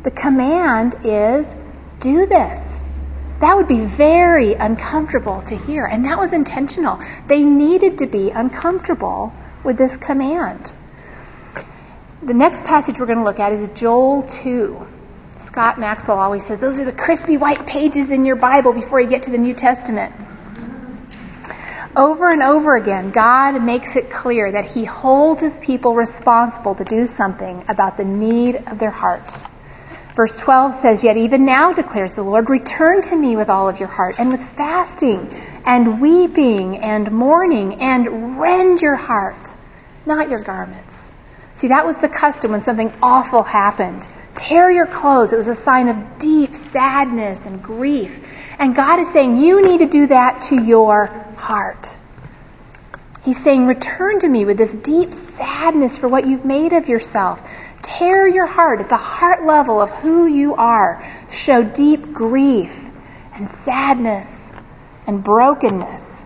The 0.06 0.12
command 0.12 0.98
is 1.04 1.52
do 2.00 2.28
this. 2.28 2.84
That 3.40 3.58
would 3.58 3.68
be 3.68 3.80
very 3.80 4.54
uncomfortable 4.54 5.42
to 5.48 5.58
hear. 5.58 5.84
And 5.84 6.06
that 6.06 6.20
was 6.20 6.32
intentional. 6.32 7.00
They 7.26 7.44
needed 7.44 7.98
to 7.98 8.06
be 8.06 8.30
uncomfortable 8.30 9.34
with 9.64 9.80
this 9.80 9.98
command. 9.98 10.72
The 12.22 12.36
next 12.36 12.66
passage 12.66 13.00
we're 13.00 13.08
going 13.08 13.18
to 13.18 13.24
look 13.24 13.40
at 13.40 13.52
is 13.52 13.68
Joel 13.70 14.22
2. 14.22 14.88
Scott 15.40 15.80
Maxwell 15.80 16.20
always 16.20 16.46
says 16.46 16.62
those 16.62 16.80
are 16.80 16.86
the 16.86 16.92
crispy 16.92 17.38
white 17.38 17.66
pages 17.66 18.12
in 18.12 18.26
your 18.26 18.36
Bible 18.36 18.74
before 18.74 19.02
you 19.02 19.10
get 19.10 19.24
to 19.24 19.32
the 19.32 19.40
New 19.40 19.56
Testament. 19.56 20.14
Over 21.96 22.30
and 22.30 22.44
over 22.44 22.76
again, 22.76 23.10
God 23.10 23.64
makes 23.64 23.96
it 23.96 24.12
clear 24.12 24.52
that 24.52 24.66
He 24.66 24.86
holds 24.86 25.42
His 25.42 25.60
people 25.60 25.96
responsible 25.96 26.76
to 26.76 26.84
do 26.84 27.08
something 27.08 27.64
about 27.68 27.98
the 27.98 28.06
need 28.06 28.58
of 28.68 28.78
their 28.78 28.92
heart. 28.92 29.42
Verse 30.16 30.36
12 30.38 30.76
says, 30.76 31.04
Yet 31.04 31.18
even 31.18 31.44
now 31.44 31.74
declares 31.74 32.16
the 32.16 32.24
Lord, 32.24 32.50
return 32.50 33.02
to 33.04 33.18
me 33.18 33.36
with 33.36 33.50
all 33.50 33.68
of 33.68 33.80
your 33.80 33.90
heart 33.90 34.18
and 34.18 34.30
with 34.30 34.42
fasting 34.42 35.30
and 35.66 36.00
weeping 36.00 36.78
and 36.78 37.12
mourning 37.12 37.82
and 37.82 38.40
rend 38.40 38.82
your 38.82 38.96
heart, 38.96 39.54
not 40.06 40.30
your 40.30 40.40
garments. 40.40 41.12
See, 41.58 41.68
that 41.68 41.86
was 41.86 41.98
the 41.98 42.08
custom 42.08 42.52
when 42.52 42.64
something 42.64 42.94
awful 43.04 43.44
happened. 43.44 44.08
Tear 44.36 44.72
your 44.72 44.88
clothes. 44.88 45.34
It 45.34 45.38
was 45.38 45.48
a 45.48 45.56
sign 45.56 45.90
of 45.90 46.20
deep 46.20 46.56
sadness 46.56 47.46
and 47.46 47.62
grief. 47.62 48.26
And 48.58 48.74
God 48.74 49.00
is 49.00 49.12
saying, 49.12 49.38
you 49.38 49.62
need 49.62 49.80
to 49.80 49.88
do 49.88 50.08
that 50.08 50.44
to 50.44 50.62
your 50.62 51.08
heart. 51.38 51.94
He's 53.24 53.42
saying, 53.44 53.66
return 53.66 54.20
to 54.20 54.30
me 54.30 54.46
with 54.46 54.58
this 54.58 54.72
deep 54.72 55.14
sadness 55.14 55.98
for 55.98 56.08
what 56.08 56.28
you've 56.28 56.46
made 56.46 56.74
of 56.74 56.88
yourself. 56.88 57.42
Tear 57.86 58.28
your 58.28 58.48
heart 58.48 58.80
at 58.80 58.90
the 58.90 58.98
heart 58.98 59.46
level 59.46 59.80
of 59.80 59.92
who 59.92 60.26
you 60.26 60.56
are. 60.56 61.08
Show 61.32 61.62
deep 61.62 62.14
grief 62.14 62.90
and 63.36 63.48
sadness 63.48 64.52
and 65.06 65.24
brokenness. 65.24 66.26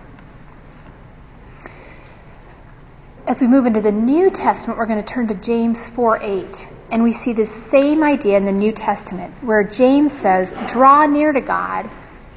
As 3.28 3.41
we 3.41 3.47
move 3.47 3.66
into 3.66 3.82
the 3.82 3.91
New 3.91 4.32
Testament, 4.32 4.80
we're 4.80 4.86
going 4.86 5.03
to 5.03 5.14
turn 5.14 5.28
to 5.28 5.36
James 5.36 5.86
4 5.89 6.20
8. 6.24 6.68
And 6.91 7.03
we 7.03 7.12
see 7.12 7.34
this 7.34 7.51
same 7.51 8.03
idea 8.03 8.38
in 8.38 8.45
the 8.45 8.53
New 8.53 8.72
Testament, 8.72 9.34
where 9.41 9.64
James 9.64 10.18
says, 10.18 10.55
Draw 10.70 11.07
near 11.07 11.34
to 11.34 11.41
God, 11.41 11.89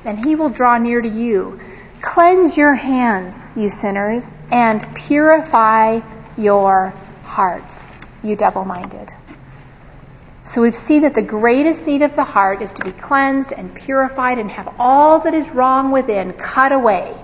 and 0.04 0.18
he 0.18 0.34
will 0.34 0.50
draw 0.50 0.78
near 0.78 1.00
to 1.00 1.08
you. 1.08 1.60
Cleanse 2.02 2.56
your 2.56 2.74
hands, 2.74 3.40
you 3.54 3.70
sinners, 3.70 4.32
and 4.50 4.84
purify 4.96 6.00
your 6.36 6.92
hearts, 7.22 7.71
you 8.22 8.36
double 8.36 8.64
minded. 8.64 9.10
So 10.44 10.62
we 10.62 10.72
see 10.72 11.00
that 11.00 11.14
the 11.14 11.22
greatest 11.22 11.86
need 11.86 12.02
of 12.02 12.14
the 12.14 12.24
heart 12.24 12.60
is 12.60 12.74
to 12.74 12.84
be 12.84 12.92
cleansed 12.92 13.52
and 13.52 13.74
purified 13.74 14.38
and 14.38 14.50
have 14.50 14.74
all 14.78 15.20
that 15.20 15.34
is 15.34 15.50
wrong 15.50 15.92
within 15.92 16.32
cut 16.34 16.72
away, 16.72 17.14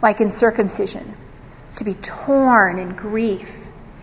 like 0.00 0.20
in 0.20 0.30
circumcision 0.30 1.14
to 1.76 1.84
be 1.84 1.94
torn 1.94 2.78
in 2.78 2.94
grief, 2.94 3.54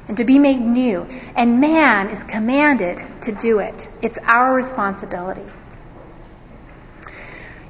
and 0.08 0.18
to 0.18 0.24
be 0.24 0.40
made 0.40 0.62
new. 0.62 1.08
And 1.36 1.60
man 1.60 2.10
is 2.10 2.24
commanded 2.24 3.02
to 3.24 3.32
do 3.34 3.60
it. 3.60 3.90
It's 4.02 4.18
our 4.18 4.54
responsibility. 4.54 5.46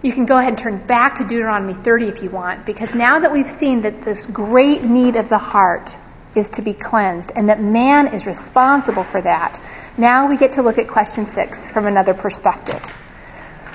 You 0.01 0.13
can 0.13 0.25
go 0.25 0.37
ahead 0.37 0.49
and 0.49 0.57
turn 0.59 0.85
back 0.85 1.15
to 1.15 1.23
Deuteronomy 1.23 1.73
30 1.73 2.07
if 2.07 2.21
you 2.21 2.29
want, 2.29 2.65
because 2.65 2.93
now 2.93 3.19
that 3.19 3.31
we've 3.31 3.49
seen 3.49 3.81
that 3.81 4.03
this 4.03 4.27
great 4.27 4.83
need 4.83 5.15
of 5.15 5.29
the 5.29 5.39
heart 5.39 5.97
is 6.35 6.49
to 6.49 6.61
be 6.61 6.73
cleansed 6.73 7.31
and 7.35 7.49
that 7.49 7.61
man 7.61 8.07
is 8.07 8.25
responsible 8.25 9.03
for 9.03 9.21
that, 9.21 9.59
now 9.97 10.27
we 10.27 10.37
get 10.37 10.53
to 10.53 10.61
look 10.61 10.77
at 10.77 10.87
question 10.87 11.25
six 11.25 11.69
from 11.69 11.85
another 11.85 12.13
perspective. 12.13 12.81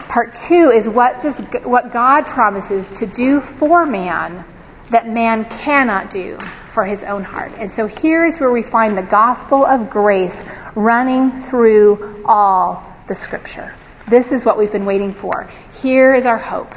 Part 0.08 0.34
two 0.34 0.70
is 0.70 0.88
what 0.88 1.22
does 1.22 1.38
what 1.64 1.92
God 1.92 2.26
promises 2.26 2.88
to 2.90 3.06
do 3.06 3.40
for 3.40 3.86
man 3.86 4.44
that 4.90 5.08
man 5.08 5.44
cannot 5.44 6.10
do 6.10 6.36
for 6.72 6.84
his 6.84 7.04
own 7.04 7.22
heart. 7.24 7.52
And 7.58 7.72
so 7.72 7.86
here 7.86 8.26
is 8.26 8.38
where 8.40 8.50
we 8.50 8.62
find 8.62 8.96
the 8.96 9.02
gospel 9.02 9.64
of 9.64 9.88
grace 9.88 10.42
running 10.74 11.30
through 11.42 12.22
all 12.24 12.84
the 13.06 13.14
scripture. 13.14 13.74
This 14.08 14.32
is 14.32 14.44
what 14.44 14.58
we've 14.58 14.72
been 14.72 14.86
waiting 14.86 15.12
for. 15.12 15.48
Here 15.80 16.14
is 16.14 16.26
our 16.26 16.38
hope. 16.38 16.74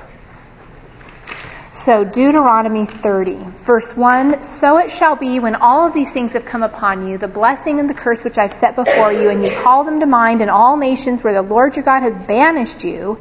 So 1.75 2.03
Deuteronomy 2.03 2.85
30, 2.85 3.33
verse 3.65 3.97
1, 3.97 4.43
So 4.43 4.77
it 4.77 4.91
shall 4.91 5.15
be 5.15 5.39
when 5.39 5.55
all 5.55 5.87
of 5.87 5.95
these 5.95 6.11
things 6.11 6.33
have 6.33 6.45
come 6.45 6.61
upon 6.61 7.07
you, 7.07 7.17
the 7.17 7.27
blessing 7.27 7.79
and 7.79 7.89
the 7.89 7.95
curse 7.95 8.23
which 8.23 8.37
I've 8.37 8.53
set 8.53 8.75
before 8.75 9.11
you, 9.11 9.31
and 9.31 9.43
you 9.43 9.49
call 9.49 9.83
them 9.83 9.99
to 10.01 10.05
mind 10.05 10.43
in 10.43 10.49
all 10.49 10.77
nations 10.77 11.23
where 11.23 11.33
the 11.33 11.41
Lord 11.41 11.75
your 11.75 11.83
God 11.83 12.03
has 12.03 12.15
banished 12.15 12.83
you, 12.83 13.19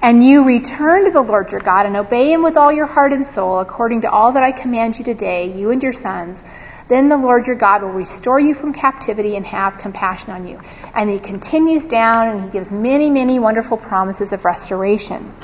and 0.00 0.24
you 0.24 0.44
return 0.44 1.06
to 1.06 1.10
the 1.10 1.22
Lord 1.22 1.50
your 1.50 1.60
God 1.60 1.86
and 1.86 1.96
obey 1.96 2.32
him 2.32 2.44
with 2.44 2.56
all 2.56 2.70
your 2.70 2.86
heart 2.86 3.12
and 3.12 3.26
soul, 3.26 3.58
according 3.58 4.02
to 4.02 4.10
all 4.10 4.30
that 4.30 4.44
I 4.44 4.52
command 4.52 4.96
you 4.96 5.04
today, 5.04 5.52
you 5.52 5.72
and 5.72 5.82
your 5.82 5.92
sons, 5.92 6.44
then 6.86 7.08
the 7.08 7.18
Lord 7.18 7.48
your 7.48 7.56
God 7.56 7.82
will 7.82 7.90
restore 7.90 8.38
you 8.38 8.54
from 8.54 8.72
captivity 8.72 9.34
and 9.34 9.44
have 9.44 9.76
compassion 9.76 10.30
on 10.30 10.46
you. 10.46 10.60
And 10.94 11.10
he 11.10 11.18
continues 11.18 11.88
down 11.88 12.28
and 12.28 12.44
he 12.44 12.50
gives 12.50 12.70
many, 12.70 13.10
many 13.10 13.40
wonderful 13.40 13.76
promises 13.76 14.32
of 14.32 14.44
restoration. 14.44 15.34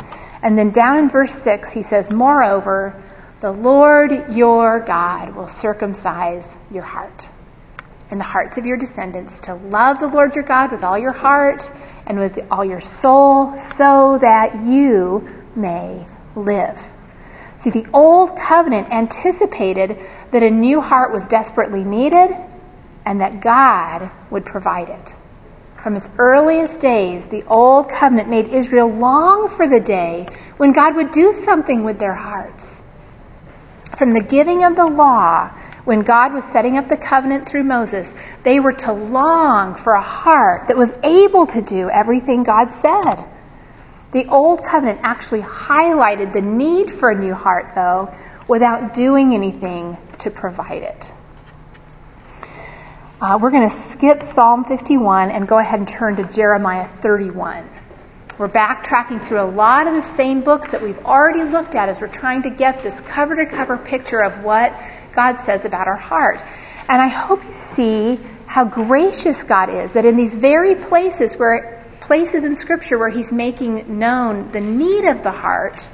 And 0.45 0.59
then 0.59 0.71
down 0.71 0.99
in 0.99 1.09
verse 1.09 1.33
6, 1.33 1.73
he 1.73 1.83
says, 1.83 2.13
Moreover, 2.13 3.03
the 3.41 3.51
Lord 3.51 4.35
your 4.35 4.79
God 4.79 5.35
will 5.35 5.49
circumcise 5.49 6.55
your 6.71 6.83
heart 6.83 7.31
and 8.11 8.21
the 8.21 8.25
hearts 8.25 8.59
of 8.59 8.67
your 8.67 8.77
descendants 8.77 9.41
to 9.41 9.55
love 9.55 10.01
the 10.01 10.07
Lord 10.07 10.35
your 10.35 10.45
God 10.45 10.71
with 10.71 10.85
all 10.85 10.99
your 10.99 11.13
heart 11.13 11.71
and 12.07 12.19
with 12.19 12.39
all 12.51 12.63
your 12.63 12.83
soul 12.83 13.57
so 13.57 14.19
that 14.19 14.63
you 14.63 15.27
may 15.57 16.07
live. 16.37 16.79
See, 17.59 17.71
the 17.71 17.87
old 17.95 18.37
covenant 18.37 18.91
anticipated 18.91 19.99
that 20.31 20.43
a 20.43 20.51
new 20.51 20.83
heart 20.83 21.11
was 21.11 21.27
desperately 21.27 21.85
needed 21.85 22.37
and 23.07 23.23
that 23.23 23.41
God 23.41 24.11
would 24.31 24.45
provide 24.45 24.91
it. 24.91 25.15
From 25.85 25.97
its 25.97 26.09
earliest 26.17 26.81
days, 26.81 27.29
the 27.29 27.45
old 27.47 27.91
covenant 27.91 28.31
made 28.31 28.49
Israel 28.49 28.89
long 28.89 29.51
for 29.51 29.69
the 29.69 29.81
day 29.81 30.27
when 30.57 30.73
God 30.73 30.97
would 30.97 31.11
do 31.11 31.35
something 31.35 31.85
with 31.85 31.99
their 31.99 32.15
hearts. 32.15 32.83
From 33.99 34.15
the 34.15 34.23
giving 34.23 34.65
of 34.65 34.77
the 34.77 34.87
law 34.87 35.51
when 35.85 36.01
God 36.01 36.33
was 36.33 36.43
setting 36.43 36.79
up 36.79 36.89
the 36.89 36.97
covenant 36.97 37.47
through 37.47 37.65
Moses, 37.65 38.15
they 38.45 38.61
were 38.61 38.73
to 38.73 38.95
long 38.95 39.75
for 39.75 39.93
a 39.93 40.01
heart 40.01 40.69
that 40.69 40.79
was 40.79 40.95
able 41.05 41.47
to 41.49 41.61
do 41.61 41.91
everything 41.91 42.45
God 42.45 42.73
said. 42.73 43.23
The 44.13 44.25
Old 44.29 44.65
Covenant 44.65 45.01
actually 45.03 45.43
highlighted 45.43 46.33
the 46.33 46.41
need 46.41 46.91
for 46.93 47.11
a 47.11 47.21
new 47.21 47.35
heart, 47.35 47.75
though, 47.75 48.11
without 48.49 48.95
doing 48.95 49.35
anything 49.35 49.99
to 50.21 50.31
provide 50.31 50.83
it. 50.83 51.13
Uh, 53.25 53.39
we're 53.39 53.51
going 53.51 53.67
to 53.67 53.75
skip 53.75 54.23
Psalm 54.23 54.67
51 54.67 55.31
and 55.31 55.49
go 55.49 55.57
ahead 55.57 55.79
and 55.79 55.89
turn 55.89 56.17
to 56.17 56.25
Jeremiah 56.25 56.87
31. 56.87 57.67
We're 58.37 58.51
backtracking 58.51 59.19
through 59.19 59.41
a 59.41 59.49
lot 59.49 59.87
of 59.87 59.95
the 59.95 60.03
same 60.03 60.43
books 60.43 60.73
that 60.73 60.83
we've 60.83 61.03
already 61.07 61.43
looked 61.43 61.75
at 61.75 61.89
as 61.89 62.03
we're 62.03 62.09
trying 62.09 62.43
to 62.43 62.51
get 62.51 62.83
this 62.83 63.01
cover 63.01 63.35
to 63.37 63.47
cover 63.47 63.79
picture 63.79 64.23
of 64.23 64.45
what 64.45 64.79
God 65.15 65.39
says 65.39 65.65
about 65.65 65.89
our 65.89 65.97
heart. 65.97 66.45
And 66.87 67.01
I 67.01 67.07
hope 67.07 67.43
you 67.47 67.55
see 67.55 68.19
how 68.45 68.67
gracious 68.67 69.43
God 69.43 69.71
is 69.71 69.95
that 69.95 70.05
in 70.05 70.19
these 70.19 70.37
very 70.37 70.75
places 70.75 71.39
where 71.39 71.83
places 72.01 72.45
in 72.45 72.57
Scripture 72.57 72.99
where 72.99 73.09
He's 73.09 73.33
making 73.33 73.99
known 73.99 74.53
the 74.53 74.61
need 74.61 75.07
of 75.07 75.23
the 75.23 75.33
heart, 75.33 75.89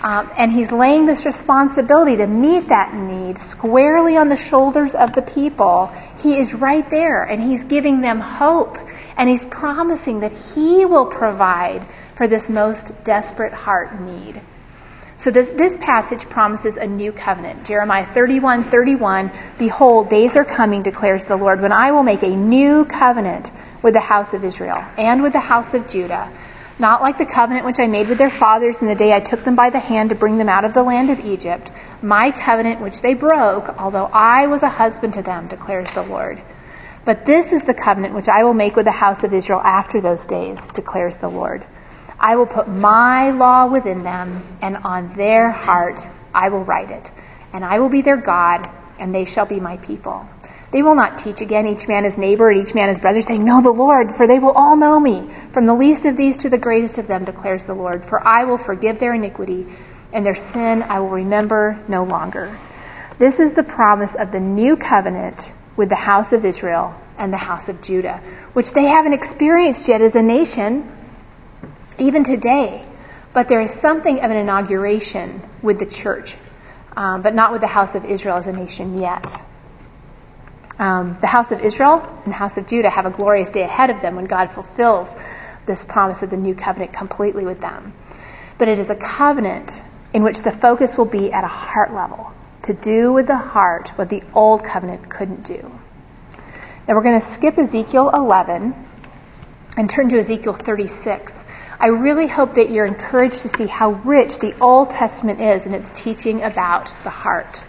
um, 0.00 0.30
and 0.38 0.52
He's 0.52 0.70
laying 0.70 1.06
this 1.06 1.26
responsibility 1.26 2.18
to 2.18 2.26
meet 2.28 2.68
that 2.68 2.94
need 2.94 3.40
squarely 3.40 4.16
on 4.16 4.28
the 4.28 4.36
shoulders 4.36 4.94
of 4.94 5.12
the 5.12 5.22
people. 5.22 5.92
He 6.22 6.38
is 6.38 6.54
right 6.54 6.88
there, 6.88 7.24
and 7.24 7.42
He's 7.42 7.64
giving 7.64 8.00
them 8.00 8.20
hope, 8.20 8.78
and 9.16 9.28
He's 9.28 9.44
promising 9.44 10.20
that 10.20 10.32
He 10.32 10.84
will 10.84 11.06
provide 11.06 11.84
for 12.14 12.28
this 12.28 12.48
most 12.48 13.04
desperate 13.04 13.52
heart 13.52 14.00
need. 14.00 14.40
So 15.16 15.30
this, 15.30 15.48
this, 15.50 15.78
passage 15.78 16.28
promises 16.28 16.76
a 16.76 16.86
new 16.86 17.12
covenant. 17.12 17.64
Jeremiah 17.64 18.06
31, 18.06 18.64
31, 18.64 19.30
Behold, 19.58 20.10
days 20.10 20.34
are 20.34 20.44
coming, 20.44 20.82
declares 20.82 21.24
the 21.24 21.36
Lord, 21.36 21.60
when 21.60 21.70
I 21.70 21.92
will 21.92 22.02
make 22.02 22.22
a 22.22 22.36
new 22.36 22.84
covenant 22.84 23.50
with 23.82 23.94
the 23.94 24.00
house 24.00 24.34
of 24.34 24.44
Israel 24.44 24.84
and 24.96 25.22
with 25.22 25.32
the 25.32 25.40
house 25.40 25.74
of 25.74 25.88
Judah. 25.88 26.28
Not 26.82 27.00
like 27.00 27.16
the 27.16 27.26
covenant 27.26 27.64
which 27.64 27.78
I 27.78 27.86
made 27.86 28.08
with 28.08 28.18
their 28.18 28.28
fathers 28.28 28.82
in 28.82 28.88
the 28.88 28.96
day 28.96 29.12
I 29.12 29.20
took 29.20 29.44
them 29.44 29.54
by 29.54 29.70
the 29.70 29.78
hand 29.78 30.10
to 30.10 30.16
bring 30.16 30.36
them 30.36 30.48
out 30.48 30.64
of 30.64 30.74
the 30.74 30.82
land 30.82 31.10
of 31.10 31.20
Egypt, 31.20 31.70
my 32.02 32.32
covenant 32.32 32.80
which 32.80 33.00
they 33.02 33.14
broke, 33.14 33.80
although 33.80 34.10
I 34.12 34.48
was 34.48 34.64
a 34.64 34.68
husband 34.68 35.14
to 35.14 35.22
them, 35.22 35.46
declares 35.46 35.88
the 35.92 36.02
Lord. 36.02 36.42
But 37.04 37.24
this 37.24 37.52
is 37.52 37.62
the 37.62 37.72
covenant 37.72 38.16
which 38.16 38.28
I 38.28 38.42
will 38.42 38.52
make 38.52 38.74
with 38.74 38.86
the 38.86 38.90
house 38.90 39.22
of 39.22 39.32
Israel 39.32 39.60
after 39.60 40.00
those 40.00 40.26
days, 40.26 40.66
declares 40.74 41.18
the 41.18 41.28
Lord. 41.28 41.64
I 42.18 42.34
will 42.34 42.46
put 42.46 42.66
my 42.66 43.30
law 43.30 43.68
within 43.68 44.02
them, 44.02 44.36
and 44.60 44.76
on 44.78 45.12
their 45.12 45.52
heart 45.52 46.00
I 46.34 46.48
will 46.48 46.64
write 46.64 46.90
it. 46.90 47.12
And 47.52 47.64
I 47.64 47.78
will 47.78 47.90
be 47.90 48.02
their 48.02 48.16
God, 48.16 48.68
and 48.98 49.14
they 49.14 49.26
shall 49.26 49.46
be 49.46 49.60
my 49.60 49.76
people. 49.76 50.28
They 50.72 50.82
will 50.82 50.94
not 50.94 51.18
teach 51.18 51.42
again 51.42 51.66
each 51.66 51.86
man 51.86 52.04
his 52.04 52.16
neighbor 52.16 52.48
and 52.48 52.58
each 52.58 52.74
man 52.74 52.88
his 52.88 52.98
brother, 52.98 53.20
saying, 53.20 53.44
Know 53.44 53.60
the 53.60 53.70
Lord, 53.70 54.16
for 54.16 54.26
they 54.26 54.38
will 54.38 54.52
all 54.52 54.74
know 54.74 54.98
me, 54.98 55.28
from 55.52 55.66
the 55.66 55.74
least 55.74 56.06
of 56.06 56.16
these 56.16 56.38
to 56.38 56.48
the 56.48 56.56
greatest 56.56 56.96
of 56.96 57.06
them, 57.06 57.26
declares 57.26 57.64
the 57.64 57.74
Lord. 57.74 58.06
For 58.06 58.26
I 58.26 58.44
will 58.44 58.56
forgive 58.56 58.98
their 58.98 59.12
iniquity, 59.12 59.66
and 60.14 60.24
their 60.24 60.34
sin 60.34 60.82
I 60.82 61.00
will 61.00 61.10
remember 61.10 61.78
no 61.88 62.04
longer. 62.04 62.56
This 63.18 63.38
is 63.38 63.52
the 63.52 63.62
promise 63.62 64.14
of 64.14 64.32
the 64.32 64.40
new 64.40 64.76
covenant 64.76 65.52
with 65.76 65.90
the 65.90 65.94
house 65.94 66.32
of 66.32 66.46
Israel 66.46 66.94
and 67.18 67.30
the 67.30 67.36
house 67.36 67.68
of 67.68 67.82
Judah, 67.82 68.22
which 68.54 68.72
they 68.72 68.84
haven't 68.84 69.12
experienced 69.12 69.88
yet 69.88 70.00
as 70.00 70.14
a 70.14 70.22
nation, 70.22 70.90
even 71.98 72.24
today. 72.24 72.82
But 73.34 73.50
there 73.50 73.60
is 73.60 73.70
something 73.70 74.20
of 74.20 74.30
an 74.30 74.38
inauguration 74.38 75.42
with 75.60 75.78
the 75.78 75.86
church, 75.86 76.34
um, 76.96 77.20
but 77.20 77.34
not 77.34 77.52
with 77.52 77.60
the 77.60 77.66
house 77.66 77.94
of 77.94 78.06
Israel 78.06 78.38
as 78.38 78.46
a 78.46 78.52
nation 78.52 78.98
yet. 78.98 79.38
Um, 80.78 81.18
the 81.20 81.26
house 81.26 81.52
of 81.52 81.60
Israel 81.60 82.00
and 82.24 82.32
the 82.32 82.36
house 82.36 82.56
of 82.56 82.66
Judah 82.66 82.90
have 82.90 83.06
a 83.06 83.10
glorious 83.10 83.50
day 83.50 83.62
ahead 83.62 83.90
of 83.90 84.00
them 84.00 84.16
when 84.16 84.24
God 84.24 84.50
fulfills 84.50 85.14
this 85.66 85.84
promise 85.84 86.22
of 86.22 86.30
the 86.30 86.36
new 86.36 86.54
covenant 86.54 86.92
completely 86.92 87.44
with 87.44 87.58
them. 87.58 87.92
But 88.58 88.68
it 88.68 88.78
is 88.78 88.90
a 88.90 88.96
covenant 88.96 89.80
in 90.12 90.22
which 90.22 90.42
the 90.42 90.52
focus 90.52 90.96
will 90.96 91.06
be 91.06 91.32
at 91.32 91.44
a 91.44 91.48
heart 91.48 91.92
level 91.92 92.32
to 92.64 92.74
do 92.74 93.12
with 93.12 93.26
the 93.26 93.36
heart 93.36 93.90
what 93.96 94.08
the 94.08 94.22
old 94.34 94.64
covenant 94.64 95.08
couldn't 95.08 95.44
do. 95.44 95.70
Now 96.86 96.94
we're 96.94 97.02
going 97.02 97.20
to 97.20 97.26
skip 97.26 97.58
Ezekiel 97.58 98.10
11 98.10 98.74
and 99.76 99.90
turn 99.90 100.08
to 100.10 100.18
Ezekiel 100.18 100.52
36. 100.52 101.44
I 101.80 101.88
really 101.88 102.28
hope 102.28 102.54
that 102.54 102.70
you're 102.70 102.86
encouraged 102.86 103.42
to 103.42 103.48
see 103.48 103.66
how 103.66 103.90
rich 103.90 104.38
the 104.38 104.54
Old 104.60 104.90
Testament 104.90 105.40
is 105.40 105.66
in 105.66 105.74
its 105.74 105.90
teaching 105.90 106.42
about 106.42 106.92
the 107.02 107.10
heart. 107.10 107.64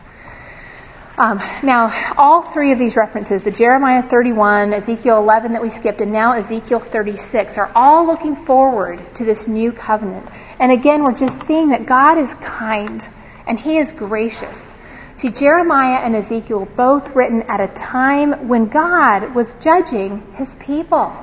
Um, 1.15 1.39
now, 1.61 1.93
all 2.17 2.41
three 2.41 2.71
of 2.71 2.79
these 2.79 2.95
references, 2.95 3.43
the 3.43 3.51
Jeremiah 3.51 4.01
31, 4.01 4.73
Ezekiel 4.73 5.19
11 5.19 5.53
that 5.53 5.61
we 5.61 5.69
skipped, 5.69 6.01
and 6.01 6.11
now 6.11 6.33
Ezekiel 6.33 6.79
36, 6.79 7.59
are 7.59 7.71
all 7.75 8.07
looking 8.07 8.35
forward 8.35 8.99
to 9.15 9.23
this 9.23 9.47
new 9.47 9.71
covenant. 9.71 10.27
And 10.57 10.71
again, 10.71 11.03
we're 11.03 11.13
just 11.13 11.43
seeing 11.43 11.69
that 11.69 11.85
God 11.85 12.17
is 12.17 12.33
kind 12.35 13.07
and 13.45 13.59
He 13.59 13.77
is 13.77 13.91
gracious. 13.91 14.73
See, 15.15 15.29
Jeremiah 15.29 15.99
and 16.03 16.15
Ezekiel 16.15 16.67
both 16.75 17.15
written 17.15 17.43
at 17.43 17.61
a 17.61 17.67
time 17.67 18.47
when 18.47 18.65
God 18.65 19.35
was 19.35 19.53
judging 19.55 20.33
his 20.33 20.55
people. 20.55 21.15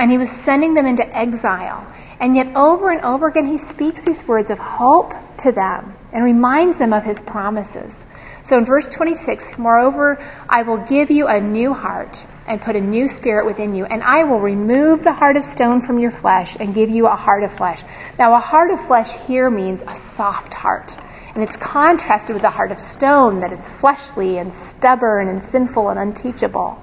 And 0.00 0.10
he 0.10 0.18
was 0.18 0.30
sending 0.30 0.74
them 0.74 0.86
into 0.86 1.16
exile. 1.16 1.86
And 2.18 2.34
yet 2.34 2.56
over 2.56 2.90
and 2.90 3.00
over 3.02 3.28
again 3.28 3.46
he 3.46 3.58
speaks 3.58 4.02
these 4.02 4.26
words 4.26 4.50
of 4.50 4.58
hope 4.58 5.14
to 5.38 5.52
them 5.52 5.94
and 6.12 6.24
reminds 6.24 6.78
them 6.78 6.92
of 6.92 7.04
his 7.04 7.22
promises. 7.22 8.06
So 8.44 8.58
in 8.58 8.64
verse 8.64 8.88
26, 8.88 9.56
moreover, 9.56 10.22
I 10.48 10.62
will 10.62 10.78
give 10.78 11.12
you 11.12 11.28
a 11.28 11.40
new 11.40 11.72
heart 11.72 12.26
and 12.46 12.60
put 12.60 12.74
a 12.74 12.80
new 12.80 13.06
spirit 13.08 13.46
within 13.46 13.74
you, 13.74 13.84
and 13.84 14.02
I 14.02 14.24
will 14.24 14.40
remove 14.40 15.04
the 15.04 15.12
heart 15.12 15.36
of 15.36 15.44
stone 15.44 15.82
from 15.82 16.00
your 16.00 16.10
flesh 16.10 16.56
and 16.58 16.74
give 16.74 16.90
you 16.90 17.06
a 17.06 17.14
heart 17.14 17.44
of 17.44 17.52
flesh. 17.52 17.84
Now, 18.18 18.34
a 18.34 18.40
heart 18.40 18.72
of 18.72 18.84
flesh 18.84 19.12
here 19.26 19.48
means 19.48 19.82
a 19.82 19.94
soft 19.94 20.54
heart. 20.54 20.96
And 21.34 21.42
it's 21.42 21.56
contrasted 21.56 22.34
with 22.34 22.42
a 22.42 22.50
heart 22.50 22.72
of 22.72 22.80
stone 22.80 23.40
that 23.40 23.52
is 23.52 23.68
fleshly 23.68 24.38
and 24.38 24.52
stubborn 24.52 25.28
and 25.28 25.44
sinful 25.44 25.88
and 25.88 25.98
unteachable. 25.98 26.82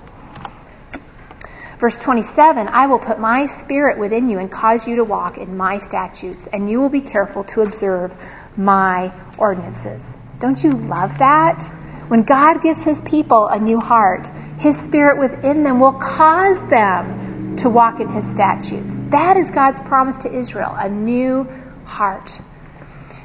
Verse 1.78 1.98
27, 2.00 2.68
I 2.68 2.88
will 2.88 3.00
put 3.00 3.20
my 3.20 3.46
spirit 3.46 3.98
within 3.98 4.30
you 4.30 4.40
and 4.40 4.52
cause 4.52 4.88
you 4.88 4.98
to 4.98 5.04
walk 5.04 5.38
in 5.38 5.56
my 5.56 5.78
statutes, 5.78 6.48
and 6.48 6.70
you 6.70 6.82
will 6.82 6.90
be 6.90 7.02
careful 7.02 7.44
to 7.46 7.62
observe 7.62 8.14
my 8.58 9.14
ordinances. 9.38 10.19
Don't 10.40 10.64
you 10.64 10.72
love 10.72 11.18
that? 11.20 11.62
When 12.08 12.24
God 12.24 12.64
gives 12.64 12.82
his 12.82 13.02
people 13.02 13.48
a 13.48 13.60
new 13.60 13.80
heart, 13.80 14.30
his 14.58 14.80
spirit 14.80 15.20
within 15.20 15.64
them 15.64 15.80
will 15.80 15.94
cause 15.94 16.66
them 16.70 17.58
to 17.58 17.70
walk 17.70 18.00
in 18.00 18.08
his 18.08 18.26
statutes. 18.26 18.98
That 19.10 19.36
is 19.38 19.52
God's 19.52 19.82
promise 19.82 20.18
to 20.20 20.32
Israel, 20.32 20.74
a 20.78 20.90
new 20.90 21.48
heart. 21.84 22.40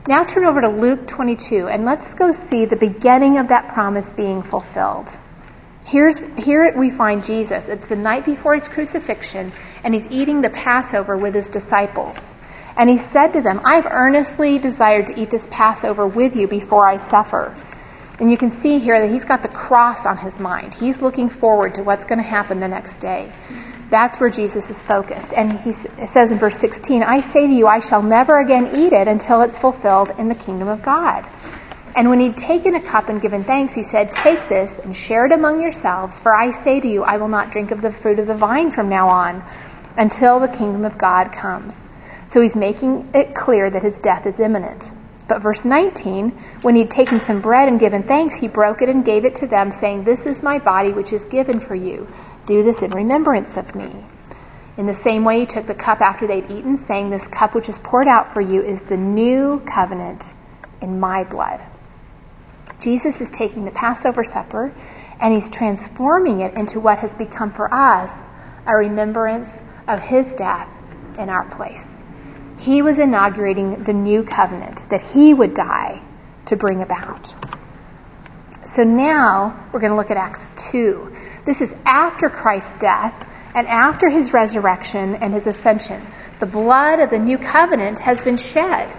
Now 0.07 0.25
turn 0.25 0.45
over 0.45 0.61
to 0.61 0.69
Luke 0.69 1.07
22 1.07 1.69
and 1.69 1.85
let's 1.85 2.15
go 2.15 2.33
see 2.33 2.67
the 2.67 2.77
beginning 2.77 3.39
of 3.39 3.49
that 3.49 3.73
promise 3.73 4.11
being 4.13 4.43
fulfilled. 4.43 5.09
Here's, 5.87 6.19
here 6.19 6.77
we 6.77 6.91
find 6.91 7.25
Jesus. 7.25 7.69
It's 7.69 7.89
the 7.89 7.97
night 7.97 8.25
before 8.25 8.55
his 8.55 8.69
crucifixion 8.69 9.53
and 9.83 9.95
he's 9.95 10.11
eating 10.11 10.41
the 10.41 10.51
Passover 10.51 11.17
with 11.17 11.35
his 11.35 11.49
disciples. 11.49 12.34
And 12.77 12.91
he 12.91 12.99
said 12.99 13.29
to 13.35 13.41
them, 13.41 13.61
I've 13.65 13.87
earnestly 13.87 14.59
desired 14.59 15.09
to 15.09 15.21
eat 15.21 15.31
this 15.31 15.49
Passover 15.51 16.07
with 16.07 16.35
you 16.37 16.49
before 16.49 16.89
I 16.89 16.99
suffer. 16.99 17.55
And 18.19 18.31
you 18.31 18.37
can 18.37 18.51
see 18.51 18.79
here 18.79 19.01
that 19.01 19.11
he's 19.11 19.25
got 19.25 19.43
the 19.43 19.49
cross 19.49 20.07
on 20.07 20.17
his 20.19 20.39
mind. 20.39 20.75
He's 20.75 21.01
looking 21.03 21.29
forward 21.29 21.77
to 21.77 21.83
what's 21.83 22.05
going 22.05 22.19
to 22.19 22.25
happen 22.25 22.61
the 22.61 22.69
next 22.69 22.99
day. 22.99 23.31
That's 23.91 24.19
where 24.19 24.31
Jesus 24.31 24.71
is 24.71 24.81
focused. 24.81 25.33
And 25.33 25.61
he 25.61 25.73
says 25.73 26.31
in 26.31 26.39
verse 26.39 26.59
16, 26.59 27.03
I 27.03 27.21
say 27.21 27.47
to 27.47 27.53
you, 27.53 27.67
I 27.67 27.81
shall 27.81 28.03
never 28.03 28.39
again 28.39 28.71
eat 28.75 28.93
it 28.93 29.09
until 29.09 29.43
it's 29.43 29.59
fulfilled 29.59 30.13
in 30.19 30.29
the 30.29 30.35
kingdom 30.35 30.69
of 30.69 30.83
God. 30.83 31.25
And 31.97 32.09
when 32.09 32.19
he'd 32.19 32.37
taken 32.37 32.75
a 32.75 32.81
cup 32.81 33.09
and 33.09 33.23
given 33.23 33.45
thanks, 33.45 33.73
he 33.73 33.85
said, 33.85 34.13
Take 34.13 34.49
this 34.49 34.81
and 34.81 34.97
share 34.97 35.27
it 35.27 35.33
among 35.33 35.63
yourselves, 35.63 36.19
for 36.19 36.35
I 36.35 36.51
say 36.51 36.81
to 36.81 36.89
you, 36.89 37.05
I 37.05 37.19
will 37.19 37.29
not 37.29 37.53
drink 37.53 37.71
of 37.71 37.83
the 37.83 37.93
fruit 37.93 38.19
of 38.19 38.27
the 38.27 38.35
vine 38.35 38.73
from 38.73 38.89
now 38.89 39.09
on 39.09 39.45
until 39.97 40.41
the 40.41 40.49
kingdom 40.49 40.85
of 40.85 40.99
God 40.99 41.31
comes. 41.33 41.84
So 42.35 42.41
he's 42.41 42.57
making 42.57 43.11
it 43.15 43.33
clear 43.33 43.71
that 43.71 43.85
his 43.85 43.97
death 43.99 44.27
is 44.27 44.41
imminent. 44.41 44.91
But 45.29 45.41
verse 45.41 45.65
19, 45.65 46.31
when 46.63 46.75
he'd 46.75 46.91
taken 46.91 47.21
some 47.21 47.41
bread 47.41 47.69
and 47.69 47.79
given 47.79 48.03
thanks, 48.03 48.35
he 48.35 48.49
broke 48.49 48.83
it 48.83 48.89
and 48.89 49.05
gave 49.05 49.25
it 49.25 49.37
to 49.37 49.47
them, 49.47 49.71
saying, 49.71 50.03
This 50.03 50.27
is 50.27 50.43
my 50.43 50.59
body 50.59 50.93
which 50.93 51.13
is 51.13 51.27
given 51.27 51.61
for 51.61 51.77
you. 51.77 52.09
Do 52.47 52.65
this 52.65 52.83
in 52.83 52.91
remembrance 52.91 53.57
of 53.57 53.77
me. 53.77 53.89
In 54.77 54.87
the 54.87 54.95
same 54.95 55.23
way, 55.23 55.39
he 55.39 55.47
took 55.47 55.69
the 55.69 55.77
cup 55.77 56.01
after 56.01 56.27
they'd 56.27 56.51
eaten, 56.51 56.77
saying, 56.77 57.11
This 57.11 57.25
cup 57.29 57.55
which 57.55 57.69
is 57.69 57.79
poured 57.79 58.09
out 58.09 58.33
for 58.33 58.41
you 58.41 58.63
is 58.63 58.83
the 58.83 58.97
new 58.97 59.61
covenant 59.61 60.33
in 60.83 60.99
my 60.99 61.23
blood. 61.23 61.63
Jesus 62.81 63.21
is 63.21 63.31
taking 63.31 63.65
the 63.65 63.71
Passover 63.71 64.25
supper 64.25 64.75
and 65.21 65.33
he's 65.33 65.51
transforming 65.51 66.41
it 66.41 66.55
into 66.55 66.81
what 66.81 66.99
has 66.99 67.15
become 67.15 67.53
for 67.53 67.73
us 67.73 68.27
a 68.67 68.75
remembrance 68.75 69.63
of 69.87 70.01
his 70.01 70.33
death 70.33 70.69
in 71.17 71.29
our 71.29 71.45
place. 71.55 71.94
He 72.59 72.83
was 72.83 72.99
inaugurating 72.99 73.85
the 73.85 73.93
new 73.93 74.23
covenant 74.23 74.89
that 74.91 75.01
he 75.01 75.35
would 75.35 75.55
die 75.55 76.01
to 76.47 76.57
bring 76.57 76.83
about. 76.83 77.35
So 78.67 78.85
now 78.85 79.69
we're 79.73 79.81
going 79.81 79.93
to 79.93 79.97
look 79.97 80.11
at 80.11 80.17
Acts 80.17 80.51
2. 80.71 81.15
This 81.45 81.61
is 81.61 81.75
after 81.85 82.31
Christ's 82.31 82.79
death 82.79 83.31
and 83.55 83.67
after 83.67 84.09
his 84.09 84.33
resurrection 84.33 85.15
and 85.17 85.33
his 85.33 85.47
ascension. 85.47 86.03
The 86.41 86.47
blood 86.47 86.99
of 86.99 87.11
the 87.11 87.19
new 87.19 87.39
covenant 87.39 87.99
has 88.01 88.21
been 88.21 88.37
shed. 88.37 88.91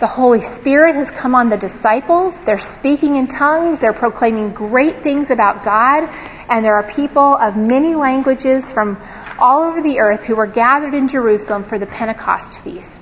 The 0.00 0.06
Holy 0.06 0.40
Spirit 0.40 0.94
has 0.94 1.10
come 1.10 1.34
on 1.34 1.50
the 1.50 1.56
disciples. 1.58 2.40
They're 2.40 2.58
speaking 2.58 3.16
in 3.16 3.28
tongues. 3.28 3.80
They're 3.80 3.92
proclaiming 3.92 4.52
great 4.52 5.02
things 5.02 5.30
about 5.30 5.62
God. 5.62 6.08
And 6.48 6.64
there 6.64 6.74
are 6.74 6.82
people 6.82 7.22
of 7.22 7.56
many 7.56 7.94
languages 7.94 8.70
from 8.70 8.96
all 9.38 9.62
over 9.62 9.80
the 9.82 10.00
earth 10.00 10.24
who 10.24 10.36
were 10.36 10.46
gathered 10.46 10.94
in 10.94 11.06
Jerusalem 11.06 11.64
for 11.64 11.78
the 11.78 11.86
Pentecost 11.86 12.58
feast. 12.58 12.99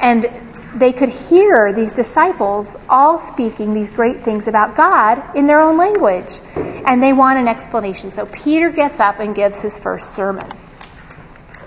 And 0.00 0.28
they 0.74 0.92
could 0.92 1.10
hear 1.10 1.72
these 1.72 1.92
disciples 1.92 2.76
all 2.88 3.18
speaking 3.18 3.74
these 3.74 3.90
great 3.90 4.22
things 4.22 4.48
about 4.48 4.76
God 4.76 5.36
in 5.36 5.46
their 5.46 5.60
own 5.60 5.76
language. 5.76 6.38
And 6.56 7.02
they 7.02 7.12
want 7.12 7.38
an 7.38 7.48
explanation. 7.48 8.10
So 8.10 8.26
Peter 8.26 8.70
gets 8.70 8.98
up 8.98 9.20
and 9.20 9.34
gives 9.34 9.60
his 9.60 9.76
first 9.76 10.14
sermon. 10.14 10.50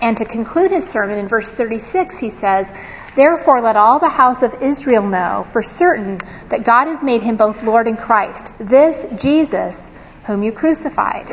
And 0.01 0.17
to 0.17 0.25
conclude 0.25 0.71
his 0.71 0.89
sermon 0.89 1.17
in 1.17 1.27
verse 1.27 1.53
36, 1.53 2.17
he 2.17 2.29
says, 2.29 2.73
Therefore 3.15 3.61
let 3.61 3.75
all 3.75 3.99
the 3.99 4.09
house 4.09 4.41
of 4.41 4.61
Israel 4.61 5.05
know 5.05 5.45
for 5.51 5.61
certain 5.61 6.19
that 6.49 6.63
God 6.65 6.87
has 6.87 7.03
made 7.03 7.21
him 7.21 7.37
both 7.37 7.61
Lord 7.63 7.87
and 7.87 7.97
Christ, 7.97 8.51
this 8.59 9.05
Jesus 9.21 9.91
whom 10.25 10.43
you 10.43 10.51
crucified. 10.51 11.27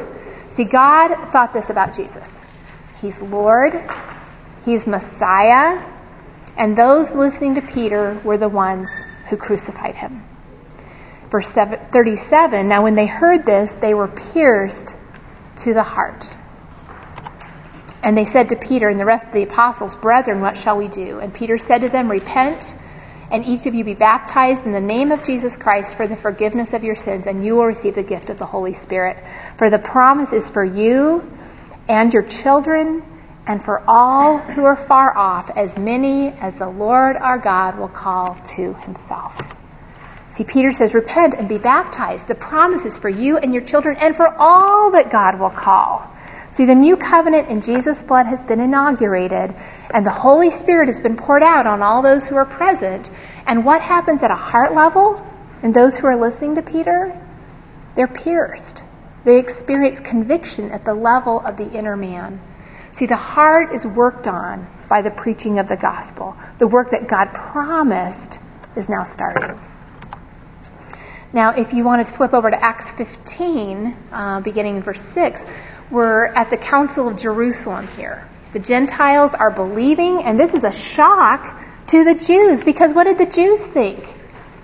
See, 0.51 0.65
God 0.65 1.33
thought 1.33 1.53
this 1.53 1.71
about 1.71 1.95
Jesus. 1.95 2.45
He's 3.01 3.19
Lord, 3.21 3.81
He's 4.65 4.87
Messiah, 4.87 5.83
and 6.61 6.77
those 6.77 7.11
listening 7.13 7.55
to 7.55 7.63
Peter 7.63 8.21
were 8.23 8.37
the 8.37 8.51
ones 8.51 8.91
who 9.31 9.39
crucified 9.39 9.97
him. 9.97 10.23
Verse 11.31 11.49
37 11.49 12.69
Now, 12.69 12.83
when 12.83 12.95
they 12.95 13.07
heard 13.07 13.47
this, 13.47 13.75
they 13.77 13.95
were 13.95 14.09
pierced 14.09 14.95
to 15.61 15.73
the 15.73 15.83
heart. 15.83 16.37
And 18.03 18.15
they 18.15 18.27
said 18.27 18.51
to 18.51 18.57
Peter 18.57 18.91
and 18.91 19.01
the 19.01 19.07
rest 19.07 19.27
of 19.27 19.33
the 19.33 19.43
apostles, 19.43 19.97
Brethren, 19.97 20.43
what 20.43 20.59
shall 20.59 20.77
we 20.77 20.89
do? 20.89 21.19
And 21.19 21.33
Peter 21.33 21.57
said 21.57 21.81
to 21.81 21.89
them, 21.89 22.11
Repent 22.11 22.75
and 23.31 23.47
each 23.47 23.65
of 23.65 23.75
you 23.75 23.83
be 23.83 23.95
baptized 23.95 24.67
in 24.67 24.73
the 24.73 24.81
name 24.83 25.13
of 25.13 25.25
Jesus 25.25 25.57
Christ 25.57 25.95
for 25.95 26.07
the 26.07 26.17
forgiveness 26.17 26.75
of 26.75 26.85
your 26.85 26.97
sins, 26.97 27.27
and 27.27 27.43
you 27.43 27.57
will 27.57 27.67
receive 27.67 27.95
the 27.95 28.03
gift 28.03 28.29
of 28.29 28.37
the 28.37 28.45
Holy 28.45 28.75
Spirit. 28.75 29.17
For 29.57 29.71
the 29.71 29.79
promise 29.79 30.35
is 30.35 30.51
for 30.51 30.65
you 30.65 31.25
and 31.89 32.13
your 32.13 32.25
children 32.25 33.03
and 33.47 33.63
for 33.65 33.83
all 33.87 34.39
who 34.39 34.65
are 34.65 34.77
far 34.77 35.17
off, 35.17 35.51
as 35.57 35.79
many 35.79 36.29
as 36.29 36.55
the 36.57 36.69
Lord 36.69 37.17
our 37.17 37.39
God 37.39 37.79
will 37.79 37.89
call 37.89 38.35
to 38.57 38.75
himself. 38.75 39.41
See, 40.31 40.45
Peter 40.45 40.73
says, 40.73 40.95
repent 40.95 41.35
and 41.35 41.49
be 41.49 41.59
baptized. 41.59 42.29
The 42.29 42.35
promise 42.35 42.87
is 42.87 42.99
for 42.99 43.09
you 43.09 43.39
and 43.39 43.53
your 43.53 43.65
children 43.65 43.97
and 44.01 44.15
for 44.15 44.33
all 44.39 44.93
that 44.93 45.11
God 45.11 45.41
will 45.41 45.51
call. 45.51 46.09
See, 46.55 46.65
the 46.67 46.75
new 46.75 46.97
covenant 46.97 47.49
in 47.49 47.63
Jesus' 47.63 48.03
blood 48.03 48.27
has 48.27 48.45
been 48.45 48.61
inaugurated, 48.61 49.55
and 49.93 50.07
the 50.07 50.11
Holy 50.11 50.51
Spirit 50.51 50.87
has 50.87 51.01
been 51.01 51.17
poured 51.17 51.43
out 51.43 51.67
on 51.67 51.83
all 51.83 52.03
those 52.03 52.29
who 52.29 52.37
are 52.37 52.45
present. 52.45 53.11
And 53.47 53.65
what 53.65 53.81
happens 53.81 54.23
at 54.23 54.31
a 54.31 54.37
heart 54.37 54.75
level 54.75 55.25
in 55.63 55.73
those 55.73 55.97
who 55.97 56.07
are 56.07 56.17
listening 56.17 56.57
to 56.57 56.63
Peter? 56.63 57.19
They're 57.95 58.09
pierced. 58.09 58.83
They 59.25 59.39
experience 59.39 60.01
conviction 60.01 60.71
at 60.71 60.85
the 60.85 60.95
level 60.95 61.41
of 61.41 61.57
the 61.57 61.71
inner 61.71 61.97
man. 61.97 62.41
See, 63.01 63.07
the 63.07 63.17
heart 63.17 63.73
is 63.73 63.87
worked 63.87 64.27
on 64.27 64.67
by 64.87 65.01
the 65.01 65.11
preaching 65.11 65.59
of 65.59 65.69
the 65.69 65.77
gospel. 65.77 66.37
The 66.59 66.67
work 66.67 66.91
that 66.91 67.09
God 67.09 67.33
promised 67.33 68.39
is 68.77 68.91
now 68.91 69.05
starting. 69.05 69.59
Now, 71.33 71.55
if 71.55 71.73
you 71.73 71.83
wanted 71.83 72.09
to 72.09 72.13
flip 72.13 72.35
over 72.35 72.51
to 72.51 72.63
Acts 72.63 72.93
15, 72.93 73.97
uh, 74.13 74.41
beginning 74.43 74.77
in 74.77 74.83
verse 74.83 75.01
6, 75.01 75.47
we're 75.91 76.27
at 76.27 76.51
the 76.51 76.59
Council 76.59 77.09
of 77.09 77.17
Jerusalem 77.17 77.89
here. 77.97 78.29
The 78.53 78.59
Gentiles 78.59 79.33
are 79.33 79.51
believing, 79.51 80.23
and 80.23 80.39
this 80.39 80.53
is 80.53 80.63
a 80.63 80.73
shock 80.73 81.59
to 81.87 82.05
the 82.05 82.15
Jews 82.15 82.63
because 82.65 82.93
what 82.93 83.05
did 83.05 83.17
the 83.17 83.25
Jews 83.25 83.67
think? 83.67 84.07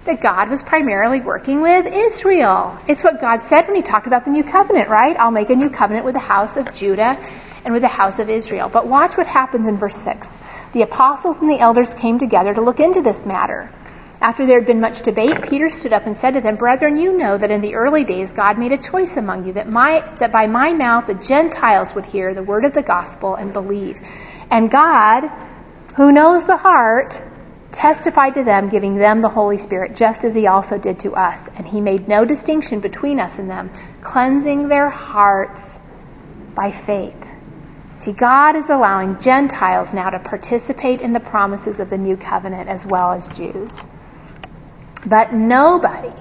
That 0.05 0.21
God 0.21 0.51
was 0.51 0.63
primarily 0.63 1.23
working 1.23 1.63
with 1.63 1.87
Israel. 1.87 2.79
It's 2.87 3.03
what 3.03 3.19
God 3.19 3.45
said 3.45 3.67
when 3.67 3.77
He 3.77 3.83
talked 3.83 4.07
about 4.07 4.27
the 4.27 4.31
new 4.31 4.45
covenant, 4.45 4.91
right? 4.91 5.17
I'll 5.17 5.31
make 5.31 5.49
a 5.49 5.57
new 5.57 5.71
covenant 5.71 6.05
with 6.05 6.13
the 6.13 6.21
house 6.21 6.59
of 6.59 6.75
Judah 6.75 7.19
and 7.67 7.73
with 7.73 7.83
the 7.83 7.89
house 7.89 8.21
of 8.21 8.31
Israel. 8.31 8.69
But 8.69 8.87
watch 8.87 9.17
what 9.17 9.27
happens 9.27 9.67
in 9.67 9.77
verse 9.77 9.97
6. 9.97 10.39
The 10.73 10.83
apostles 10.83 11.41
and 11.41 11.51
the 11.51 11.59
elders 11.59 11.95
came 11.95 12.21
together 12.21 12.55
to 12.55 12.61
look 12.61 12.79
into 12.79 13.03
this 13.03 13.27
matter. 13.27 13.69
After 14.21 14.47
there 14.47 14.61
had 14.61 14.69
been 14.69 14.81
much 14.81 15.03
debate, 15.03 15.43
Peter 15.43 15.71
stood 15.71 15.93
up 15.93 16.07
and 16.07 16.17
said 16.17 16.35
to 16.35 16.41
them, 16.41 16.55
Brethren, 16.57 16.97
you 16.97 17.19
know 17.19 17.37
that 17.37 17.51
in 17.51 17.61
the 17.61 17.75
early 17.75 18.05
days 18.05 18.33
God 18.33 18.57
made 18.57 18.71
a 18.71 18.79
choice 18.79 19.17
among 19.17 19.47
you 19.47 19.55
that, 19.55 19.69
my, 19.69 20.01
that 20.21 20.31
by 20.31 20.47
my 20.47 20.75
mouth 20.75 21.09
the 21.09 21.15
Gentiles 21.15 21.93
would 21.97 22.07
hear 22.07 22.35
the 22.35 22.43
word 22.45 22.65
of 22.65 22.73
the 22.73 22.85
gospel 22.85 23.35
and 23.35 23.53
believe. 23.53 23.99
And 24.49 24.71
God, 24.71 25.29
who 25.97 26.13
knows 26.13 26.47
the 26.47 26.57
heart, 26.57 27.21
testified 27.73 28.35
to 28.35 28.45
them, 28.45 28.69
giving 28.69 28.95
them 28.95 29.23
the 29.23 29.29
Holy 29.29 29.59
Spirit, 29.59 29.97
just 29.97 30.23
as 30.23 30.37
he 30.37 30.47
also 30.47 30.79
did 30.79 31.01
to 31.01 31.17
us. 31.17 31.49
And 31.57 31.67
he 31.67 31.81
made 31.81 32.07
no 32.07 32.25
distinction 32.25 32.79
between 32.79 33.19
us 33.19 33.41
and 33.41 33.51
them, 33.51 33.71
cleansing 34.03 34.69
their 34.69 34.89
hearts 34.89 35.81
by 36.55 36.71
faith. 36.71 37.26
See, 38.07 38.13
God 38.13 38.55
is 38.55 38.71
allowing 38.71 39.19
Gentiles 39.19 39.93
now 39.93 40.11
to 40.11 40.21
participate 40.21 41.01
in 41.01 41.13
the 41.13 41.19
promises 41.19 41.81
of 41.81 41.91
the 41.91 41.99
new 41.99 42.17
covenant 42.17 42.69
as 42.69 42.87
well 42.87 43.11
as 43.11 43.27
Jews. 43.37 43.85
But 45.05 45.33
nobody, 45.33 46.13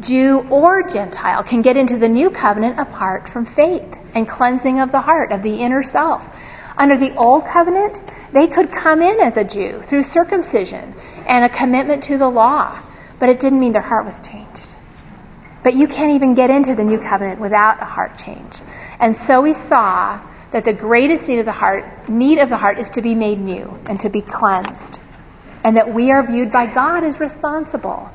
Jew 0.00 0.44
or 0.50 0.82
Gentile, 0.82 1.44
can 1.44 1.62
get 1.62 1.76
into 1.76 1.98
the 1.98 2.08
new 2.08 2.30
covenant 2.30 2.80
apart 2.80 3.28
from 3.28 3.46
faith 3.46 4.10
and 4.16 4.28
cleansing 4.28 4.80
of 4.80 4.90
the 4.90 5.00
heart, 5.00 5.30
of 5.30 5.44
the 5.44 5.54
inner 5.54 5.84
self. 5.84 6.28
Under 6.76 6.96
the 6.96 7.14
old 7.14 7.46
covenant, 7.46 7.96
they 8.32 8.48
could 8.48 8.72
come 8.72 9.00
in 9.00 9.20
as 9.20 9.36
a 9.36 9.44
Jew 9.44 9.82
through 9.82 10.02
circumcision 10.02 10.96
and 11.28 11.44
a 11.44 11.48
commitment 11.48 12.02
to 12.04 12.18
the 12.18 12.28
law, 12.28 12.76
but 13.20 13.28
it 13.28 13.38
didn't 13.38 13.60
mean 13.60 13.72
their 13.72 13.82
heart 13.82 14.04
was 14.04 14.18
changed. 14.18 14.66
But 15.62 15.74
you 15.74 15.86
can't 15.86 16.10
even 16.10 16.34
get 16.34 16.50
into 16.50 16.74
the 16.74 16.82
new 16.82 16.98
covenant 16.98 17.40
without 17.40 17.80
a 17.80 17.84
heart 17.84 18.18
change. 18.18 18.58
And 18.98 19.16
so 19.16 19.42
we 19.42 19.54
saw 19.54 20.20
that 20.52 20.64
the 20.64 20.72
greatest 20.72 21.28
need 21.28 21.38
of 21.38 21.44
the 21.44 21.52
heart, 21.52 22.08
need 22.08 22.38
of 22.38 22.48
the 22.48 22.56
heart 22.56 22.78
is 22.78 22.90
to 22.90 23.02
be 23.02 23.14
made 23.14 23.38
new 23.38 23.78
and 23.86 24.00
to 24.00 24.08
be 24.08 24.20
cleansed. 24.20 24.98
And 25.62 25.76
that 25.76 25.92
we 25.92 26.10
are 26.10 26.26
viewed 26.26 26.50
by 26.50 26.66
God 26.66 27.04
as 27.04 27.20
responsible 27.20 28.10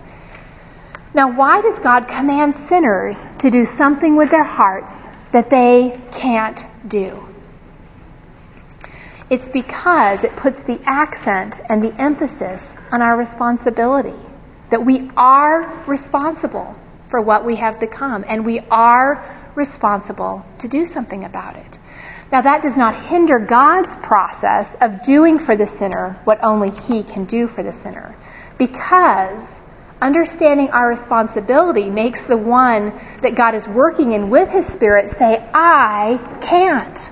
now, 1.15 1.31
why 1.31 1.61
does 1.61 1.79
God 1.79 2.09
command 2.09 2.57
sinners 2.57 3.23
to 3.39 3.49
do 3.49 3.65
something 3.65 4.17
with 4.17 4.31
their 4.31 4.43
hearts 4.43 5.07
that 5.31 5.49
they 5.49 5.97
can't 6.11 6.61
do? 6.85 7.25
It's 9.29 9.47
because 9.47 10.25
it 10.25 10.35
puts 10.35 10.63
the 10.63 10.77
accent 10.85 11.61
and 11.69 11.81
the 11.81 11.93
emphasis 12.01 12.75
on 12.91 13.01
our 13.01 13.15
responsibility. 13.15 14.19
That 14.71 14.85
we 14.85 15.09
are 15.15 15.71
responsible 15.87 16.75
for 17.07 17.21
what 17.21 17.45
we 17.45 17.55
have 17.55 17.79
become, 17.79 18.25
and 18.27 18.45
we 18.45 18.59
are 18.69 19.23
responsible 19.55 20.45
to 20.59 20.67
do 20.67 20.85
something 20.85 21.23
about 21.23 21.55
it. 21.55 21.79
Now, 22.31 22.41
that 22.41 22.63
does 22.63 22.75
not 22.75 22.95
hinder 22.95 23.39
God's 23.39 23.95
process 23.97 24.75
of 24.81 25.03
doing 25.03 25.37
for 25.39 25.55
the 25.55 25.67
sinner 25.67 26.19
what 26.23 26.43
only 26.43 26.71
He 26.71 27.03
can 27.03 27.25
do 27.25 27.47
for 27.47 27.61
the 27.61 27.71
sinner. 27.71 28.15
Because 28.57 29.61
understanding 30.01 30.71
our 30.71 30.89
responsibility 30.89 31.89
makes 31.89 32.25
the 32.25 32.37
one 32.37 32.93
that 33.21 33.35
God 33.35 33.53
is 33.53 33.67
working 33.67 34.13
in 34.13 34.29
with 34.29 34.49
His 34.49 34.65
Spirit 34.65 35.11
say, 35.11 35.47
I 35.53 36.19
can't. 36.41 37.09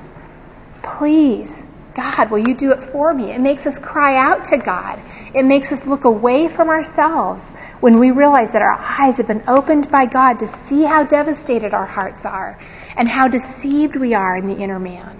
Please, 0.81 1.63
God, 1.93 2.31
will 2.31 2.39
you 2.39 2.55
do 2.55 2.71
it 2.71 2.83
for 2.83 3.13
me? 3.13 3.31
It 3.31 3.39
makes 3.39 3.67
us 3.67 3.77
cry 3.77 4.17
out 4.17 4.45
to 4.45 4.57
God. 4.57 4.99
It 5.35 5.43
makes 5.43 5.71
us 5.71 5.85
look 5.85 6.05
away 6.05 6.47
from 6.47 6.69
ourselves 6.69 7.47
when 7.79 7.99
we 7.99 8.11
realize 8.11 8.51
that 8.53 8.61
our 8.61 8.77
eyes 8.79 9.17
have 9.17 9.27
been 9.27 9.43
opened 9.47 9.91
by 9.91 10.05
God 10.05 10.39
to 10.39 10.47
see 10.47 10.83
how 10.83 11.03
devastated 11.03 11.73
our 11.73 11.85
hearts 11.85 12.25
are 12.25 12.59
and 12.95 13.07
how 13.07 13.27
deceived 13.27 13.95
we 13.95 14.13
are 14.13 14.35
in 14.37 14.47
the 14.47 14.55
inner 14.55 14.79
man. 14.79 15.19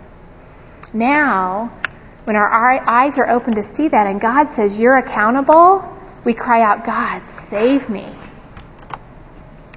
Now, 0.94 1.68
when 2.24 2.36
our 2.36 2.50
eyes 2.50 3.18
are 3.18 3.30
open 3.30 3.56
to 3.56 3.64
see 3.64 3.88
that 3.88 4.08
and 4.08 4.22
God 4.22 4.52
says, 4.52 4.78
You're 4.78 4.98
accountable, 4.98 5.90
we 6.24 6.34
cry 6.34 6.62
out, 6.62 6.86
God, 6.86 7.28
save 7.28 7.90
me. 7.90 8.08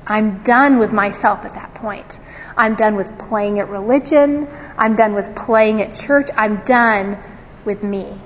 I'm 0.06 0.42
done 0.44 0.78
with 0.78 0.92
myself 0.92 1.44
at 1.44 1.54
that 1.54 1.74
point. 1.74 2.20
I'm 2.56 2.76
done 2.76 2.94
with 2.94 3.18
playing 3.18 3.58
at 3.58 3.68
religion. 3.68 4.48
I'm 4.78 4.94
done 4.94 5.14
with 5.14 5.34
playing 5.34 5.82
at 5.82 5.94
church. 5.94 6.28
I'm 6.36 6.64
done 6.64 7.18
with 7.64 7.82
me. 7.82 8.18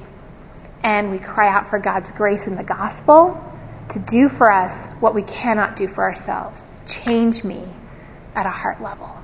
And 0.82 1.10
we 1.10 1.18
cry 1.18 1.48
out 1.48 1.68
for 1.70 1.78
God's 1.78 2.12
grace 2.12 2.46
in 2.46 2.56
the 2.56 2.62
gospel 2.62 3.42
to 3.90 3.98
do 3.98 4.28
for 4.28 4.52
us 4.52 4.86
what 5.00 5.14
we 5.14 5.22
cannot 5.22 5.76
do 5.76 5.88
for 5.88 6.04
ourselves. 6.04 6.64
Change 6.86 7.42
me 7.42 7.62
at 8.34 8.46
a 8.46 8.50
heart 8.50 8.80
level. 8.80 9.19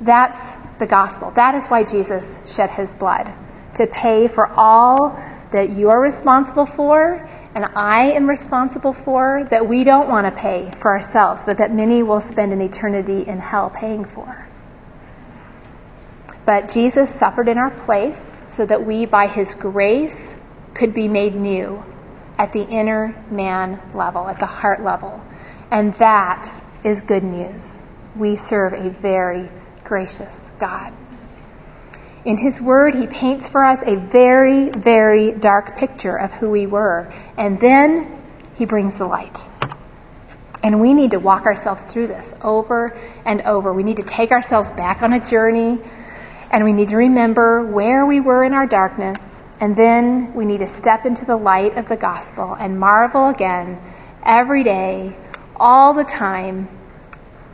That's 0.00 0.54
the 0.78 0.86
gospel. 0.86 1.30
That 1.32 1.54
is 1.54 1.66
why 1.68 1.84
Jesus 1.84 2.24
shed 2.54 2.70
his 2.70 2.92
blood 2.94 3.32
to 3.76 3.86
pay 3.86 4.28
for 4.28 4.46
all 4.46 5.18
that 5.52 5.70
you 5.70 5.90
are 5.90 6.00
responsible 6.00 6.66
for 6.66 7.28
and 7.56 7.64
I 7.74 8.12
am 8.12 8.28
responsible 8.28 8.92
for 8.92 9.44
that 9.44 9.66
we 9.66 9.82
don't 9.82 10.10
want 10.10 10.26
to 10.26 10.30
pay 10.30 10.70
for 10.78 10.94
ourselves, 10.94 11.46
but 11.46 11.56
that 11.56 11.72
many 11.72 12.02
will 12.02 12.20
spend 12.20 12.52
an 12.52 12.60
eternity 12.60 13.22
in 13.22 13.38
hell 13.38 13.70
paying 13.70 14.04
for. 14.04 14.46
But 16.44 16.68
Jesus 16.68 17.08
suffered 17.08 17.48
in 17.48 17.56
our 17.56 17.70
place 17.70 18.42
so 18.50 18.66
that 18.66 18.84
we, 18.84 19.06
by 19.06 19.26
his 19.26 19.54
grace, 19.54 20.36
could 20.74 20.92
be 20.92 21.08
made 21.08 21.34
new 21.34 21.82
at 22.36 22.52
the 22.52 22.62
inner 22.62 23.16
man 23.30 23.80
level, 23.94 24.28
at 24.28 24.38
the 24.38 24.44
heart 24.44 24.82
level. 24.82 25.24
And 25.70 25.94
that 25.94 26.52
is 26.84 27.00
good 27.00 27.24
news. 27.24 27.78
We 28.16 28.36
serve 28.36 28.74
a 28.74 28.90
very 28.90 29.48
gracious 29.86 30.48
God. 30.58 30.92
In 32.24 32.36
His 32.36 32.60
Word, 32.60 32.94
He 32.94 33.06
paints 33.06 33.48
for 33.48 33.64
us 33.64 33.80
a 33.86 33.96
very, 33.96 34.68
very 34.70 35.32
dark 35.32 35.76
picture 35.76 36.16
of 36.16 36.32
who 36.32 36.50
we 36.50 36.66
were. 36.66 37.12
And 37.38 37.58
then 37.58 38.20
He 38.56 38.66
brings 38.66 38.96
the 38.96 39.06
light. 39.06 39.40
And 40.62 40.80
we 40.80 40.94
need 40.94 41.12
to 41.12 41.20
walk 41.20 41.46
ourselves 41.46 41.82
through 41.84 42.08
this 42.08 42.34
over 42.42 42.98
and 43.24 43.42
over. 43.42 43.72
We 43.72 43.84
need 43.84 43.98
to 43.98 44.02
take 44.02 44.32
ourselves 44.32 44.70
back 44.72 45.02
on 45.02 45.12
a 45.12 45.24
journey 45.24 45.78
and 46.50 46.64
we 46.64 46.72
need 46.72 46.88
to 46.88 46.96
remember 46.96 47.64
where 47.64 48.06
we 48.06 48.20
were 48.20 48.44
in 48.44 48.54
our 48.54 48.66
darkness. 48.66 49.42
And 49.60 49.76
then 49.76 50.34
we 50.34 50.44
need 50.44 50.58
to 50.58 50.66
step 50.66 51.06
into 51.06 51.24
the 51.24 51.36
light 51.36 51.76
of 51.76 51.88
the 51.88 51.96
gospel 51.96 52.54
and 52.54 52.78
marvel 52.78 53.28
again 53.28 53.80
every 54.24 54.62
day, 54.64 55.16
all 55.56 55.94
the 55.94 56.04
time, 56.04 56.68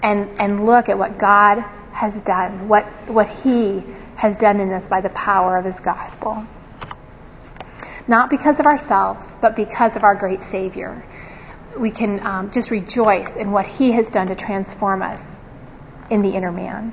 and, 0.02 0.28
and 0.40 0.66
look 0.66 0.88
at 0.88 0.98
what 0.98 1.18
God 1.18 1.64
has 2.02 2.20
done, 2.22 2.68
what, 2.68 2.84
what 3.06 3.28
He 3.28 3.84
has 4.16 4.34
done 4.36 4.58
in 4.58 4.72
us 4.72 4.88
by 4.88 5.00
the 5.00 5.08
power 5.10 5.56
of 5.56 5.64
his 5.64 5.78
gospel. 5.80 6.44
Not 8.06 8.30
because 8.30 8.58
of 8.60 8.66
ourselves, 8.66 9.34
but 9.40 9.54
because 9.56 9.96
of 9.96 10.02
our 10.02 10.14
great 10.14 10.42
Savior. 10.42 11.04
We 11.78 11.90
can 11.90 12.24
um, 12.26 12.50
just 12.50 12.70
rejoice 12.70 13.36
in 13.36 13.52
what 13.52 13.66
he 13.66 13.92
has 13.92 14.08
done 14.08 14.26
to 14.28 14.34
transform 14.34 15.02
us 15.02 15.40
in 16.10 16.22
the 16.22 16.30
inner 16.30 16.52
man. 16.52 16.92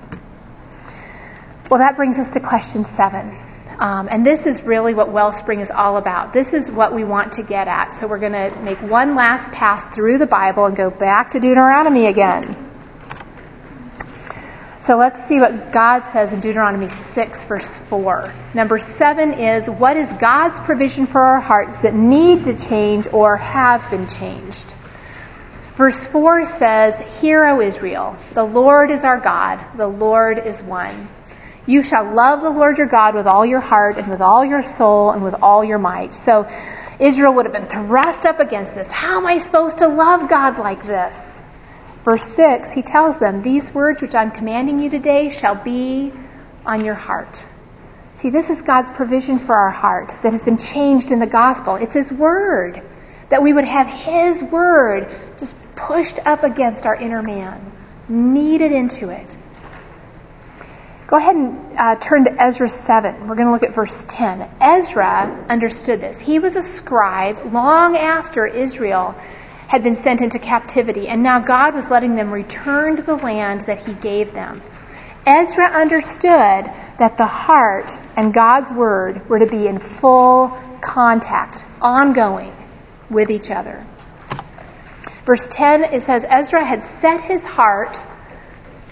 Well, 1.69 1.79
that 1.79 1.97
brings 1.97 2.17
us 2.19 2.31
to 2.31 2.39
question 2.39 2.85
seven. 2.85 3.35
Um, 3.79 4.07
and 4.09 4.25
this 4.25 4.45
is 4.45 4.63
really 4.63 4.93
what 4.93 5.09
Wellspring 5.09 5.59
is 5.59 5.71
all 5.71 5.97
about. 5.97 6.33
This 6.33 6.53
is 6.53 6.71
what 6.71 6.93
we 6.93 7.03
want 7.03 7.33
to 7.33 7.43
get 7.43 7.67
at. 7.67 7.95
So 7.95 8.07
we're 8.07 8.19
going 8.19 8.33
to 8.33 8.61
make 8.61 8.81
one 8.81 9.15
last 9.15 9.51
pass 9.51 9.83
through 9.95 10.19
the 10.19 10.27
Bible 10.27 10.65
and 10.65 10.75
go 10.75 10.89
back 10.89 11.31
to 11.31 11.39
Deuteronomy 11.39 12.05
again. 12.05 12.68
So 14.89 14.97
let's 14.97 15.23
see 15.27 15.39
what 15.39 15.71
God 15.71 16.07
says 16.07 16.33
in 16.33 16.39
Deuteronomy 16.39 16.89
6, 16.89 17.45
verse 17.45 17.77
4. 17.77 18.33
Number 18.55 18.79
7 18.79 19.33
is 19.33 19.69
what 19.69 19.95
is 19.95 20.11
God's 20.13 20.59
provision 20.61 21.05
for 21.05 21.21
our 21.21 21.39
hearts 21.39 21.77
that 21.81 21.93
need 21.93 22.45
to 22.45 22.57
change 22.57 23.05
or 23.13 23.37
have 23.37 23.87
been 23.91 24.07
changed? 24.07 24.73
Verse 25.75 26.03
4 26.05 26.47
says, 26.47 27.21
Hear, 27.21 27.45
O 27.45 27.61
Israel, 27.61 28.17
the 28.33 28.43
Lord 28.43 28.89
is 28.89 29.03
our 29.03 29.19
God, 29.19 29.63
the 29.77 29.85
Lord 29.87 30.39
is 30.39 30.63
one. 30.63 31.07
You 31.67 31.83
shall 31.83 32.11
love 32.11 32.41
the 32.41 32.49
Lord 32.49 32.79
your 32.79 32.87
God 32.87 33.13
with 33.13 33.27
all 33.27 33.45
your 33.45 33.59
heart 33.59 33.97
and 33.97 34.09
with 34.09 34.21
all 34.21 34.43
your 34.43 34.63
soul 34.63 35.11
and 35.11 35.23
with 35.23 35.35
all 35.35 35.63
your 35.63 35.77
might. 35.77 36.15
So 36.15 36.49
Israel 36.99 37.35
would 37.35 37.45
have 37.45 37.53
been 37.53 37.67
thrust 37.67 38.25
up 38.25 38.39
against 38.39 38.73
this. 38.73 38.91
How 38.91 39.19
am 39.19 39.27
I 39.27 39.37
supposed 39.37 39.77
to 39.77 39.87
love 39.87 40.27
God 40.27 40.57
like 40.57 40.81
this? 40.81 41.28
Verse 42.03 42.23
6, 42.23 42.71
he 42.71 42.81
tells 42.81 43.19
them, 43.19 43.41
These 43.41 43.73
words 43.73 44.01
which 44.01 44.15
I'm 44.15 44.31
commanding 44.31 44.79
you 44.79 44.89
today 44.89 45.29
shall 45.29 45.55
be 45.55 46.13
on 46.65 46.85
your 46.85 46.95
heart. 46.95 47.45
See, 48.19 48.29
this 48.29 48.49
is 48.49 48.61
God's 48.61 48.91
provision 48.91 49.39
for 49.39 49.55
our 49.55 49.69
heart 49.69 50.09
that 50.23 50.31
has 50.31 50.43
been 50.43 50.57
changed 50.57 51.11
in 51.11 51.19
the 51.19 51.27
gospel. 51.27 51.75
It's 51.75 51.93
His 51.93 52.11
Word. 52.11 52.81
That 53.29 53.43
we 53.43 53.53
would 53.53 53.65
have 53.65 53.87
His 53.87 54.41
Word 54.43 55.09
just 55.37 55.55
pushed 55.75 56.19
up 56.25 56.43
against 56.43 56.85
our 56.85 56.95
inner 56.95 57.21
man, 57.21 57.71
kneaded 58.07 58.71
into 58.71 59.09
it. 59.09 59.37
Go 61.07 61.17
ahead 61.17 61.35
and 61.35 61.77
uh, 61.77 61.95
turn 61.95 62.25
to 62.25 62.41
Ezra 62.41 62.69
7. 62.69 63.27
We're 63.27 63.35
going 63.35 63.47
to 63.47 63.51
look 63.51 63.63
at 63.63 63.73
verse 63.73 64.05
10. 64.09 64.47
Ezra 64.61 65.45
understood 65.49 66.01
this. 66.01 66.19
He 66.19 66.39
was 66.39 66.55
a 66.55 66.61
scribe 66.61 67.37
long 67.51 67.97
after 67.97 68.45
Israel 68.45 69.15
had 69.69 69.83
been 69.83 69.95
sent 69.95 70.19
into 70.19 70.39
captivity, 70.39 71.07
and 71.07 71.21
now 71.21 71.39
God 71.39 71.75
was 71.75 71.91
letting 71.91 72.15
them 72.15 72.31
return 72.31 72.95
to 72.95 73.03
the 73.03 73.15
land 73.15 73.61
that 73.67 73.85
He 73.85 73.93
gave 73.93 74.33
them. 74.33 74.63
Ezra 75.27 75.67
understood 75.67 76.65
that 76.97 77.17
the 77.17 77.27
heart 77.27 77.95
and 78.17 78.33
God's 78.33 78.71
word 78.71 79.29
were 79.29 79.37
to 79.37 79.45
be 79.45 79.67
in 79.67 79.77
full 79.77 80.47
contact, 80.81 81.63
ongoing 81.79 82.51
with 83.11 83.29
each 83.29 83.51
other. 83.51 83.85
Verse 85.23 85.47
10, 85.51 85.83
it 85.83 86.01
says, 86.01 86.25
Ezra 86.27 86.65
had 86.65 86.83
set 86.83 87.21
his 87.21 87.43
heart, 87.43 88.03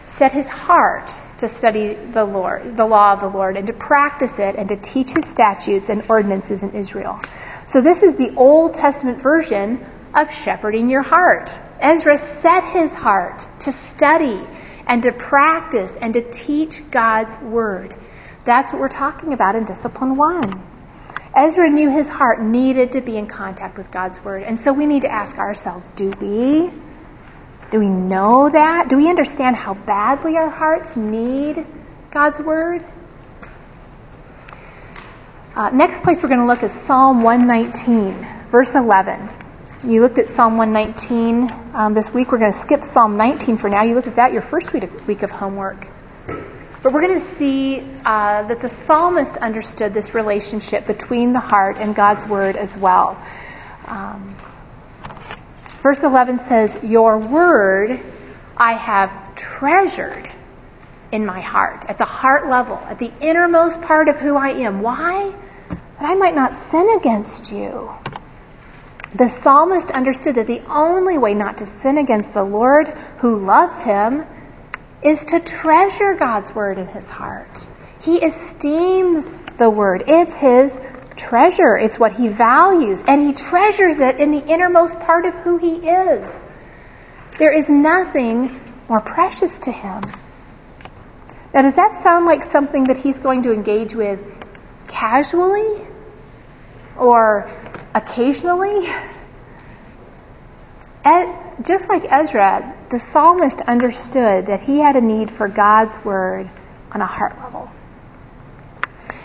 set 0.05 0.31
his 0.31 0.47
heart 0.47 1.11
to 1.39 1.47
study 1.47 1.95
the 1.95 2.23
Lord, 2.23 2.77
the 2.77 2.85
law 2.85 3.13
of 3.13 3.21
the 3.21 3.29
Lord, 3.29 3.57
and 3.57 3.65
to 3.65 3.73
practice 3.73 4.37
it, 4.37 4.55
and 4.55 4.69
to 4.69 4.75
teach 4.75 5.09
his 5.09 5.25
statutes 5.25 5.89
and 5.89 6.03
ordinances 6.07 6.61
in 6.61 6.73
Israel. 6.73 7.19
So 7.65 7.81
this 7.81 8.03
is 8.03 8.15
the 8.15 8.35
Old 8.35 8.75
Testament 8.75 9.23
version 9.23 9.83
of 10.17 10.33
shepherding 10.33 10.89
your 10.89 11.03
heart. 11.03 11.57
Ezra 11.79 12.17
set 12.17 12.63
his 12.63 12.93
heart 12.93 13.45
to 13.61 13.71
study 13.71 14.39
and 14.87 15.03
to 15.03 15.11
practice 15.11 15.95
and 15.95 16.13
to 16.15 16.21
teach 16.21 16.89
God's 16.91 17.39
word. 17.39 17.95
That's 18.43 18.73
what 18.73 18.81
we're 18.81 18.89
talking 18.89 19.31
about 19.33 19.55
in 19.55 19.65
discipline 19.65 20.17
one. 20.17 20.63
Ezra 21.35 21.69
knew 21.69 21.89
his 21.89 22.09
heart 22.09 22.41
needed 22.41 22.93
to 22.93 23.01
be 23.01 23.15
in 23.15 23.27
contact 23.27 23.77
with 23.77 23.91
God's 23.91 24.23
word. 24.25 24.43
And 24.43 24.59
so 24.59 24.73
we 24.73 24.85
need 24.87 25.03
to 25.03 25.11
ask 25.11 25.37
ourselves, 25.37 25.87
do 25.95 26.09
we 26.19 26.71
do 27.69 27.79
we 27.79 27.89
know 27.89 28.49
that? 28.49 28.87
Do 28.87 28.95
we 28.95 29.09
understand 29.09 29.57
how 29.57 29.73
badly 29.73 30.37
our 30.37 30.49
hearts 30.49 30.95
need 30.95 31.65
God's 32.11 32.39
Word? 32.39 32.81
Uh, 35.53 35.71
next 35.71 36.01
place 36.01 36.23
we're 36.23 36.29
going 36.29 36.39
to 36.39 36.45
look 36.45 36.63
is 36.63 36.71
Psalm 36.71 37.23
119, 37.23 38.13
verse 38.51 38.73
11. 38.73 39.46
You 39.87 40.01
looked 40.01 40.17
at 40.17 40.27
Psalm 40.27 40.57
119 40.57 41.49
um, 41.73 41.93
this 41.93 42.13
week. 42.13 42.33
We're 42.33 42.39
going 42.39 42.51
to 42.51 42.57
skip 42.57 42.83
Psalm 42.83 43.15
19 43.15 43.55
for 43.55 43.69
now. 43.69 43.83
You 43.83 43.95
looked 43.95 44.09
at 44.09 44.17
that 44.17 44.33
your 44.33 44.41
first 44.41 44.73
week 44.73 44.83
of, 44.83 45.07
week 45.07 45.23
of 45.23 45.31
homework. 45.31 45.87
But 46.83 46.91
we're 46.91 46.99
going 46.99 47.13
to 47.13 47.21
see 47.21 47.79
uh, 48.05 48.43
that 48.43 48.59
the 48.61 48.67
psalmist 48.67 49.37
understood 49.37 49.93
this 49.93 50.13
relationship 50.13 50.87
between 50.87 51.31
the 51.31 51.39
heart 51.39 51.77
and 51.77 51.95
God's 51.95 52.27
Word 52.27 52.57
as 52.57 52.75
well. 52.75 53.17
Um, 53.85 54.35
Verse 55.81 56.03
11 56.03 56.39
says, 56.39 56.83
Your 56.83 57.17
word 57.17 57.97
I 58.57 58.73
have 58.73 59.35
treasured 59.35 60.29
in 61.13 61.25
my 61.25 61.39
heart, 61.39 61.85
at 61.87 61.97
the 61.97 62.03
heart 62.03 62.49
level, 62.49 62.75
at 62.75 62.99
the 62.99 63.13
innermost 63.21 63.81
part 63.81 64.09
of 64.09 64.17
who 64.17 64.35
I 64.35 64.49
am. 64.49 64.81
Why? 64.81 65.33
That 65.69 65.79
I 66.01 66.15
might 66.15 66.35
not 66.35 66.53
sin 66.55 66.97
against 66.97 67.53
you. 67.53 67.89
The 69.15 69.29
psalmist 69.29 69.91
understood 69.91 70.35
that 70.35 70.47
the 70.47 70.61
only 70.69 71.17
way 71.17 71.33
not 71.33 71.59
to 71.59 71.65
sin 71.65 71.97
against 71.97 72.33
the 72.33 72.43
Lord 72.43 72.89
who 73.19 73.37
loves 73.37 73.81
him 73.81 74.25
is 75.01 75.23
to 75.25 75.39
treasure 75.39 76.13
God's 76.15 76.53
word 76.53 76.77
in 76.77 76.87
his 76.87 77.07
heart. 77.07 77.67
He 78.01 78.17
esteems 78.17 79.33
the 79.57 79.69
word. 79.69 80.03
It's 80.07 80.35
his 80.35 80.77
treasure. 81.15 81.77
It's 81.77 81.97
what 81.97 82.13
he 82.13 82.27
values. 82.27 83.01
And 83.07 83.27
he 83.27 83.33
treasures 83.33 83.99
it 83.99 84.19
in 84.19 84.31
the 84.31 84.45
innermost 84.45 84.99
part 84.99 85.25
of 85.25 85.33
who 85.35 85.57
he 85.57 85.75
is. 85.87 86.45
There 87.37 87.51
is 87.51 87.69
nothing 87.69 88.59
more 88.89 89.01
precious 89.01 89.59
to 89.59 89.71
him. 89.71 90.03
Now, 91.53 91.61
does 91.61 91.75
that 91.75 92.01
sound 92.03 92.25
like 92.25 92.43
something 92.43 92.85
that 92.85 92.97
he's 92.97 93.19
going 93.19 93.43
to 93.43 93.51
engage 93.51 93.95
with 93.95 94.19
casually 94.87 95.87
or 96.97 97.49
occasionally? 97.97 98.87
just 101.63 101.89
like 101.89 102.05
Ezra, 102.11 102.75
the 102.91 102.99
psalmist 102.99 103.61
understood 103.61 104.47
that 104.47 104.61
he 104.61 104.79
had 104.79 104.95
a 104.95 105.01
need 105.01 105.31
for 105.31 105.47
God's 105.47 105.97
word 106.03 106.49
on 106.91 107.01
a 107.01 107.05
heart 107.05 107.37
level. 107.39 107.71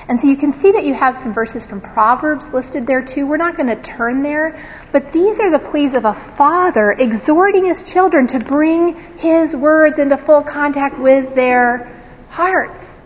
And 0.09 0.19
so 0.21 0.29
you 0.29 0.37
can 0.37 0.53
see 0.53 0.73
that 0.73 0.85
you 0.85 0.95
have 0.95 1.19
some 1.19 1.35
verses 1.35 1.67
from 1.67 1.81
Proverbs 1.81 2.53
listed 2.53 2.87
there 2.87 3.03
too. 3.03 3.27
We're 3.27 3.37
not 3.37 3.57
going 3.57 3.69
to 3.69 3.81
turn 3.81 4.23
there, 4.23 4.57
but 4.93 5.13
these 5.13 5.41
are 5.41 5.51
the 5.51 5.59
pleas 5.59 5.95
of 5.95 6.05
a 6.05 6.15
father 6.15 6.93
exhorting 6.93 7.65
his 7.65 7.83
children 7.83 8.27
to 8.29 8.39
bring 8.39 8.97
his 9.19 9.55
words 9.55 9.99
into 9.99 10.17
full 10.17 10.43
contact 10.43 10.99
with 10.99 11.35
their 11.35 12.01
hearts. 12.31 13.01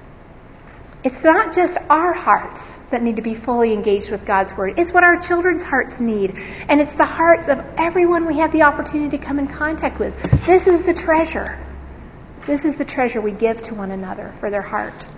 It's 1.02 1.22
not 1.22 1.54
just 1.54 1.78
our 1.88 2.12
hearts 2.12 2.75
that 2.90 3.02
need 3.02 3.16
to 3.16 3.22
be 3.22 3.34
fully 3.34 3.72
engaged 3.72 4.10
with 4.10 4.24
God's 4.24 4.56
word. 4.56 4.78
It's 4.78 4.92
what 4.92 5.04
our 5.04 5.20
children's 5.20 5.62
hearts 5.62 6.00
need. 6.00 6.36
And 6.68 6.80
it's 6.80 6.94
the 6.94 7.04
hearts 7.04 7.48
of 7.48 7.64
everyone 7.76 8.26
we 8.26 8.38
have 8.38 8.52
the 8.52 8.62
opportunity 8.62 9.18
to 9.18 9.24
come 9.24 9.38
in 9.38 9.48
contact 9.48 9.98
with. 9.98 10.14
This 10.46 10.66
is 10.66 10.82
the 10.82 10.94
treasure. 10.94 11.58
This 12.46 12.64
is 12.64 12.76
the 12.76 12.84
treasure 12.84 13.20
we 13.20 13.32
give 13.32 13.62
to 13.64 13.74
one 13.74 13.90
another 13.90 14.32
for 14.38 14.50
their 14.50 14.62
heart. 14.62 15.08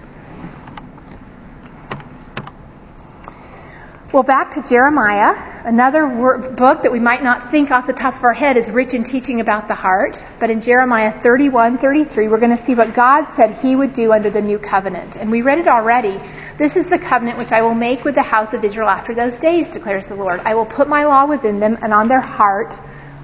Well, 4.10 4.22
back 4.22 4.54
to 4.54 4.66
Jeremiah. 4.66 5.36
Another 5.66 6.08
book 6.08 6.84
that 6.84 6.90
we 6.90 6.98
might 6.98 7.22
not 7.22 7.50
think 7.50 7.70
off 7.70 7.86
the 7.86 7.92
top 7.92 8.16
of 8.16 8.24
our 8.24 8.32
head 8.32 8.56
is 8.56 8.70
rich 8.70 8.94
in 8.94 9.04
teaching 9.04 9.42
about 9.42 9.68
the 9.68 9.74
heart. 9.74 10.24
But 10.40 10.48
in 10.48 10.62
Jeremiah 10.62 11.12
31, 11.12 11.76
33, 11.76 12.28
we're 12.28 12.38
going 12.38 12.56
to 12.56 12.64
see 12.64 12.74
what 12.74 12.94
God 12.94 13.28
said 13.32 13.56
he 13.56 13.76
would 13.76 13.92
do 13.92 14.14
under 14.14 14.30
the 14.30 14.40
new 14.40 14.58
covenant. 14.58 15.16
And 15.16 15.30
we 15.30 15.42
read 15.42 15.58
it 15.58 15.68
already. 15.68 16.18
This 16.58 16.74
is 16.74 16.88
the 16.88 16.98
covenant 16.98 17.38
which 17.38 17.52
I 17.52 17.62
will 17.62 17.76
make 17.76 18.04
with 18.04 18.16
the 18.16 18.22
house 18.22 18.52
of 18.52 18.64
Israel 18.64 18.88
after 18.88 19.14
those 19.14 19.38
days, 19.38 19.68
declares 19.68 20.06
the 20.06 20.16
Lord. 20.16 20.40
I 20.44 20.56
will 20.56 20.66
put 20.66 20.88
my 20.88 21.04
law 21.04 21.24
within 21.24 21.60
them, 21.60 21.78
and 21.80 21.94
on 21.94 22.08
their 22.08 22.20
heart 22.20 22.74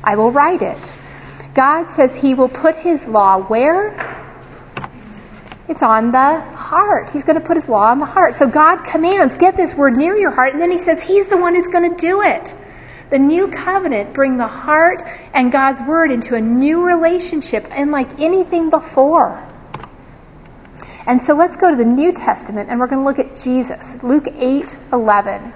I 0.04 0.14
will 0.14 0.30
write 0.30 0.62
it. 0.62 0.94
God 1.52 1.90
says 1.90 2.14
he 2.14 2.34
will 2.34 2.48
put 2.48 2.76
his 2.76 3.04
law 3.06 3.38
where? 3.38 3.90
It's 5.66 5.82
on 5.82 6.12
the 6.12 6.40
heart. 6.40 7.10
He's 7.10 7.24
going 7.24 7.40
to 7.40 7.44
put 7.44 7.56
his 7.56 7.68
law 7.68 7.90
on 7.90 7.98
the 7.98 8.06
heart. 8.06 8.36
So 8.36 8.48
God 8.48 8.84
commands, 8.84 9.34
get 9.36 9.56
this 9.56 9.74
word 9.74 9.96
near 9.96 10.16
your 10.16 10.30
heart, 10.30 10.52
and 10.52 10.62
then 10.62 10.70
he 10.70 10.78
says 10.78 11.02
he's 11.02 11.26
the 11.26 11.36
one 11.36 11.56
who's 11.56 11.66
going 11.66 11.90
to 11.90 11.96
do 11.96 12.22
it. 12.22 12.54
The 13.10 13.18
new 13.18 13.48
covenant 13.48 14.14
bring 14.14 14.36
the 14.36 14.46
heart 14.46 15.02
and 15.32 15.50
God's 15.50 15.80
word 15.82 16.12
into 16.12 16.36
a 16.36 16.40
new 16.40 16.84
relationship 16.84 17.66
unlike 17.70 18.20
anything 18.20 18.70
before. 18.70 19.44
And 21.06 21.22
so 21.22 21.34
let's 21.34 21.56
go 21.56 21.70
to 21.70 21.76
the 21.76 21.84
New 21.84 22.12
Testament 22.12 22.70
and 22.70 22.80
we're 22.80 22.86
going 22.86 23.02
to 23.02 23.04
look 23.04 23.18
at 23.18 23.36
Jesus. 23.36 24.02
Luke 24.02 24.24
8:11. 24.24 25.52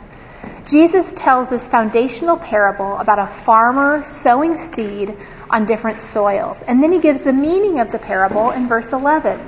Jesus 0.67 1.13
tells 1.15 1.49
this 1.49 1.67
foundational 1.67 2.37
parable 2.37 2.99
about 2.99 3.19
a 3.19 3.27
farmer 3.27 4.05
sowing 4.07 4.59
seed 4.59 5.17
on 5.49 5.65
different 5.65 6.03
soils. 6.03 6.61
And 6.63 6.83
then 6.83 6.93
he 6.93 6.99
gives 6.99 7.21
the 7.21 7.33
meaning 7.33 7.81
of 7.81 7.91
the 7.91 7.99
parable 7.99 8.51
in 8.51 8.69
verse 8.69 8.93
11. 8.93 9.41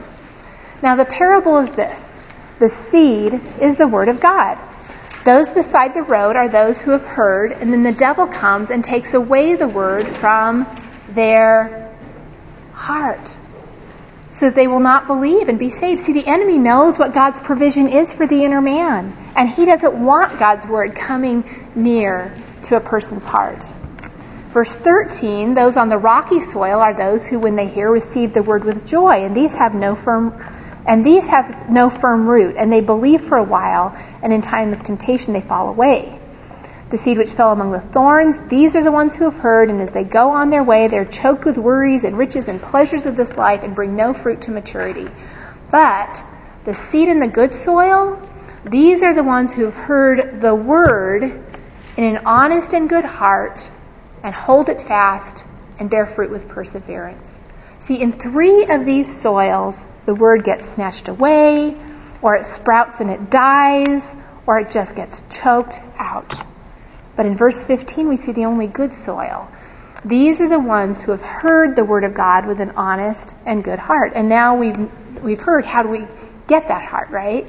Now, 0.82 0.96
the 0.96 1.05
parable 1.05 1.59
is 1.59 1.70
this 1.72 2.07
the 2.59 2.70
seed 2.70 3.40
is 3.61 3.76
the 3.76 3.88
word 3.88 4.09
of 4.09 4.20
God. 4.20 4.59
Those 5.24 5.53
beside 5.53 5.92
the 5.92 6.03
road 6.03 6.36
are 6.36 6.48
those 6.48 6.80
who 6.80 6.92
have 6.92 7.05
heard, 7.05 7.53
and 7.53 7.72
then 7.72 7.82
the 7.82 7.92
devil 7.92 8.26
comes 8.26 8.70
and 8.70 8.82
takes 8.82 9.12
away 9.12 9.55
the 9.55 9.68
word 9.68 10.07
from 10.07 10.66
their 11.09 11.90
heart. 12.72 13.36
So 14.41 14.47
that 14.47 14.55
they 14.55 14.66
will 14.66 14.80
not 14.80 15.07
believe 15.07 15.51
and 15.51 15.59
be 15.59 15.68
saved. 15.68 16.01
See, 16.01 16.14
the 16.14 16.26
enemy 16.26 16.57
knows 16.57 16.99
what 16.99 17.12
God's 17.12 17.38
provision 17.41 17.88
is 17.88 18.11
for 18.11 18.26
the 18.26 18.43
inner 18.43 18.62
man, 18.62 19.14
and 19.36 19.51
he 19.51 19.66
doesn't 19.66 19.93
want 19.93 20.38
God's 20.38 20.66
word 20.66 20.95
coming 20.97 21.45
near 21.74 22.34
to 22.62 22.76
a 22.76 22.80
person's 22.80 23.26
heart. 23.26 23.62
Verse 24.55 24.74
13, 24.74 25.53
those 25.53 25.76
on 25.76 25.91
the 25.91 25.99
rocky 25.99 26.41
soil 26.41 26.80
are 26.80 26.95
those 26.95 27.26
who, 27.26 27.38
when 27.38 27.55
they 27.55 27.68
hear, 27.68 27.91
receive 27.91 28.32
the 28.32 28.43
word 28.43 28.64
with 28.64 28.86
joy, 28.86 29.26
and 29.26 29.36
these 29.36 29.53
have 29.53 29.74
no 29.74 29.95
firm, 29.95 30.43
and 30.86 31.05
these 31.05 31.26
have 31.26 31.68
no 31.68 31.91
firm 31.91 32.26
root, 32.26 32.57
and 32.57 32.72
they 32.72 32.80
believe 32.80 33.20
for 33.20 33.36
a 33.36 33.45
while, 33.45 33.95
and 34.22 34.32
in 34.32 34.41
time 34.41 34.72
of 34.72 34.82
temptation 34.82 35.34
they 35.34 35.43
fall 35.43 35.68
away. 35.68 36.18
The 36.91 36.97
seed 36.97 37.18
which 37.18 37.30
fell 37.30 37.53
among 37.53 37.70
the 37.70 37.80
thorns, 37.80 38.41
these 38.49 38.74
are 38.74 38.82
the 38.82 38.91
ones 38.91 39.14
who 39.14 39.24
have 39.24 39.36
heard, 39.36 39.70
and 39.70 39.80
as 39.80 39.93
they 39.93 40.03
go 40.03 40.30
on 40.30 40.51
their 40.51 40.64
way, 40.64 40.88
they're 40.88 41.05
choked 41.05 41.45
with 41.45 41.57
worries 41.57 42.03
and 42.03 42.18
riches 42.18 42.49
and 42.49 42.61
pleasures 42.61 43.07
of 43.07 43.16
this 43.16 43.36
life 43.36 43.62
and 43.62 43.76
bring 43.76 43.95
no 43.95 44.12
fruit 44.12 44.41
to 44.43 44.51
maturity. 44.51 45.09
But 45.70 46.20
the 46.64 46.74
seed 46.74 47.09
in 47.09 47.20
the 47.20 47.28
good 47.28 47.55
soil, 47.55 48.20
these 48.64 49.05
are 49.05 49.14
the 49.14 49.22
ones 49.22 49.53
who 49.53 49.66
have 49.66 49.74
heard 49.74 50.41
the 50.41 50.53
word 50.53 51.22
in 51.97 52.05
an 52.05 52.22
honest 52.26 52.74
and 52.74 52.88
good 52.88 53.05
heart 53.05 53.70
and 54.24 54.34
hold 54.34 54.68
it 54.68 54.80
fast 54.80 55.45
and 55.78 55.88
bear 55.88 56.07
fruit 56.07 56.32
with 56.32 56.49
perseverance. 56.49 57.41
See, 57.78 58.03
in 58.03 58.12
three 58.12 58.66
of 58.66 58.84
these 58.84 59.20
soils, 59.20 59.84
the 60.07 60.14
word 60.16 60.43
gets 60.43 60.68
snatched 60.68 61.07
away, 61.07 61.76
or 62.20 62.34
it 62.34 62.47
sprouts 62.47 62.99
and 62.99 63.11
it 63.11 63.30
dies, 63.30 64.12
or 64.45 64.59
it 64.59 64.72
just 64.72 64.97
gets 64.97 65.22
choked 65.30 65.80
out. 65.97 66.49
But 67.20 67.26
in 67.26 67.36
verse 67.36 67.62
15, 67.62 68.08
we 68.08 68.16
see 68.16 68.32
the 68.32 68.46
only 68.46 68.66
good 68.66 68.94
soil. 68.94 69.46
These 70.06 70.40
are 70.40 70.48
the 70.48 70.58
ones 70.58 71.02
who 71.02 71.10
have 71.10 71.20
heard 71.20 71.76
the 71.76 71.84
word 71.84 72.04
of 72.04 72.14
God 72.14 72.46
with 72.46 72.62
an 72.62 72.70
honest 72.78 73.34
and 73.44 73.62
good 73.62 73.78
heart. 73.78 74.12
And 74.14 74.30
now 74.30 74.56
we've, 74.56 75.22
we've 75.22 75.38
heard 75.38 75.66
how 75.66 75.82
do 75.82 75.90
we 75.90 76.06
get 76.48 76.68
that 76.68 76.82
heart, 76.82 77.10
right? 77.10 77.46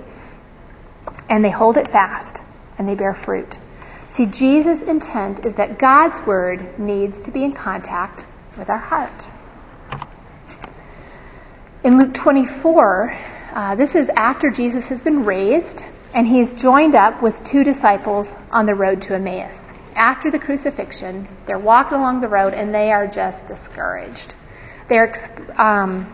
And 1.30 1.42
they 1.42 1.52
hold 1.52 1.78
it 1.78 1.88
fast 1.88 2.42
and 2.78 2.86
they 2.86 2.96
bear 2.96 3.14
fruit. 3.14 3.58
See, 4.10 4.26
Jesus' 4.26 4.84
intent 4.84 5.46
is 5.46 5.56
that 5.56 5.80
God's 5.80 6.20
word 6.28 6.78
needs 6.78 7.22
to 7.22 7.32
be 7.32 7.42
in 7.42 7.54
contact 7.54 8.26
with 8.58 8.70
our 8.70 8.78
heart. 8.78 9.30
In 11.86 11.98
Luke 11.98 12.14
24, 12.14 13.20
uh, 13.54 13.76
this 13.76 13.96
is 13.96 14.10
after 14.10 14.52
Jesus 14.52 14.90
has 14.90 15.02
been 15.02 15.24
raised 15.24 15.82
and 16.14 16.28
he's 16.28 16.52
joined 16.54 16.96
up 16.96 17.22
with 17.22 17.44
two 17.44 17.64
disciples 17.64 18.36
on 18.52 18.66
the 18.66 18.76
road 18.76 19.02
to 19.04 19.16
Emmaus. 19.16 19.61
After 19.96 20.32
the 20.32 20.40
crucifixion, 20.40 21.28
they're 21.46 21.60
walking 21.60 21.98
along 21.98 22.22
the 22.22 22.28
road 22.28 22.54
and 22.54 22.74
they 22.74 22.92
are 22.92 23.08
just 23.08 23.48
discouraged. 23.48 24.34
They're, 24.88 25.14
um, 25.58 26.12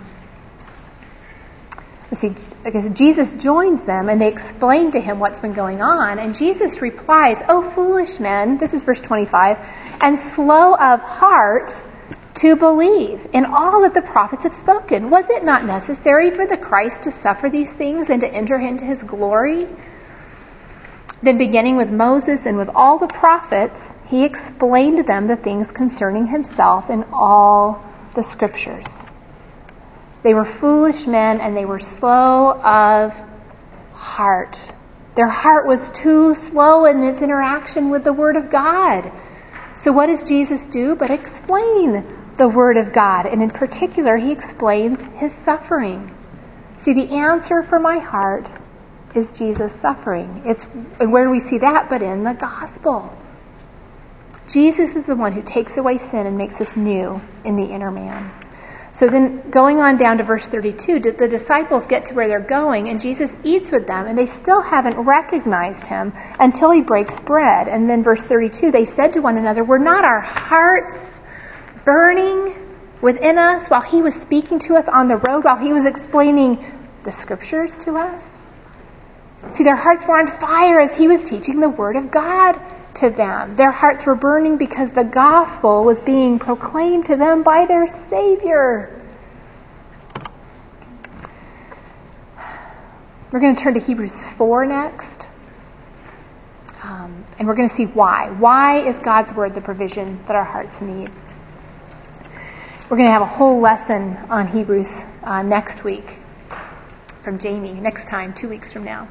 let's 2.11 2.19
see, 2.19 2.35
because 2.63 2.89
Jesus 2.91 3.31
joins 3.33 3.83
them 3.85 4.09
and 4.09 4.21
they 4.21 4.27
explain 4.27 4.91
to 4.91 4.99
him 4.99 5.19
what's 5.19 5.39
been 5.39 5.53
going 5.53 5.81
on. 5.81 6.19
And 6.19 6.35
Jesus 6.35 6.81
replies, 6.81 7.41
Oh, 7.47 7.61
foolish 7.61 8.19
men, 8.19 8.57
this 8.57 8.73
is 8.73 8.83
verse 8.83 9.01
25, 9.01 9.57
and 10.01 10.19
slow 10.19 10.75
of 10.75 11.01
heart 11.01 11.79
to 12.35 12.55
believe 12.55 13.27
in 13.33 13.45
all 13.45 13.81
that 13.81 13.95
the 13.95 14.01
prophets 14.01 14.43
have 14.43 14.53
spoken. 14.53 15.09
Was 15.09 15.27
it 15.29 15.43
not 15.43 15.65
necessary 15.65 16.29
for 16.29 16.45
the 16.45 16.57
Christ 16.57 17.03
to 17.03 17.11
suffer 17.11 17.49
these 17.49 17.73
things 17.73 18.09
and 18.09 18.21
to 18.21 18.27
enter 18.27 18.57
into 18.57 18.85
his 18.85 19.01
glory? 19.01 19.67
Then, 21.21 21.37
beginning 21.37 21.77
with 21.77 21.91
Moses 21.91 22.45
and 22.45 22.57
with 22.57 22.69
all 22.75 22.99
the 22.99 23.07
prophets, 23.07 23.95
he 24.07 24.23
explained 24.23 24.97
to 24.97 25.03
them 25.03 25.27
the 25.27 25.35
things 25.35 25.71
concerning 25.71 26.27
himself 26.27 26.89
in 26.89 27.05
all 27.11 27.83
the 28.13 28.23
scriptures. 28.23 29.05
They 30.23 30.33
were 30.33 30.45
foolish 30.45 31.07
men 31.07 31.39
and 31.39 31.55
they 31.55 31.65
were 31.65 31.79
slow 31.79 32.51
of 32.51 33.19
heart. 33.93 34.71
Their 35.15 35.27
heart 35.27 35.67
was 35.67 35.89
too 35.89 36.35
slow 36.35 36.85
in 36.85 37.03
its 37.03 37.21
interaction 37.21 37.89
with 37.89 38.03
the 38.03 38.13
Word 38.13 38.35
of 38.35 38.51
God. 38.51 39.11
So, 39.75 39.91
what 39.91 40.07
does 40.07 40.23
Jesus 40.23 40.65
do 40.65 40.95
but 40.95 41.09
explain 41.09 42.03
the 42.37 42.47
Word 42.47 42.77
of 42.77 42.93
God. 42.93 43.25
And 43.25 43.41
in 43.41 43.49
particular, 43.49 44.15
he 44.17 44.31
explains 44.31 45.03
his 45.03 45.33
suffering. 45.33 46.11
See, 46.77 46.93
the 46.93 47.15
answer 47.15 47.63
for 47.63 47.79
my 47.79 47.97
heart 47.97 48.53
is 49.17 49.31
Jesus' 49.31 49.73
suffering. 49.73 50.43
It's, 50.45 50.65
and 50.99 51.11
where 51.11 51.25
do 51.25 51.31
we 51.31 51.39
see 51.39 51.57
that 51.57 51.89
but 51.89 52.01
in 52.01 52.23
the 52.23 52.33
gospel? 52.33 53.11
Jesus 54.47 54.95
is 54.95 55.05
the 55.05 55.15
one 55.15 55.33
who 55.33 55.41
takes 55.41 55.75
away 55.77 55.97
sin 55.97 56.25
and 56.25 56.37
makes 56.37 56.61
us 56.61 56.77
new 56.77 57.19
in 57.43 57.57
the 57.57 57.65
inner 57.65 57.91
man. 57.91 58.31
So 58.93 59.07
then 59.07 59.51
going 59.51 59.79
on 59.79 59.97
down 59.97 60.17
to 60.17 60.23
verse 60.23 60.47
32, 60.47 60.99
the 60.99 61.27
disciples 61.27 61.85
get 61.85 62.07
to 62.07 62.15
where 62.15 62.27
they're 62.27 62.39
going 62.39 62.89
and 62.89 62.99
Jesus 62.99 63.35
eats 63.43 63.71
with 63.71 63.85
them 63.85 64.07
and 64.07 64.17
they 64.17 64.25
still 64.25 64.61
haven't 64.61 64.97
recognized 64.97 65.85
him 65.85 66.13
until 66.39 66.71
he 66.71 66.81
breaks 66.81 67.19
bread. 67.19 67.67
And 67.67 67.89
then 67.89 68.01
verse 68.01 68.25
32, 68.25 68.71
they 68.71 68.85
said 68.85 69.13
to 69.13 69.21
one 69.21 69.37
another, 69.37 69.63
were 69.63 69.77
not 69.77 70.03
our 70.03 70.21
hearts 70.21 71.21
burning 71.85 72.55
within 73.01 73.37
us 73.37 73.69
while 73.69 73.81
he 73.81 74.01
was 74.01 74.19
speaking 74.19 74.59
to 74.59 74.75
us 74.75 74.87
on 74.87 75.07
the 75.07 75.17
road, 75.17 75.43
while 75.43 75.57
he 75.57 75.73
was 75.73 75.85
explaining 75.85 76.65
the 77.03 77.11
scriptures 77.11 77.77
to 77.79 77.97
us. 77.97 78.36
See, 79.53 79.63
their 79.63 79.75
hearts 79.75 80.05
were 80.05 80.19
on 80.19 80.27
fire 80.27 80.79
as 80.79 80.95
he 80.95 81.07
was 81.07 81.23
teaching 81.23 81.59
the 81.59 81.69
word 81.69 81.95
of 81.95 82.11
God 82.11 82.59
to 82.95 83.09
them. 83.09 83.55
Their 83.55 83.71
hearts 83.71 84.05
were 84.05 84.15
burning 84.15 84.57
because 84.57 84.91
the 84.91 85.03
gospel 85.03 85.83
was 85.83 85.99
being 86.01 86.39
proclaimed 86.39 87.05
to 87.07 87.15
them 87.15 87.43
by 87.43 87.65
their 87.65 87.87
Savior. 87.87 88.93
We're 93.31 93.39
going 93.39 93.55
to 93.55 93.61
turn 93.61 93.73
to 93.73 93.79
Hebrews 93.79 94.23
4 94.23 94.65
next. 94.65 95.27
Um, 96.83 97.25
and 97.37 97.47
we're 97.47 97.55
going 97.55 97.67
to 97.67 97.75
see 97.75 97.85
why. 97.85 98.31
Why 98.31 98.77
is 98.77 98.99
God's 98.99 99.33
word 99.33 99.53
the 99.53 99.61
provision 99.61 100.23
that 100.27 100.35
our 100.35 100.45
hearts 100.45 100.81
need? 100.81 101.09
We're 102.89 102.97
going 102.97 103.07
to 103.07 103.11
have 103.11 103.21
a 103.21 103.25
whole 103.25 103.59
lesson 103.59 104.15
on 104.29 104.47
Hebrews 104.47 105.03
uh, 105.23 105.41
next 105.41 105.83
week 105.83 106.17
from 107.21 107.37
Jamie, 107.37 107.73
next 107.73 108.07
time, 108.07 108.33
two 108.33 108.47
weeks 108.47 108.71
from 108.71 108.85
now. 108.85 109.09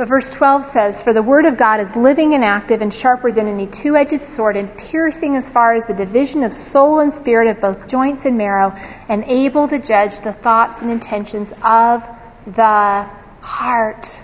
But 0.00 0.08
verse 0.08 0.30
12 0.30 0.64
says, 0.64 1.02
For 1.02 1.12
the 1.12 1.22
word 1.22 1.44
of 1.44 1.58
God 1.58 1.78
is 1.78 1.94
living 1.94 2.32
and 2.32 2.42
active 2.42 2.80
and 2.80 2.90
sharper 2.90 3.30
than 3.32 3.46
any 3.46 3.66
two 3.66 3.96
edged 3.96 4.22
sword 4.22 4.56
and 4.56 4.74
piercing 4.74 5.36
as 5.36 5.50
far 5.50 5.74
as 5.74 5.84
the 5.84 5.92
division 5.92 6.42
of 6.42 6.54
soul 6.54 7.00
and 7.00 7.12
spirit 7.12 7.48
of 7.48 7.60
both 7.60 7.86
joints 7.86 8.24
and 8.24 8.38
marrow 8.38 8.70
and 9.10 9.24
able 9.24 9.68
to 9.68 9.78
judge 9.78 10.18
the 10.20 10.32
thoughts 10.32 10.80
and 10.80 10.90
intentions 10.90 11.52
of 11.62 12.02
the 12.46 13.10
heart. 13.42 14.18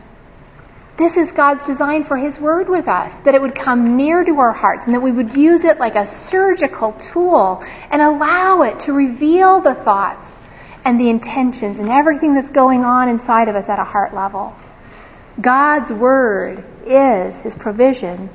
This 0.96 1.18
is 1.18 1.32
God's 1.32 1.66
design 1.66 2.04
for 2.04 2.16
His 2.16 2.40
Word 2.40 2.70
with 2.70 2.88
us, 2.88 3.14
that 3.20 3.34
it 3.34 3.42
would 3.42 3.54
come 3.54 3.98
near 3.98 4.24
to 4.24 4.38
our 4.38 4.52
hearts 4.52 4.86
and 4.86 4.94
that 4.94 5.02
we 5.02 5.12
would 5.12 5.36
use 5.36 5.62
it 5.64 5.78
like 5.78 5.94
a 5.94 6.06
surgical 6.06 6.92
tool 6.92 7.62
and 7.90 8.00
allow 8.00 8.62
it 8.62 8.80
to 8.80 8.94
reveal 8.94 9.60
the 9.60 9.74
thoughts 9.74 10.40
and 10.86 10.98
the 10.98 11.10
intentions 11.10 11.78
and 11.78 11.90
everything 11.90 12.32
that's 12.32 12.50
going 12.50 12.82
on 12.82 13.10
inside 13.10 13.48
of 13.48 13.56
us 13.56 13.68
at 13.68 13.78
a 13.78 13.84
heart 13.84 14.14
level. 14.14 14.56
God's 15.40 15.92
Word 15.92 16.64
is 16.86 17.38
His 17.40 17.54
provision 17.54 18.30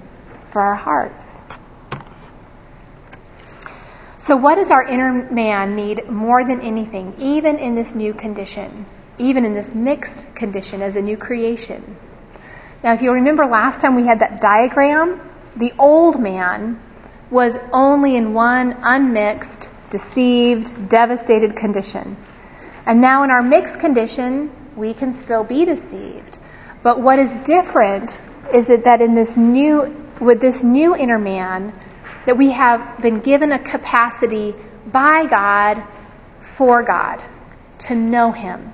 for 0.52 0.62
our 0.62 0.76
hearts. 0.76 1.42
So, 4.20 4.38
what 4.38 4.56
does 4.56 4.70
our 4.70 4.84
inner 4.84 5.30
man 5.32 5.76
need 5.76 6.08
more 6.10 6.44
than 6.44 6.62
anything, 6.62 7.16
even 7.18 7.58
in 7.58 7.74
this 7.74 7.96
new 7.96 8.14
condition, 8.14 8.86
even 9.18 9.46
in 9.46 9.56
this 9.56 9.74
mixed 9.74 10.36
condition 10.36 10.84
as 10.84 10.96
a 10.96 11.02
new 11.02 11.18
creation? 11.18 11.98
Now, 12.84 12.94
if 12.94 13.02
you 13.02 13.14
remember 13.14 13.48
last 13.48 13.82
time 13.82 13.96
we 13.96 14.06
had 14.06 14.20
that 14.20 14.40
diagram, 14.40 15.20
the 15.56 15.74
old 15.80 16.20
man 16.20 16.80
was 17.32 17.58
only 17.74 18.16
in 18.16 18.36
one 18.36 18.78
unmixed, 18.84 19.70
deceived, 19.90 20.88
devastated 20.88 21.56
condition. 21.56 22.16
And 22.86 23.02
now 23.02 23.24
in 23.24 23.32
our 23.32 23.42
mixed 23.42 23.80
condition, 23.80 24.52
we 24.76 24.94
can 24.94 25.14
still 25.14 25.44
be 25.44 25.66
deceived. 25.66 26.38
But 26.84 27.00
what 27.00 27.20
is 27.20 27.32
different 27.46 28.20
is 28.54 28.68
that 28.68 29.02
in 29.02 29.16
this 29.16 29.38
new, 29.38 29.96
with 30.20 30.42
this 30.42 30.64
new 30.64 30.96
inner 30.96 31.20
man, 31.20 31.74
that 32.26 32.38
we 32.38 32.52
have 32.52 33.02
been 33.02 33.20
given 33.20 33.52
a 33.52 33.60
capacity 33.60 34.56
by 34.88 35.26
God 35.28 35.84
for 36.40 36.84
God 36.84 37.22
to 37.80 37.96
know 37.96 38.32
Him 38.32 38.72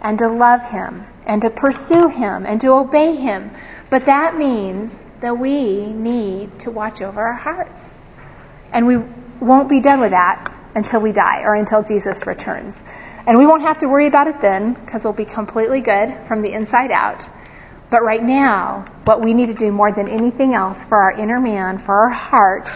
and 0.00 0.18
to 0.18 0.28
love 0.28 0.62
Him 0.62 1.06
and 1.26 1.42
to 1.42 1.50
pursue 1.50 2.08
Him 2.08 2.46
and 2.46 2.60
to 2.62 2.68
obey 2.68 3.16
Him. 3.16 3.50
But 3.90 4.06
that 4.06 4.36
means 4.36 5.02
that 5.20 5.38
we 5.38 5.86
need 5.92 6.58
to 6.60 6.70
watch 6.70 7.02
over 7.02 7.20
our 7.20 7.34
hearts. 7.34 7.94
And 8.72 8.86
we 8.86 8.96
won't 9.40 9.68
be 9.68 9.80
done 9.80 10.00
with 10.00 10.10
that 10.10 10.52
until 10.74 11.00
we 11.00 11.12
die 11.12 11.42
or 11.42 11.54
until 11.54 11.82
Jesus 11.82 12.26
returns. 12.26 12.82
And 13.26 13.38
we 13.38 13.46
won't 13.46 13.62
have 13.62 13.78
to 13.78 13.86
worry 13.86 14.06
about 14.06 14.26
it 14.26 14.40
then 14.40 14.72
because 14.72 15.04
we'll 15.04 15.12
be 15.12 15.24
completely 15.24 15.80
good 15.80 16.16
from 16.26 16.42
the 16.42 16.52
inside 16.52 16.90
out. 16.90 17.28
But 17.92 18.04
right 18.04 18.22
now, 18.22 18.86
what 19.04 19.20
we 19.20 19.34
need 19.34 19.48
to 19.48 19.54
do 19.54 19.70
more 19.70 19.92
than 19.92 20.08
anything 20.08 20.54
else 20.54 20.82
for 20.82 20.96
our 20.96 21.12
inner 21.12 21.38
man, 21.38 21.76
for 21.76 21.94
our 21.94 22.08
heart, 22.08 22.70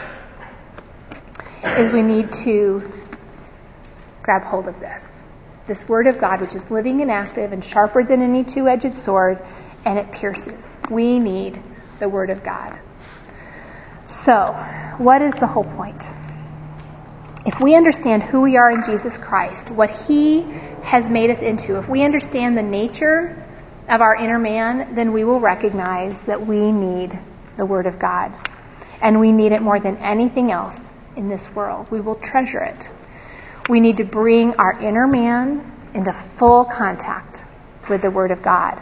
is 1.79 1.91
we 1.91 2.03
need 2.03 2.31
to 2.45 2.83
grab 4.23 4.43
hold 4.43 4.69
of 4.69 4.79
this. 4.79 5.23
this 5.67 5.89
Word 5.89 6.07
of 6.07 6.19
God, 6.19 6.43
which 6.43 6.55
is 6.55 6.71
living 6.71 7.01
and 7.01 7.11
active 7.11 7.53
and 7.53 7.65
sharper 7.65 8.05
than 8.05 8.21
any 8.21 8.45
two 8.45 8.69
edged 8.69 8.93
sword, 8.93 9.39
and 9.87 9.99
it 9.99 10.13
pierces. 10.13 10.77
We 10.91 11.19
need 11.19 11.63
the 11.99 12.11
Word 12.11 12.29
of 12.29 12.45
God. 12.45 12.79
So, 14.09 14.53
what 14.99 15.23
is 15.23 15.33
the 15.33 15.47
whole 15.47 15.65
point? 15.65 16.07
If 17.47 17.59
we 17.59 17.75
understand 17.75 18.23
who 18.23 18.43
we 18.43 18.59
are 18.59 18.71
in 18.71 18.85
Jesus 18.85 19.17
Christ, 19.17 19.71
what 19.71 19.89
He 19.89 20.43
has 20.83 21.09
made 21.09 21.31
us 21.31 21.41
into, 21.41 21.79
if 21.79 21.89
we 21.89 22.05
understand 22.05 22.59
the 22.59 22.63
nature 22.63 23.46
of 23.89 24.01
our 24.01 24.17
inner 24.17 24.39
man, 24.39 24.95
then 24.95 25.13
we 25.13 25.25
will 25.25 25.41
recognize 25.41 26.21
that 26.23 26.47
we 26.47 26.73
need 26.73 27.19
the 27.57 27.67
Word 27.67 27.87
of 27.87 27.99
God. 27.99 28.33
And 29.01 29.21
we 29.21 29.33
need 29.33 29.53
it 29.53 29.63
more 29.63 29.79
than 29.79 29.97
anything 29.99 30.51
else 30.51 30.93
in 31.17 31.29
this 31.29 31.55
world. 31.55 31.91
We 31.91 32.01
will 32.01 32.17
treasure 32.17 32.63
it. 32.63 32.91
We 33.69 33.81
need 33.81 33.99
to 33.99 34.05
bring 34.05 34.55
our 34.55 34.79
inner 34.81 35.07
man 35.07 35.73
into 35.95 36.13
full 36.13 36.65
contact 36.65 37.45
with 37.89 38.03
the 38.03 38.11
Word 38.11 38.31
of 38.31 38.43
God 38.43 38.81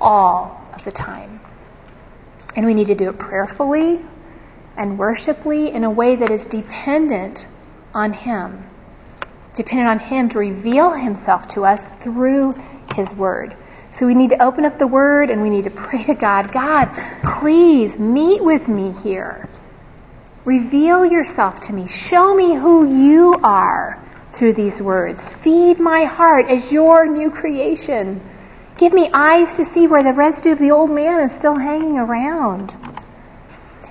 all 0.00 0.60
of 0.74 0.84
the 0.84 0.92
time. 0.92 1.40
And 2.56 2.66
we 2.66 2.74
need 2.74 2.88
to 2.88 2.94
do 2.94 3.08
it 3.08 3.18
prayerfully 3.18 4.00
and 4.76 4.98
worshipfully 4.98 5.70
in 5.70 5.84
a 5.84 5.90
way 5.90 6.16
that 6.16 6.30
is 6.30 6.44
dependent 6.46 7.46
on 7.94 8.12
Him. 8.12 8.64
Dependent 9.54 9.88
on 9.88 9.98
Him 9.98 10.28
to 10.30 10.38
reveal 10.38 10.92
Himself 10.92 11.48
to 11.48 11.64
us 11.64 11.92
through 11.92 12.54
His 12.94 13.14
Word. 13.14 13.56
So 14.02 14.06
we 14.08 14.16
need 14.16 14.30
to 14.30 14.42
open 14.42 14.64
up 14.64 14.80
the 14.80 14.86
Word 14.88 15.30
and 15.30 15.42
we 15.42 15.48
need 15.48 15.62
to 15.62 15.70
pray 15.70 16.02
to 16.02 16.14
God 16.14 16.50
God, 16.50 16.90
please 17.22 18.00
meet 18.00 18.42
with 18.42 18.66
me 18.66 18.90
here. 19.04 19.48
Reveal 20.44 21.06
yourself 21.06 21.60
to 21.60 21.72
me. 21.72 21.86
Show 21.86 22.34
me 22.34 22.52
who 22.52 22.84
you 22.84 23.34
are 23.44 24.02
through 24.32 24.54
these 24.54 24.82
words. 24.82 25.30
Feed 25.30 25.78
my 25.78 26.02
heart 26.02 26.46
as 26.48 26.72
your 26.72 27.06
new 27.06 27.30
creation. 27.30 28.20
Give 28.76 28.92
me 28.92 29.08
eyes 29.14 29.56
to 29.58 29.64
see 29.64 29.86
where 29.86 30.02
the 30.02 30.14
residue 30.14 30.50
of 30.50 30.58
the 30.58 30.72
old 30.72 30.90
man 30.90 31.20
is 31.20 31.36
still 31.36 31.54
hanging 31.54 31.96
around. 31.96 32.74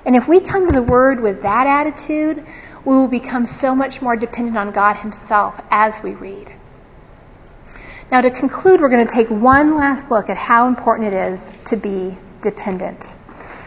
And 0.04 0.14
if 0.14 0.28
we 0.28 0.40
come 0.40 0.66
to 0.66 0.74
the 0.74 0.82
Word 0.82 1.20
with 1.20 1.40
that 1.40 1.66
attitude, 1.66 2.44
we 2.84 2.94
will 2.94 3.08
become 3.08 3.46
so 3.46 3.74
much 3.74 4.02
more 4.02 4.16
dependent 4.16 4.58
on 4.58 4.72
God 4.72 4.96
Himself 4.96 5.58
as 5.70 6.02
we 6.02 6.12
read. 6.12 6.52
Now, 8.12 8.20
to 8.20 8.30
conclude, 8.30 8.82
we're 8.82 8.90
going 8.90 9.06
to 9.06 9.14
take 9.14 9.30
one 9.30 9.74
last 9.74 10.10
look 10.10 10.28
at 10.28 10.36
how 10.36 10.68
important 10.68 11.14
it 11.14 11.32
is 11.32 11.40
to 11.68 11.78
be 11.78 12.14
dependent. 12.42 13.10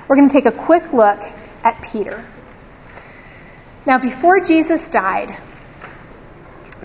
We're 0.08 0.18
going 0.18 0.30
to 0.30 0.34
take 0.34 0.46
a 0.46 0.52
quick 0.52 0.93
look 0.93 1.18
at 1.64 1.82
Peter. 1.82 2.24
Now, 3.88 3.98
before 3.98 4.41
Jesus 4.41 4.88
died, 4.88 5.36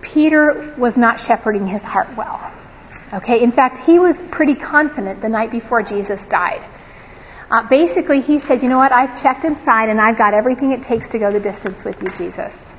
Peter 0.01 0.75
was 0.79 0.97
not 0.97 1.21
shepherding 1.21 1.67
his 1.67 1.85
heart 1.85 2.17
well. 2.17 2.51
Okay, 3.13 3.43
in 3.43 3.53
fact, 3.53 3.85
he 3.85 3.99
was 3.99 4.23
pretty 4.23 4.55
confident 4.55 5.21
the 5.21 5.29
night 5.29 5.51
before 5.51 5.83
Jesus 5.83 6.25
died. 6.29 6.65
Uh, 7.51 7.69
basically, 7.69 8.23
he 8.23 8.39
said, 8.39 8.63
You 8.63 8.71
know 8.71 8.79
what? 8.79 8.93
I've 8.93 9.21
checked 9.21 9.45
inside 9.45 9.91
and 9.91 10.01
I've 10.01 10.17
got 10.17 10.33
everything 10.33 10.73
it 10.73 10.83
takes 10.83 11.11
to 11.11 11.19
go 11.19 11.31
the 11.31 11.41
distance 11.41 11.85
with 11.85 12.01
you, 12.01 12.09
Jesus. 12.17 12.70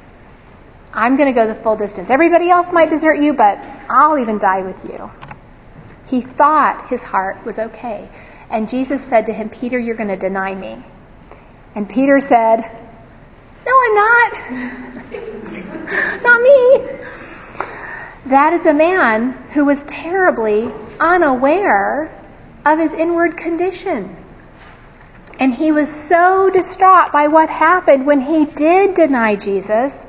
I'm 0.94 1.16
going 1.16 1.34
to 1.34 1.39
go 1.39 1.48
the 1.48 1.56
full 1.56 1.76
distance. 1.76 2.10
Everybody 2.10 2.50
else 2.50 2.72
might 2.72 2.89
desert 2.89 3.20
you, 3.20 3.34
but 3.34 3.60
I'll 3.89 4.18
even 4.18 4.39
die 4.39 4.62
with 4.62 4.84
you. 4.86 5.10
He 6.08 6.22
thought 6.22 6.89
his 6.89 7.02
heart 7.02 7.46
was 7.46 7.58
okay. 7.58 8.10
And 8.50 8.68
Jesus 8.68 9.02
said 9.04 9.28
to 9.28 9.34
him, 9.34 9.50
Peter, 9.50 9.80
you're 9.80 9.96
going 9.96 10.10
to 10.10 10.18
deny 10.18 10.54
me. 10.54 10.84
And 11.74 11.88
Peter 11.89 12.20
said, 12.20 12.58
No, 13.66 13.72
I'm 13.72 13.96
not. 13.96 14.52
not 16.24 16.42
me. 16.42 17.02
That 18.26 18.54
is 18.54 18.66
a 18.66 18.74
man 18.74 19.32
who 19.54 19.66
was 19.66 19.82
terribly 19.86 20.70
unaware 21.00 22.14
of 22.66 22.78
his 22.78 22.92
inward 22.92 23.38
condition. 23.38 24.18
And 25.39 25.54
he 25.54 25.72
was 25.72 25.89
so 25.89 26.50
distraught 26.50 27.12
by 27.14 27.30
what 27.30 27.50
happened 27.50 28.06
when 28.06 28.22
he 28.22 28.46
did 28.46 28.94
deny 28.96 29.38
Jesus 29.38 30.06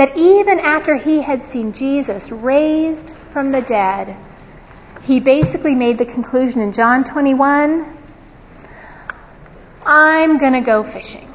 that 0.00 0.16
even 0.16 0.58
after 0.58 0.96
he 0.96 1.20
had 1.20 1.44
seen 1.44 1.74
Jesus 1.74 2.32
raised 2.32 3.10
from 3.10 3.52
the 3.52 3.60
dead, 3.60 4.16
he 5.02 5.20
basically 5.20 5.74
made 5.74 5.98
the 5.98 6.06
conclusion 6.06 6.62
in 6.62 6.72
John 6.72 7.04
21 7.04 7.98
I'm 9.84 10.38
going 10.38 10.54
to 10.54 10.62
go 10.62 10.84
fishing 10.84 11.28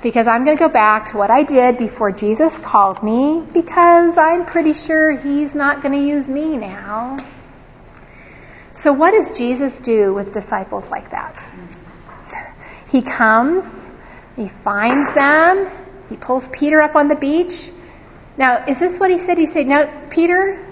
because 0.00 0.28
I'm 0.28 0.44
going 0.44 0.56
to 0.56 0.60
go 0.60 0.68
back 0.68 1.06
to 1.06 1.16
what 1.16 1.32
I 1.32 1.42
did 1.42 1.76
before 1.76 2.12
Jesus 2.12 2.56
called 2.56 3.02
me 3.02 3.42
because 3.52 4.16
I'm 4.16 4.46
pretty 4.46 4.74
sure 4.74 5.10
he's 5.10 5.56
not 5.56 5.82
going 5.82 5.94
to 5.94 6.06
use 6.06 6.30
me 6.30 6.56
now. 6.56 7.18
So, 8.74 8.92
what 8.92 9.10
does 9.10 9.36
Jesus 9.36 9.80
do 9.80 10.14
with 10.14 10.32
disciples 10.32 10.88
like 10.88 11.10
that? 11.10 11.44
He 12.90 13.02
comes, 13.02 13.88
he 14.36 14.48
finds 14.48 15.12
them, 15.14 15.66
he 16.08 16.16
pulls 16.16 16.46
Peter 16.46 16.80
up 16.80 16.94
on 16.94 17.08
the 17.08 17.16
beach. 17.16 17.72
Now, 18.38 18.64
is 18.66 18.78
this 18.78 19.00
what 19.00 19.10
he 19.10 19.18
said? 19.18 19.36
He 19.36 19.46
said, 19.46 19.66
Now, 19.66 20.08
Peter, 20.10 20.64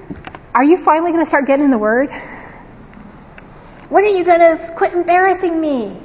are 0.55 0.63
you 0.63 0.79
finally 0.79 1.11
going 1.11 1.25
to 1.25 1.29
start 1.29 1.47
getting 1.47 1.65
in 1.65 1.71
the 1.73 1.79
Word? 1.79 2.11
When 3.89 4.05
are 4.05 4.09
you 4.09 4.25
going 4.25 4.39
to 4.41 4.73
quit 4.75 4.93
embarrassing 4.93 5.61
me? 5.61 6.01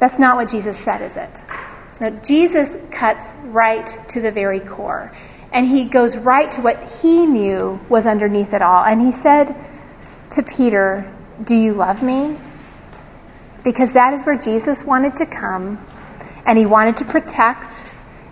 That's 0.00 0.18
not 0.18 0.36
what 0.36 0.50
Jesus 0.50 0.76
said, 0.78 1.02
is 1.02 1.16
it? 1.16 1.30
Now, 2.00 2.10
Jesus 2.10 2.76
cuts 2.90 3.32
right 3.44 3.86
to 4.08 4.20
the 4.20 4.32
very 4.32 4.58
core. 4.58 5.12
And 5.52 5.68
he 5.68 5.84
goes 5.84 6.16
right 6.16 6.50
to 6.52 6.62
what 6.62 6.82
he 7.00 7.26
knew 7.26 7.78
was 7.88 8.06
underneath 8.06 8.54
it 8.54 8.62
all. 8.62 8.82
And 8.84 9.00
he 9.00 9.12
said 9.12 9.54
to 10.32 10.42
Peter, 10.42 11.12
Do 11.44 11.54
you 11.54 11.74
love 11.74 12.02
me? 12.02 12.36
Because 13.62 13.92
that 13.92 14.14
is 14.14 14.22
where 14.22 14.36
Jesus 14.36 14.82
wanted 14.82 15.16
to 15.16 15.26
come. 15.26 15.78
And 16.44 16.58
he 16.58 16.66
wanted 16.66 16.96
to 16.96 17.04
protect. 17.04 17.84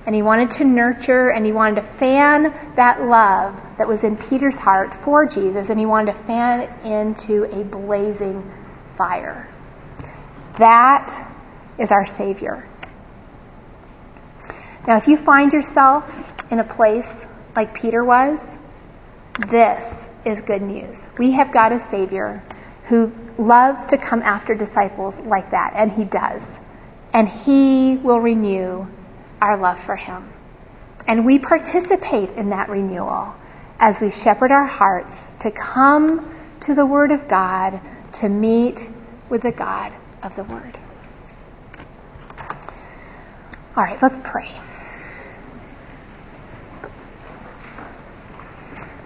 And 0.07 0.15
he 0.15 0.23
wanted 0.23 0.53
to 0.53 0.65
nurture. 0.65 1.31
And 1.31 1.45
he 1.45 1.53
wanted 1.53 1.77
to 1.77 1.83
fan 1.83 2.55
that 2.77 3.03
love 3.03 3.61
that 3.79 3.87
was 3.87 4.05
in 4.05 4.17
Peter's 4.17 4.57
heart 4.57 4.95
for 4.95 5.27
Jesus. 5.27 5.71
And 5.71 5.79
he 5.79 5.87
wanted 5.87 6.13
to 6.13 6.19
fan 6.19 6.61
it 6.61 6.71
into 6.85 7.45
a 7.45 7.65
blazing 7.65 8.51
fire. 8.97 9.49
That 10.59 11.15
is 11.79 11.91
our 11.91 12.07
Savior. 12.07 12.67
Now, 14.87 14.97
if 14.97 15.09
you 15.09 15.17
find 15.17 15.53
yourself 15.53 16.53
in 16.53 16.59
a 16.59 16.65
place 16.65 17.27
like 17.55 17.75
Peter 17.75 18.03
was, 18.03 18.59
this 19.49 20.09
is 20.25 20.43
good 20.43 20.63
news. 20.63 21.09
We 21.19 21.33
have 21.33 21.53
got 21.53 21.73
a 21.73 21.81
Savior 21.81 22.43
who 22.85 23.13
loves 23.39 23.87
to 23.87 23.99
come 23.99 24.23
after 24.23 24.55
disciples 24.55 25.19
like 25.19 25.53
that, 25.53 25.73
and 25.75 25.91
He 25.93 26.05
does. 26.05 26.59
And 27.13 27.29
He 27.29 27.97
will 27.97 28.21
renew 28.21 28.87
our 29.41 29.57
love 29.57 29.79
for 29.79 29.97
Him. 29.97 30.33
And 31.07 31.25
we 31.25 31.39
participate 31.39 32.31
in 32.31 32.51
that 32.51 32.69
renewal 32.69 33.35
as 33.79 34.01
we 34.01 34.11
shepherd 34.11 34.51
our 34.51 34.67
hearts 34.67 35.33
to 35.41 35.51
come 35.51 36.35
to 36.61 36.75
the 36.75 36.87
Word 36.87 37.11
of 37.11 37.29
God, 37.29 37.81
to 38.15 38.29
meet 38.29 38.89
with 39.29 39.43
the 39.43 39.53
God 39.53 39.93
of 40.23 40.37
the 40.37 40.45
Word. 40.45 40.79
All 43.77 43.85
right, 43.85 44.01
let's 44.03 44.19
pray. 44.23 44.51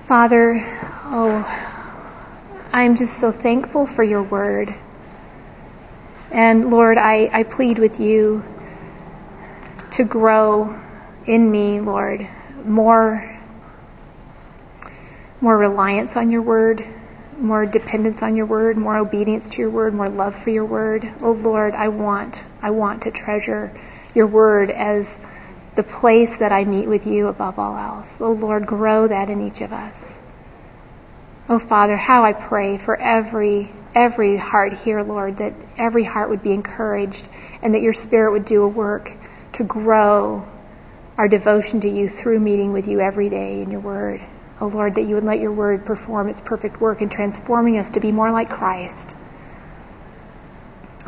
Father, 0.09 0.61
oh, 1.07 1.45
I'm 2.73 2.97
just 2.97 3.19
so 3.19 3.31
thankful 3.31 3.87
for 3.87 4.03
your 4.03 4.23
word. 4.23 4.75
And 6.31 6.71
Lord, 6.71 6.99
I, 6.99 7.31
I 7.33 7.43
plead 7.45 7.79
with 7.79 8.01
you 8.01 8.43
to 9.95 10.05
grow 10.05 10.77
in 11.27 11.51
me, 11.51 11.81
Lord, 11.81 12.29
more, 12.65 13.41
more 15.41 15.57
reliance 15.57 16.17
on 16.17 16.31
your 16.31 16.43
word, 16.43 16.85
more 17.39 17.65
dependence 17.65 18.23
on 18.23 18.35
your 18.35 18.47
word, 18.47 18.77
more 18.77 18.97
obedience 18.97 19.49
to 19.51 19.59
your 19.59 19.71
word, 19.71 19.95
more 19.95 20.09
love 20.09 20.37
for 20.37 20.51
your 20.51 20.65
word. 20.65 21.13
Oh 21.21 21.33
Lord, 21.33 21.75
I 21.75 21.89
want, 21.89 22.41
I 22.61 22.71
want 22.71 23.03
to 23.03 23.13
treasure 23.13 23.73
your 24.15 24.27
word 24.27 24.71
as 24.71 25.19
the 25.77 25.83
place 25.83 26.39
that 26.39 26.53
I 26.53 26.65
meet 26.65 26.89
with 26.89 27.07
you 27.07 27.29
above 27.29 27.59
all 27.59 27.77
else. 27.77 28.21
Oh 28.21 28.33
Lord, 28.33 28.67
grow 28.67 29.07
that 29.07 29.31
in 29.31 29.47
each 29.47 29.61
of 29.61 29.73
us. 29.73 30.19
Oh 31.49 31.59
Father, 31.59 31.97
how 31.97 32.25
I 32.25 32.33
pray 32.33 32.79
for 32.79 32.97
every 33.01 33.71
every 33.95 34.37
heart 34.37 34.73
here, 34.73 35.03
Lord, 35.03 35.37
that 35.37 35.55
every 35.79 36.03
heart 36.03 36.31
would 36.31 36.43
be 36.43 36.51
encouraged 36.51 37.25
and 37.63 37.75
that 37.75 37.83
your 37.83 37.93
spirit 37.93 38.33
would 38.33 38.45
do 38.45 38.65
a 38.65 38.69
work 38.69 39.13
to 39.55 39.65
grow 39.65 40.47
our 41.17 41.29
devotion 41.29 41.81
to 41.81 41.89
you 41.89 42.09
through 42.09 42.41
meeting 42.41 42.73
with 42.73 42.89
you 42.89 43.01
every 43.01 43.29
day 43.29 43.63
in 43.63 43.71
your 43.71 43.81
word. 43.81 44.21
Oh 44.61 44.67
Lord, 44.67 44.95
that 44.95 45.03
you 45.03 45.15
would 45.15 45.25
let 45.25 45.41
your 45.41 45.53
word 45.53 45.85
perform 45.85 46.29
its 46.29 46.41
perfect 46.41 46.81
work 46.81 47.03
in 47.03 47.09
transforming 47.09 47.79
us 47.79 47.91
to 47.91 48.01
be 48.01 48.13
more 48.13 48.31
like 48.31 48.51
Christ. 48.51 49.09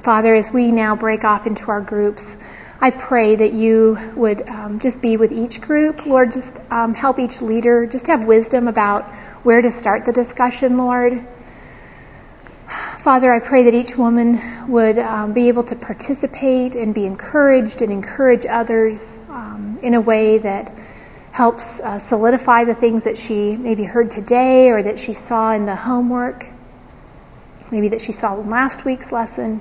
Father, 0.03 0.35
as 0.35 0.51
we 0.53 0.71
now 0.71 0.95
break 0.95 1.25
off 1.25 1.47
into 1.47 1.69
our 1.69 1.81
groups, 1.81 2.37
I 2.81 2.91
pray 2.91 3.37
that 3.37 3.53
you 3.53 3.99
would 4.15 4.49
um, 4.49 4.79
just 4.81 5.01
be 5.01 5.17
with 5.17 5.33
each 5.33 5.61
group. 5.61 6.07
Lord, 6.07 6.33
just 6.33 6.57
um, 6.71 6.95
help 6.95 7.19
each 7.19 7.41
leader 7.41 7.87
just 7.87 8.07
have 8.07 8.25
wisdom 8.25 8.69
about 8.69 9.07
where 9.43 9.63
to 9.63 9.71
start 9.71 10.05
the 10.05 10.13
discussion, 10.13 10.77
Lord. 10.77 11.27
Father, 12.67 13.33
I 13.33 13.39
pray 13.39 13.65
that 13.65 13.75
each 13.75 13.97
woman 13.97 14.69
would 14.69 14.99
um, 14.99 15.33
be 15.33 15.49
able 15.49 15.63
to 15.65 15.77
participate 15.77 16.75
and 16.75 16.93
be 16.93 17.07
encouraged 17.07 17.81
and 17.81 17.93
encourage 17.93 18.45
others 18.47 19.17
um, 19.29 19.79
in 19.83 19.95
a 19.95 20.01
way 20.01 20.39
that 20.39 20.73
helps 21.31 21.79
uh, 21.81 21.99
solidify 21.99 22.65
the 22.65 22.75
things 22.75 23.05
that 23.05 23.17
she 23.17 23.57
maybe 23.57 23.85
heard 23.85 24.11
today 24.11 24.71
or 24.71 24.83
that 24.83 24.99
she 24.99 25.15
saw 25.15 25.53
in 25.53 25.67
the 25.67 25.77
homework, 25.77 26.47
maybe 27.71 27.91
that 27.91 28.01
she 28.01 28.11
saw 28.11 28.41
in 28.41 28.51
last 28.51 28.85
week's 28.85 29.13
lesson. 29.13 29.61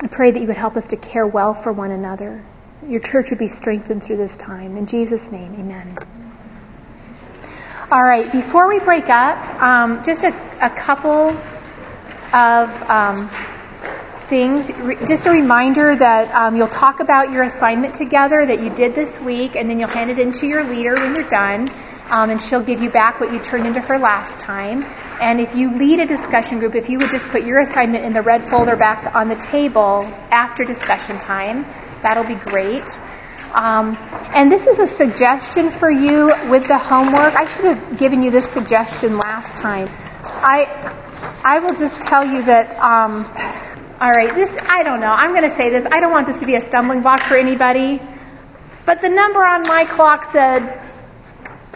I 0.00 0.06
pray 0.08 0.30
that 0.30 0.40
you 0.40 0.46
would 0.48 0.56
help 0.56 0.76
us 0.76 0.88
to 0.88 0.96
care 0.96 1.26
well 1.26 1.54
for 1.54 1.72
one 1.72 1.90
another. 1.90 2.44
Your 2.86 3.00
church 3.00 3.30
would 3.30 3.38
be 3.38 3.48
strengthened 3.48 4.02
through 4.02 4.16
this 4.16 4.36
time. 4.36 4.76
In 4.76 4.86
Jesus' 4.86 5.30
name, 5.30 5.54
amen. 5.54 5.98
All 7.90 8.04
right, 8.04 8.30
before 8.30 8.68
we 8.68 8.80
break 8.80 9.08
up, 9.08 9.62
um, 9.62 10.04
just 10.04 10.22
a, 10.22 10.34
a, 10.60 10.68
couple 10.68 11.30
of 12.34 12.82
um, 12.82 13.30
things. 14.28 14.68
Just 15.08 15.24
a 15.24 15.30
reminder 15.30 15.96
that 15.96 16.30
um, 16.34 16.54
you'll 16.54 16.68
talk 16.68 17.00
about 17.00 17.32
your 17.32 17.44
assignment 17.44 17.94
together 17.94 18.44
that 18.44 18.60
you 18.60 18.68
did 18.68 18.94
this 18.94 19.18
week, 19.18 19.56
and 19.56 19.70
then 19.70 19.78
you'll 19.78 19.88
hand 19.88 20.10
it 20.10 20.18
in 20.18 20.32
to 20.32 20.46
your 20.46 20.64
leader 20.64 20.96
when 20.96 21.14
you're 21.14 21.30
done, 21.30 21.66
um, 22.10 22.28
and 22.28 22.42
she'll 22.42 22.62
give 22.62 22.82
you 22.82 22.90
back 22.90 23.20
what 23.20 23.32
you 23.32 23.38
turned 23.38 23.66
into 23.66 23.80
her 23.80 23.98
last 23.98 24.38
time. 24.38 24.84
And 25.22 25.40
if 25.40 25.54
you 25.54 25.70
lead 25.70 25.98
a 26.00 26.06
discussion 26.06 26.58
group, 26.58 26.74
if 26.74 26.90
you 26.90 26.98
would 26.98 27.10
just 27.10 27.26
put 27.28 27.42
your 27.42 27.60
assignment 27.60 28.04
in 28.04 28.12
the 28.12 28.20
red 28.20 28.46
folder 28.46 28.76
back 28.76 29.14
on 29.16 29.28
the 29.28 29.36
table 29.36 30.02
after 30.30 30.62
discussion 30.62 31.18
time, 31.18 31.64
that'll 32.02 32.24
be 32.24 32.34
great. 32.34 33.00
Um, 33.54 33.96
and 34.34 34.50
this 34.52 34.66
is 34.66 34.78
a 34.78 34.86
suggestion 34.86 35.70
for 35.70 35.90
you 35.90 36.26
with 36.50 36.66
the 36.68 36.78
homework. 36.78 37.34
I 37.34 37.46
should 37.48 37.64
have 37.64 37.98
given 37.98 38.22
you 38.22 38.30
this 38.30 38.48
suggestion 38.48 39.16
last 39.18 39.56
time. 39.56 39.88
I 40.24 40.66
I 41.44 41.60
will 41.60 41.74
just 41.74 42.02
tell 42.02 42.24
you 42.24 42.42
that. 42.44 42.78
Um, 42.78 43.24
all 44.00 44.10
right, 44.10 44.32
this 44.34 44.58
I 44.68 44.82
don't 44.84 45.00
know. 45.00 45.12
I'm 45.12 45.30
going 45.30 45.42
to 45.42 45.50
say 45.50 45.70
this. 45.70 45.86
I 45.90 46.00
don't 46.00 46.12
want 46.12 46.26
this 46.26 46.40
to 46.40 46.46
be 46.46 46.54
a 46.54 46.60
stumbling 46.60 47.02
block 47.02 47.20
for 47.20 47.36
anybody. 47.36 48.00
But 48.86 49.02
the 49.02 49.08
number 49.08 49.44
on 49.44 49.62
my 49.62 49.84
clock 49.84 50.24
said 50.26 50.80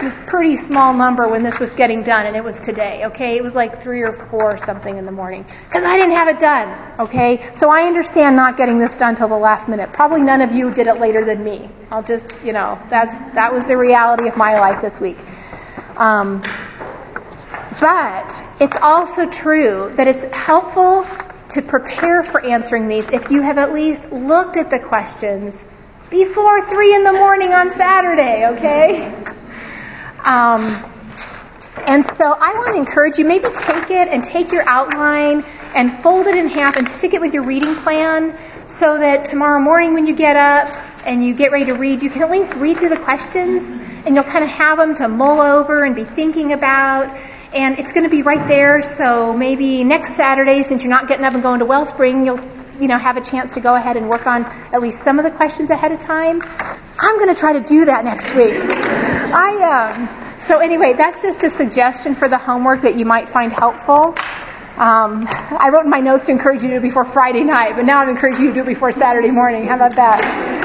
this 0.02 0.18
pretty 0.26 0.56
small 0.56 0.92
number 0.92 1.28
when 1.28 1.42
this 1.42 1.58
was 1.58 1.72
getting 1.72 2.02
done, 2.02 2.26
and 2.26 2.36
it 2.36 2.44
was 2.44 2.60
today, 2.60 3.06
okay? 3.06 3.36
It 3.36 3.42
was 3.42 3.54
like 3.54 3.80
3 3.80 4.02
or 4.02 4.12
4 4.12 4.42
or 4.42 4.58
something 4.58 4.98
in 4.98 5.06
the 5.06 5.12
morning. 5.12 5.46
Because 5.64 5.84
I 5.84 5.96
didn't 5.96 6.12
have 6.12 6.28
it 6.28 6.40
done, 6.40 7.00
okay? 7.00 7.48
So 7.54 7.70
I 7.70 7.82
understand 7.84 8.36
not 8.36 8.56
getting 8.56 8.78
this 8.78 8.96
done 8.98 9.16
till 9.16 9.28
the 9.28 9.38
last 9.38 9.68
minute. 9.68 9.92
Probably 9.92 10.20
none 10.20 10.42
of 10.42 10.52
you 10.52 10.74
did 10.74 10.88
it 10.88 10.98
later 10.98 11.24
than 11.24 11.42
me. 11.42 11.70
I'll 11.90 12.02
just, 12.02 12.26
you 12.44 12.52
know, 12.52 12.78
that's, 12.90 13.16
that 13.34 13.52
was 13.52 13.64
the 13.66 13.76
reality 13.76 14.28
of 14.28 14.36
my 14.36 14.58
life 14.58 14.82
this 14.82 15.00
week. 15.00 15.18
Um, 15.96 16.42
but 17.80 18.44
it's 18.60 18.76
also 18.76 19.30
true 19.30 19.92
that 19.96 20.08
it's 20.08 20.34
helpful 20.34 21.06
to 21.50 21.62
prepare 21.62 22.22
for 22.22 22.44
answering 22.44 22.88
these 22.88 23.08
if 23.10 23.30
you 23.30 23.42
have 23.42 23.58
at 23.58 23.72
least 23.72 24.10
looked 24.10 24.56
at 24.56 24.70
the 24.70 24.78
questions 24.78 25.64
before 26.10 26.66
3 26.68 26.94
in 26.94 27.04
the 27.04 27.12
morning 27.12 27.52
on 27.52 27.70
Saturday, 27.70 28.46
okay? 28.48 29.32
Um, 30.24 30.60
and 31.86 32.06
so 32.06 32.32
I 32.32 32.54
want 32.54 32.74
to 32.74 32.76
encourage 32.76 33.18
you, 33.18 33.24
maybe 33.24 33.48
take 33.54 33.90
it 33.90 34.08
and 34.08 34.22
take 34.22 34.52
your 34.52 34.64
outline 34.68 35.44
and 35.74 35.92
fold 35.92 36.26
it 36.26 36.36
in 36.36 36.48
half 36.48 36.76
and 36.76 36.88
stick 36.88 37.14
it 37.14 37.20
with 37.20 37.34
your 37.34 37.42
reading 37.42 37.74
plan 37.76 38.36
so 38.68 38.98
that 38.98 39.24
tomorrow 39.24 39.60
morning 39.60 39.94
when 39.94 40.06
you 40.06 40.14
get 40.14 40.36
up 40.36 40.72
and 41.06 41.24
you 41.24 41.34
get 41.34 41.50
ready 41.50 41.66
to 41.66 41.74
read, 41.74 42.02
you 42.02 42.10
can 42.10 42.22
at 42.22 42.30
least 42.30 42.54
read 42.54 42.78
through 42.78 42.90
the 42.90 42.98
questions 42.98 43.66
and 44.06 44.14
you'll 44.14 44.24
kind 44.24 44.44
of 44.44 44.50
have 44.50 44.78
them 44.78 44.94
to 44.96 45.08
mull 45.08 45.40
over 45.40 45.84
and 45.84 45.96
be 45.96 46.04
thinking 46.04 46.52
about. 46.52 47.16
And 47.52 47.78
it's 47.78 47.92
going 47.92 48.04
to 48.04 48.10
be 48.10 48.22
right 48.22 48.46
there, 48.48 48.82
so 48.82 49.36
maybe 49.36 49.84
next 49.84 50.14
Saturday, 50.14 50.62
since 50.62 50.82
you're 50.82 50.90
not 50.90 51.06
getting 51.06 51.24
up 51.24 51.34
and 51.34 51.42
going 51.42 51.58
to 51.58 51.66
Wellspring, 51.66 52.24
you'll 52.24 52.40
you 52.80 52.88
know, 52.88 52.98
have 52.98 53.16
a 53.16 53.20
chance 53.20 53.54
to 53.54 53.60
go 53.60 53.74
ahead 53.74 53.96
and 53.96 54.08
work 54.08 54.26
on 54.26 54.44
at 54.44 54.80
least 54.80 55.02
some 55.02 55.18
of 55.18 55.24
the 55.24 55.30
questions 55.30 55.70
ahead 55.70 55.92
of 55.92 56.00
time. 56.00 56.42
I'm 56.98 57.18
going 57.18 57.34
to 57.34 57.38
try 57.38 57.54
to 57.54 57.60
do 57.60 57.86
that 57.86 58.04
next 58.04 58.34
week. 58.34 58.58
I 58.58 59.94
um, 59.94 60.40
so 60.40 60.58
anyway, 60.58 60.92
that's 60.94 61.22
just 61.22 61.42
a 61.44 61.50
suggestion 61.50 62.14
for 62.14 62.28
the 62.28 62.38
homework 62.38 62.82
that 62.82 62.96
you 62.96 63.04
might 63.04 63.28
find 63.28 63.52
helpful. 63.52 64.14
Um, 64.76 65.26
I 65.28 65.70
wrote 65.72 65.84
in 65.84 65.90
my 65.90 66.00
notes 66.00 66.26
to 66.26 66.32
encourage 66.32 66.62
you 66.62 66.70
to 66.70 66.74
do 66.74 66.78
it 66.78 66.82
before 66.82 67.04
Friday 67.04 67.44
night, 67.44 67.76
but 67.76 67.84
now 67.84 67.98
I'm 67.98 68.08
encouraging 68.08 68.46
you 68.46 68.48
to 68.48 68.54
do 68.54 68.62
it 68.62 68.66
before 68.66 68.90
Saturday 68.90 69.30
morning. 69.30 69.66
How 69.66 69.76
about 69.76 69.94
that? 69.96 70.62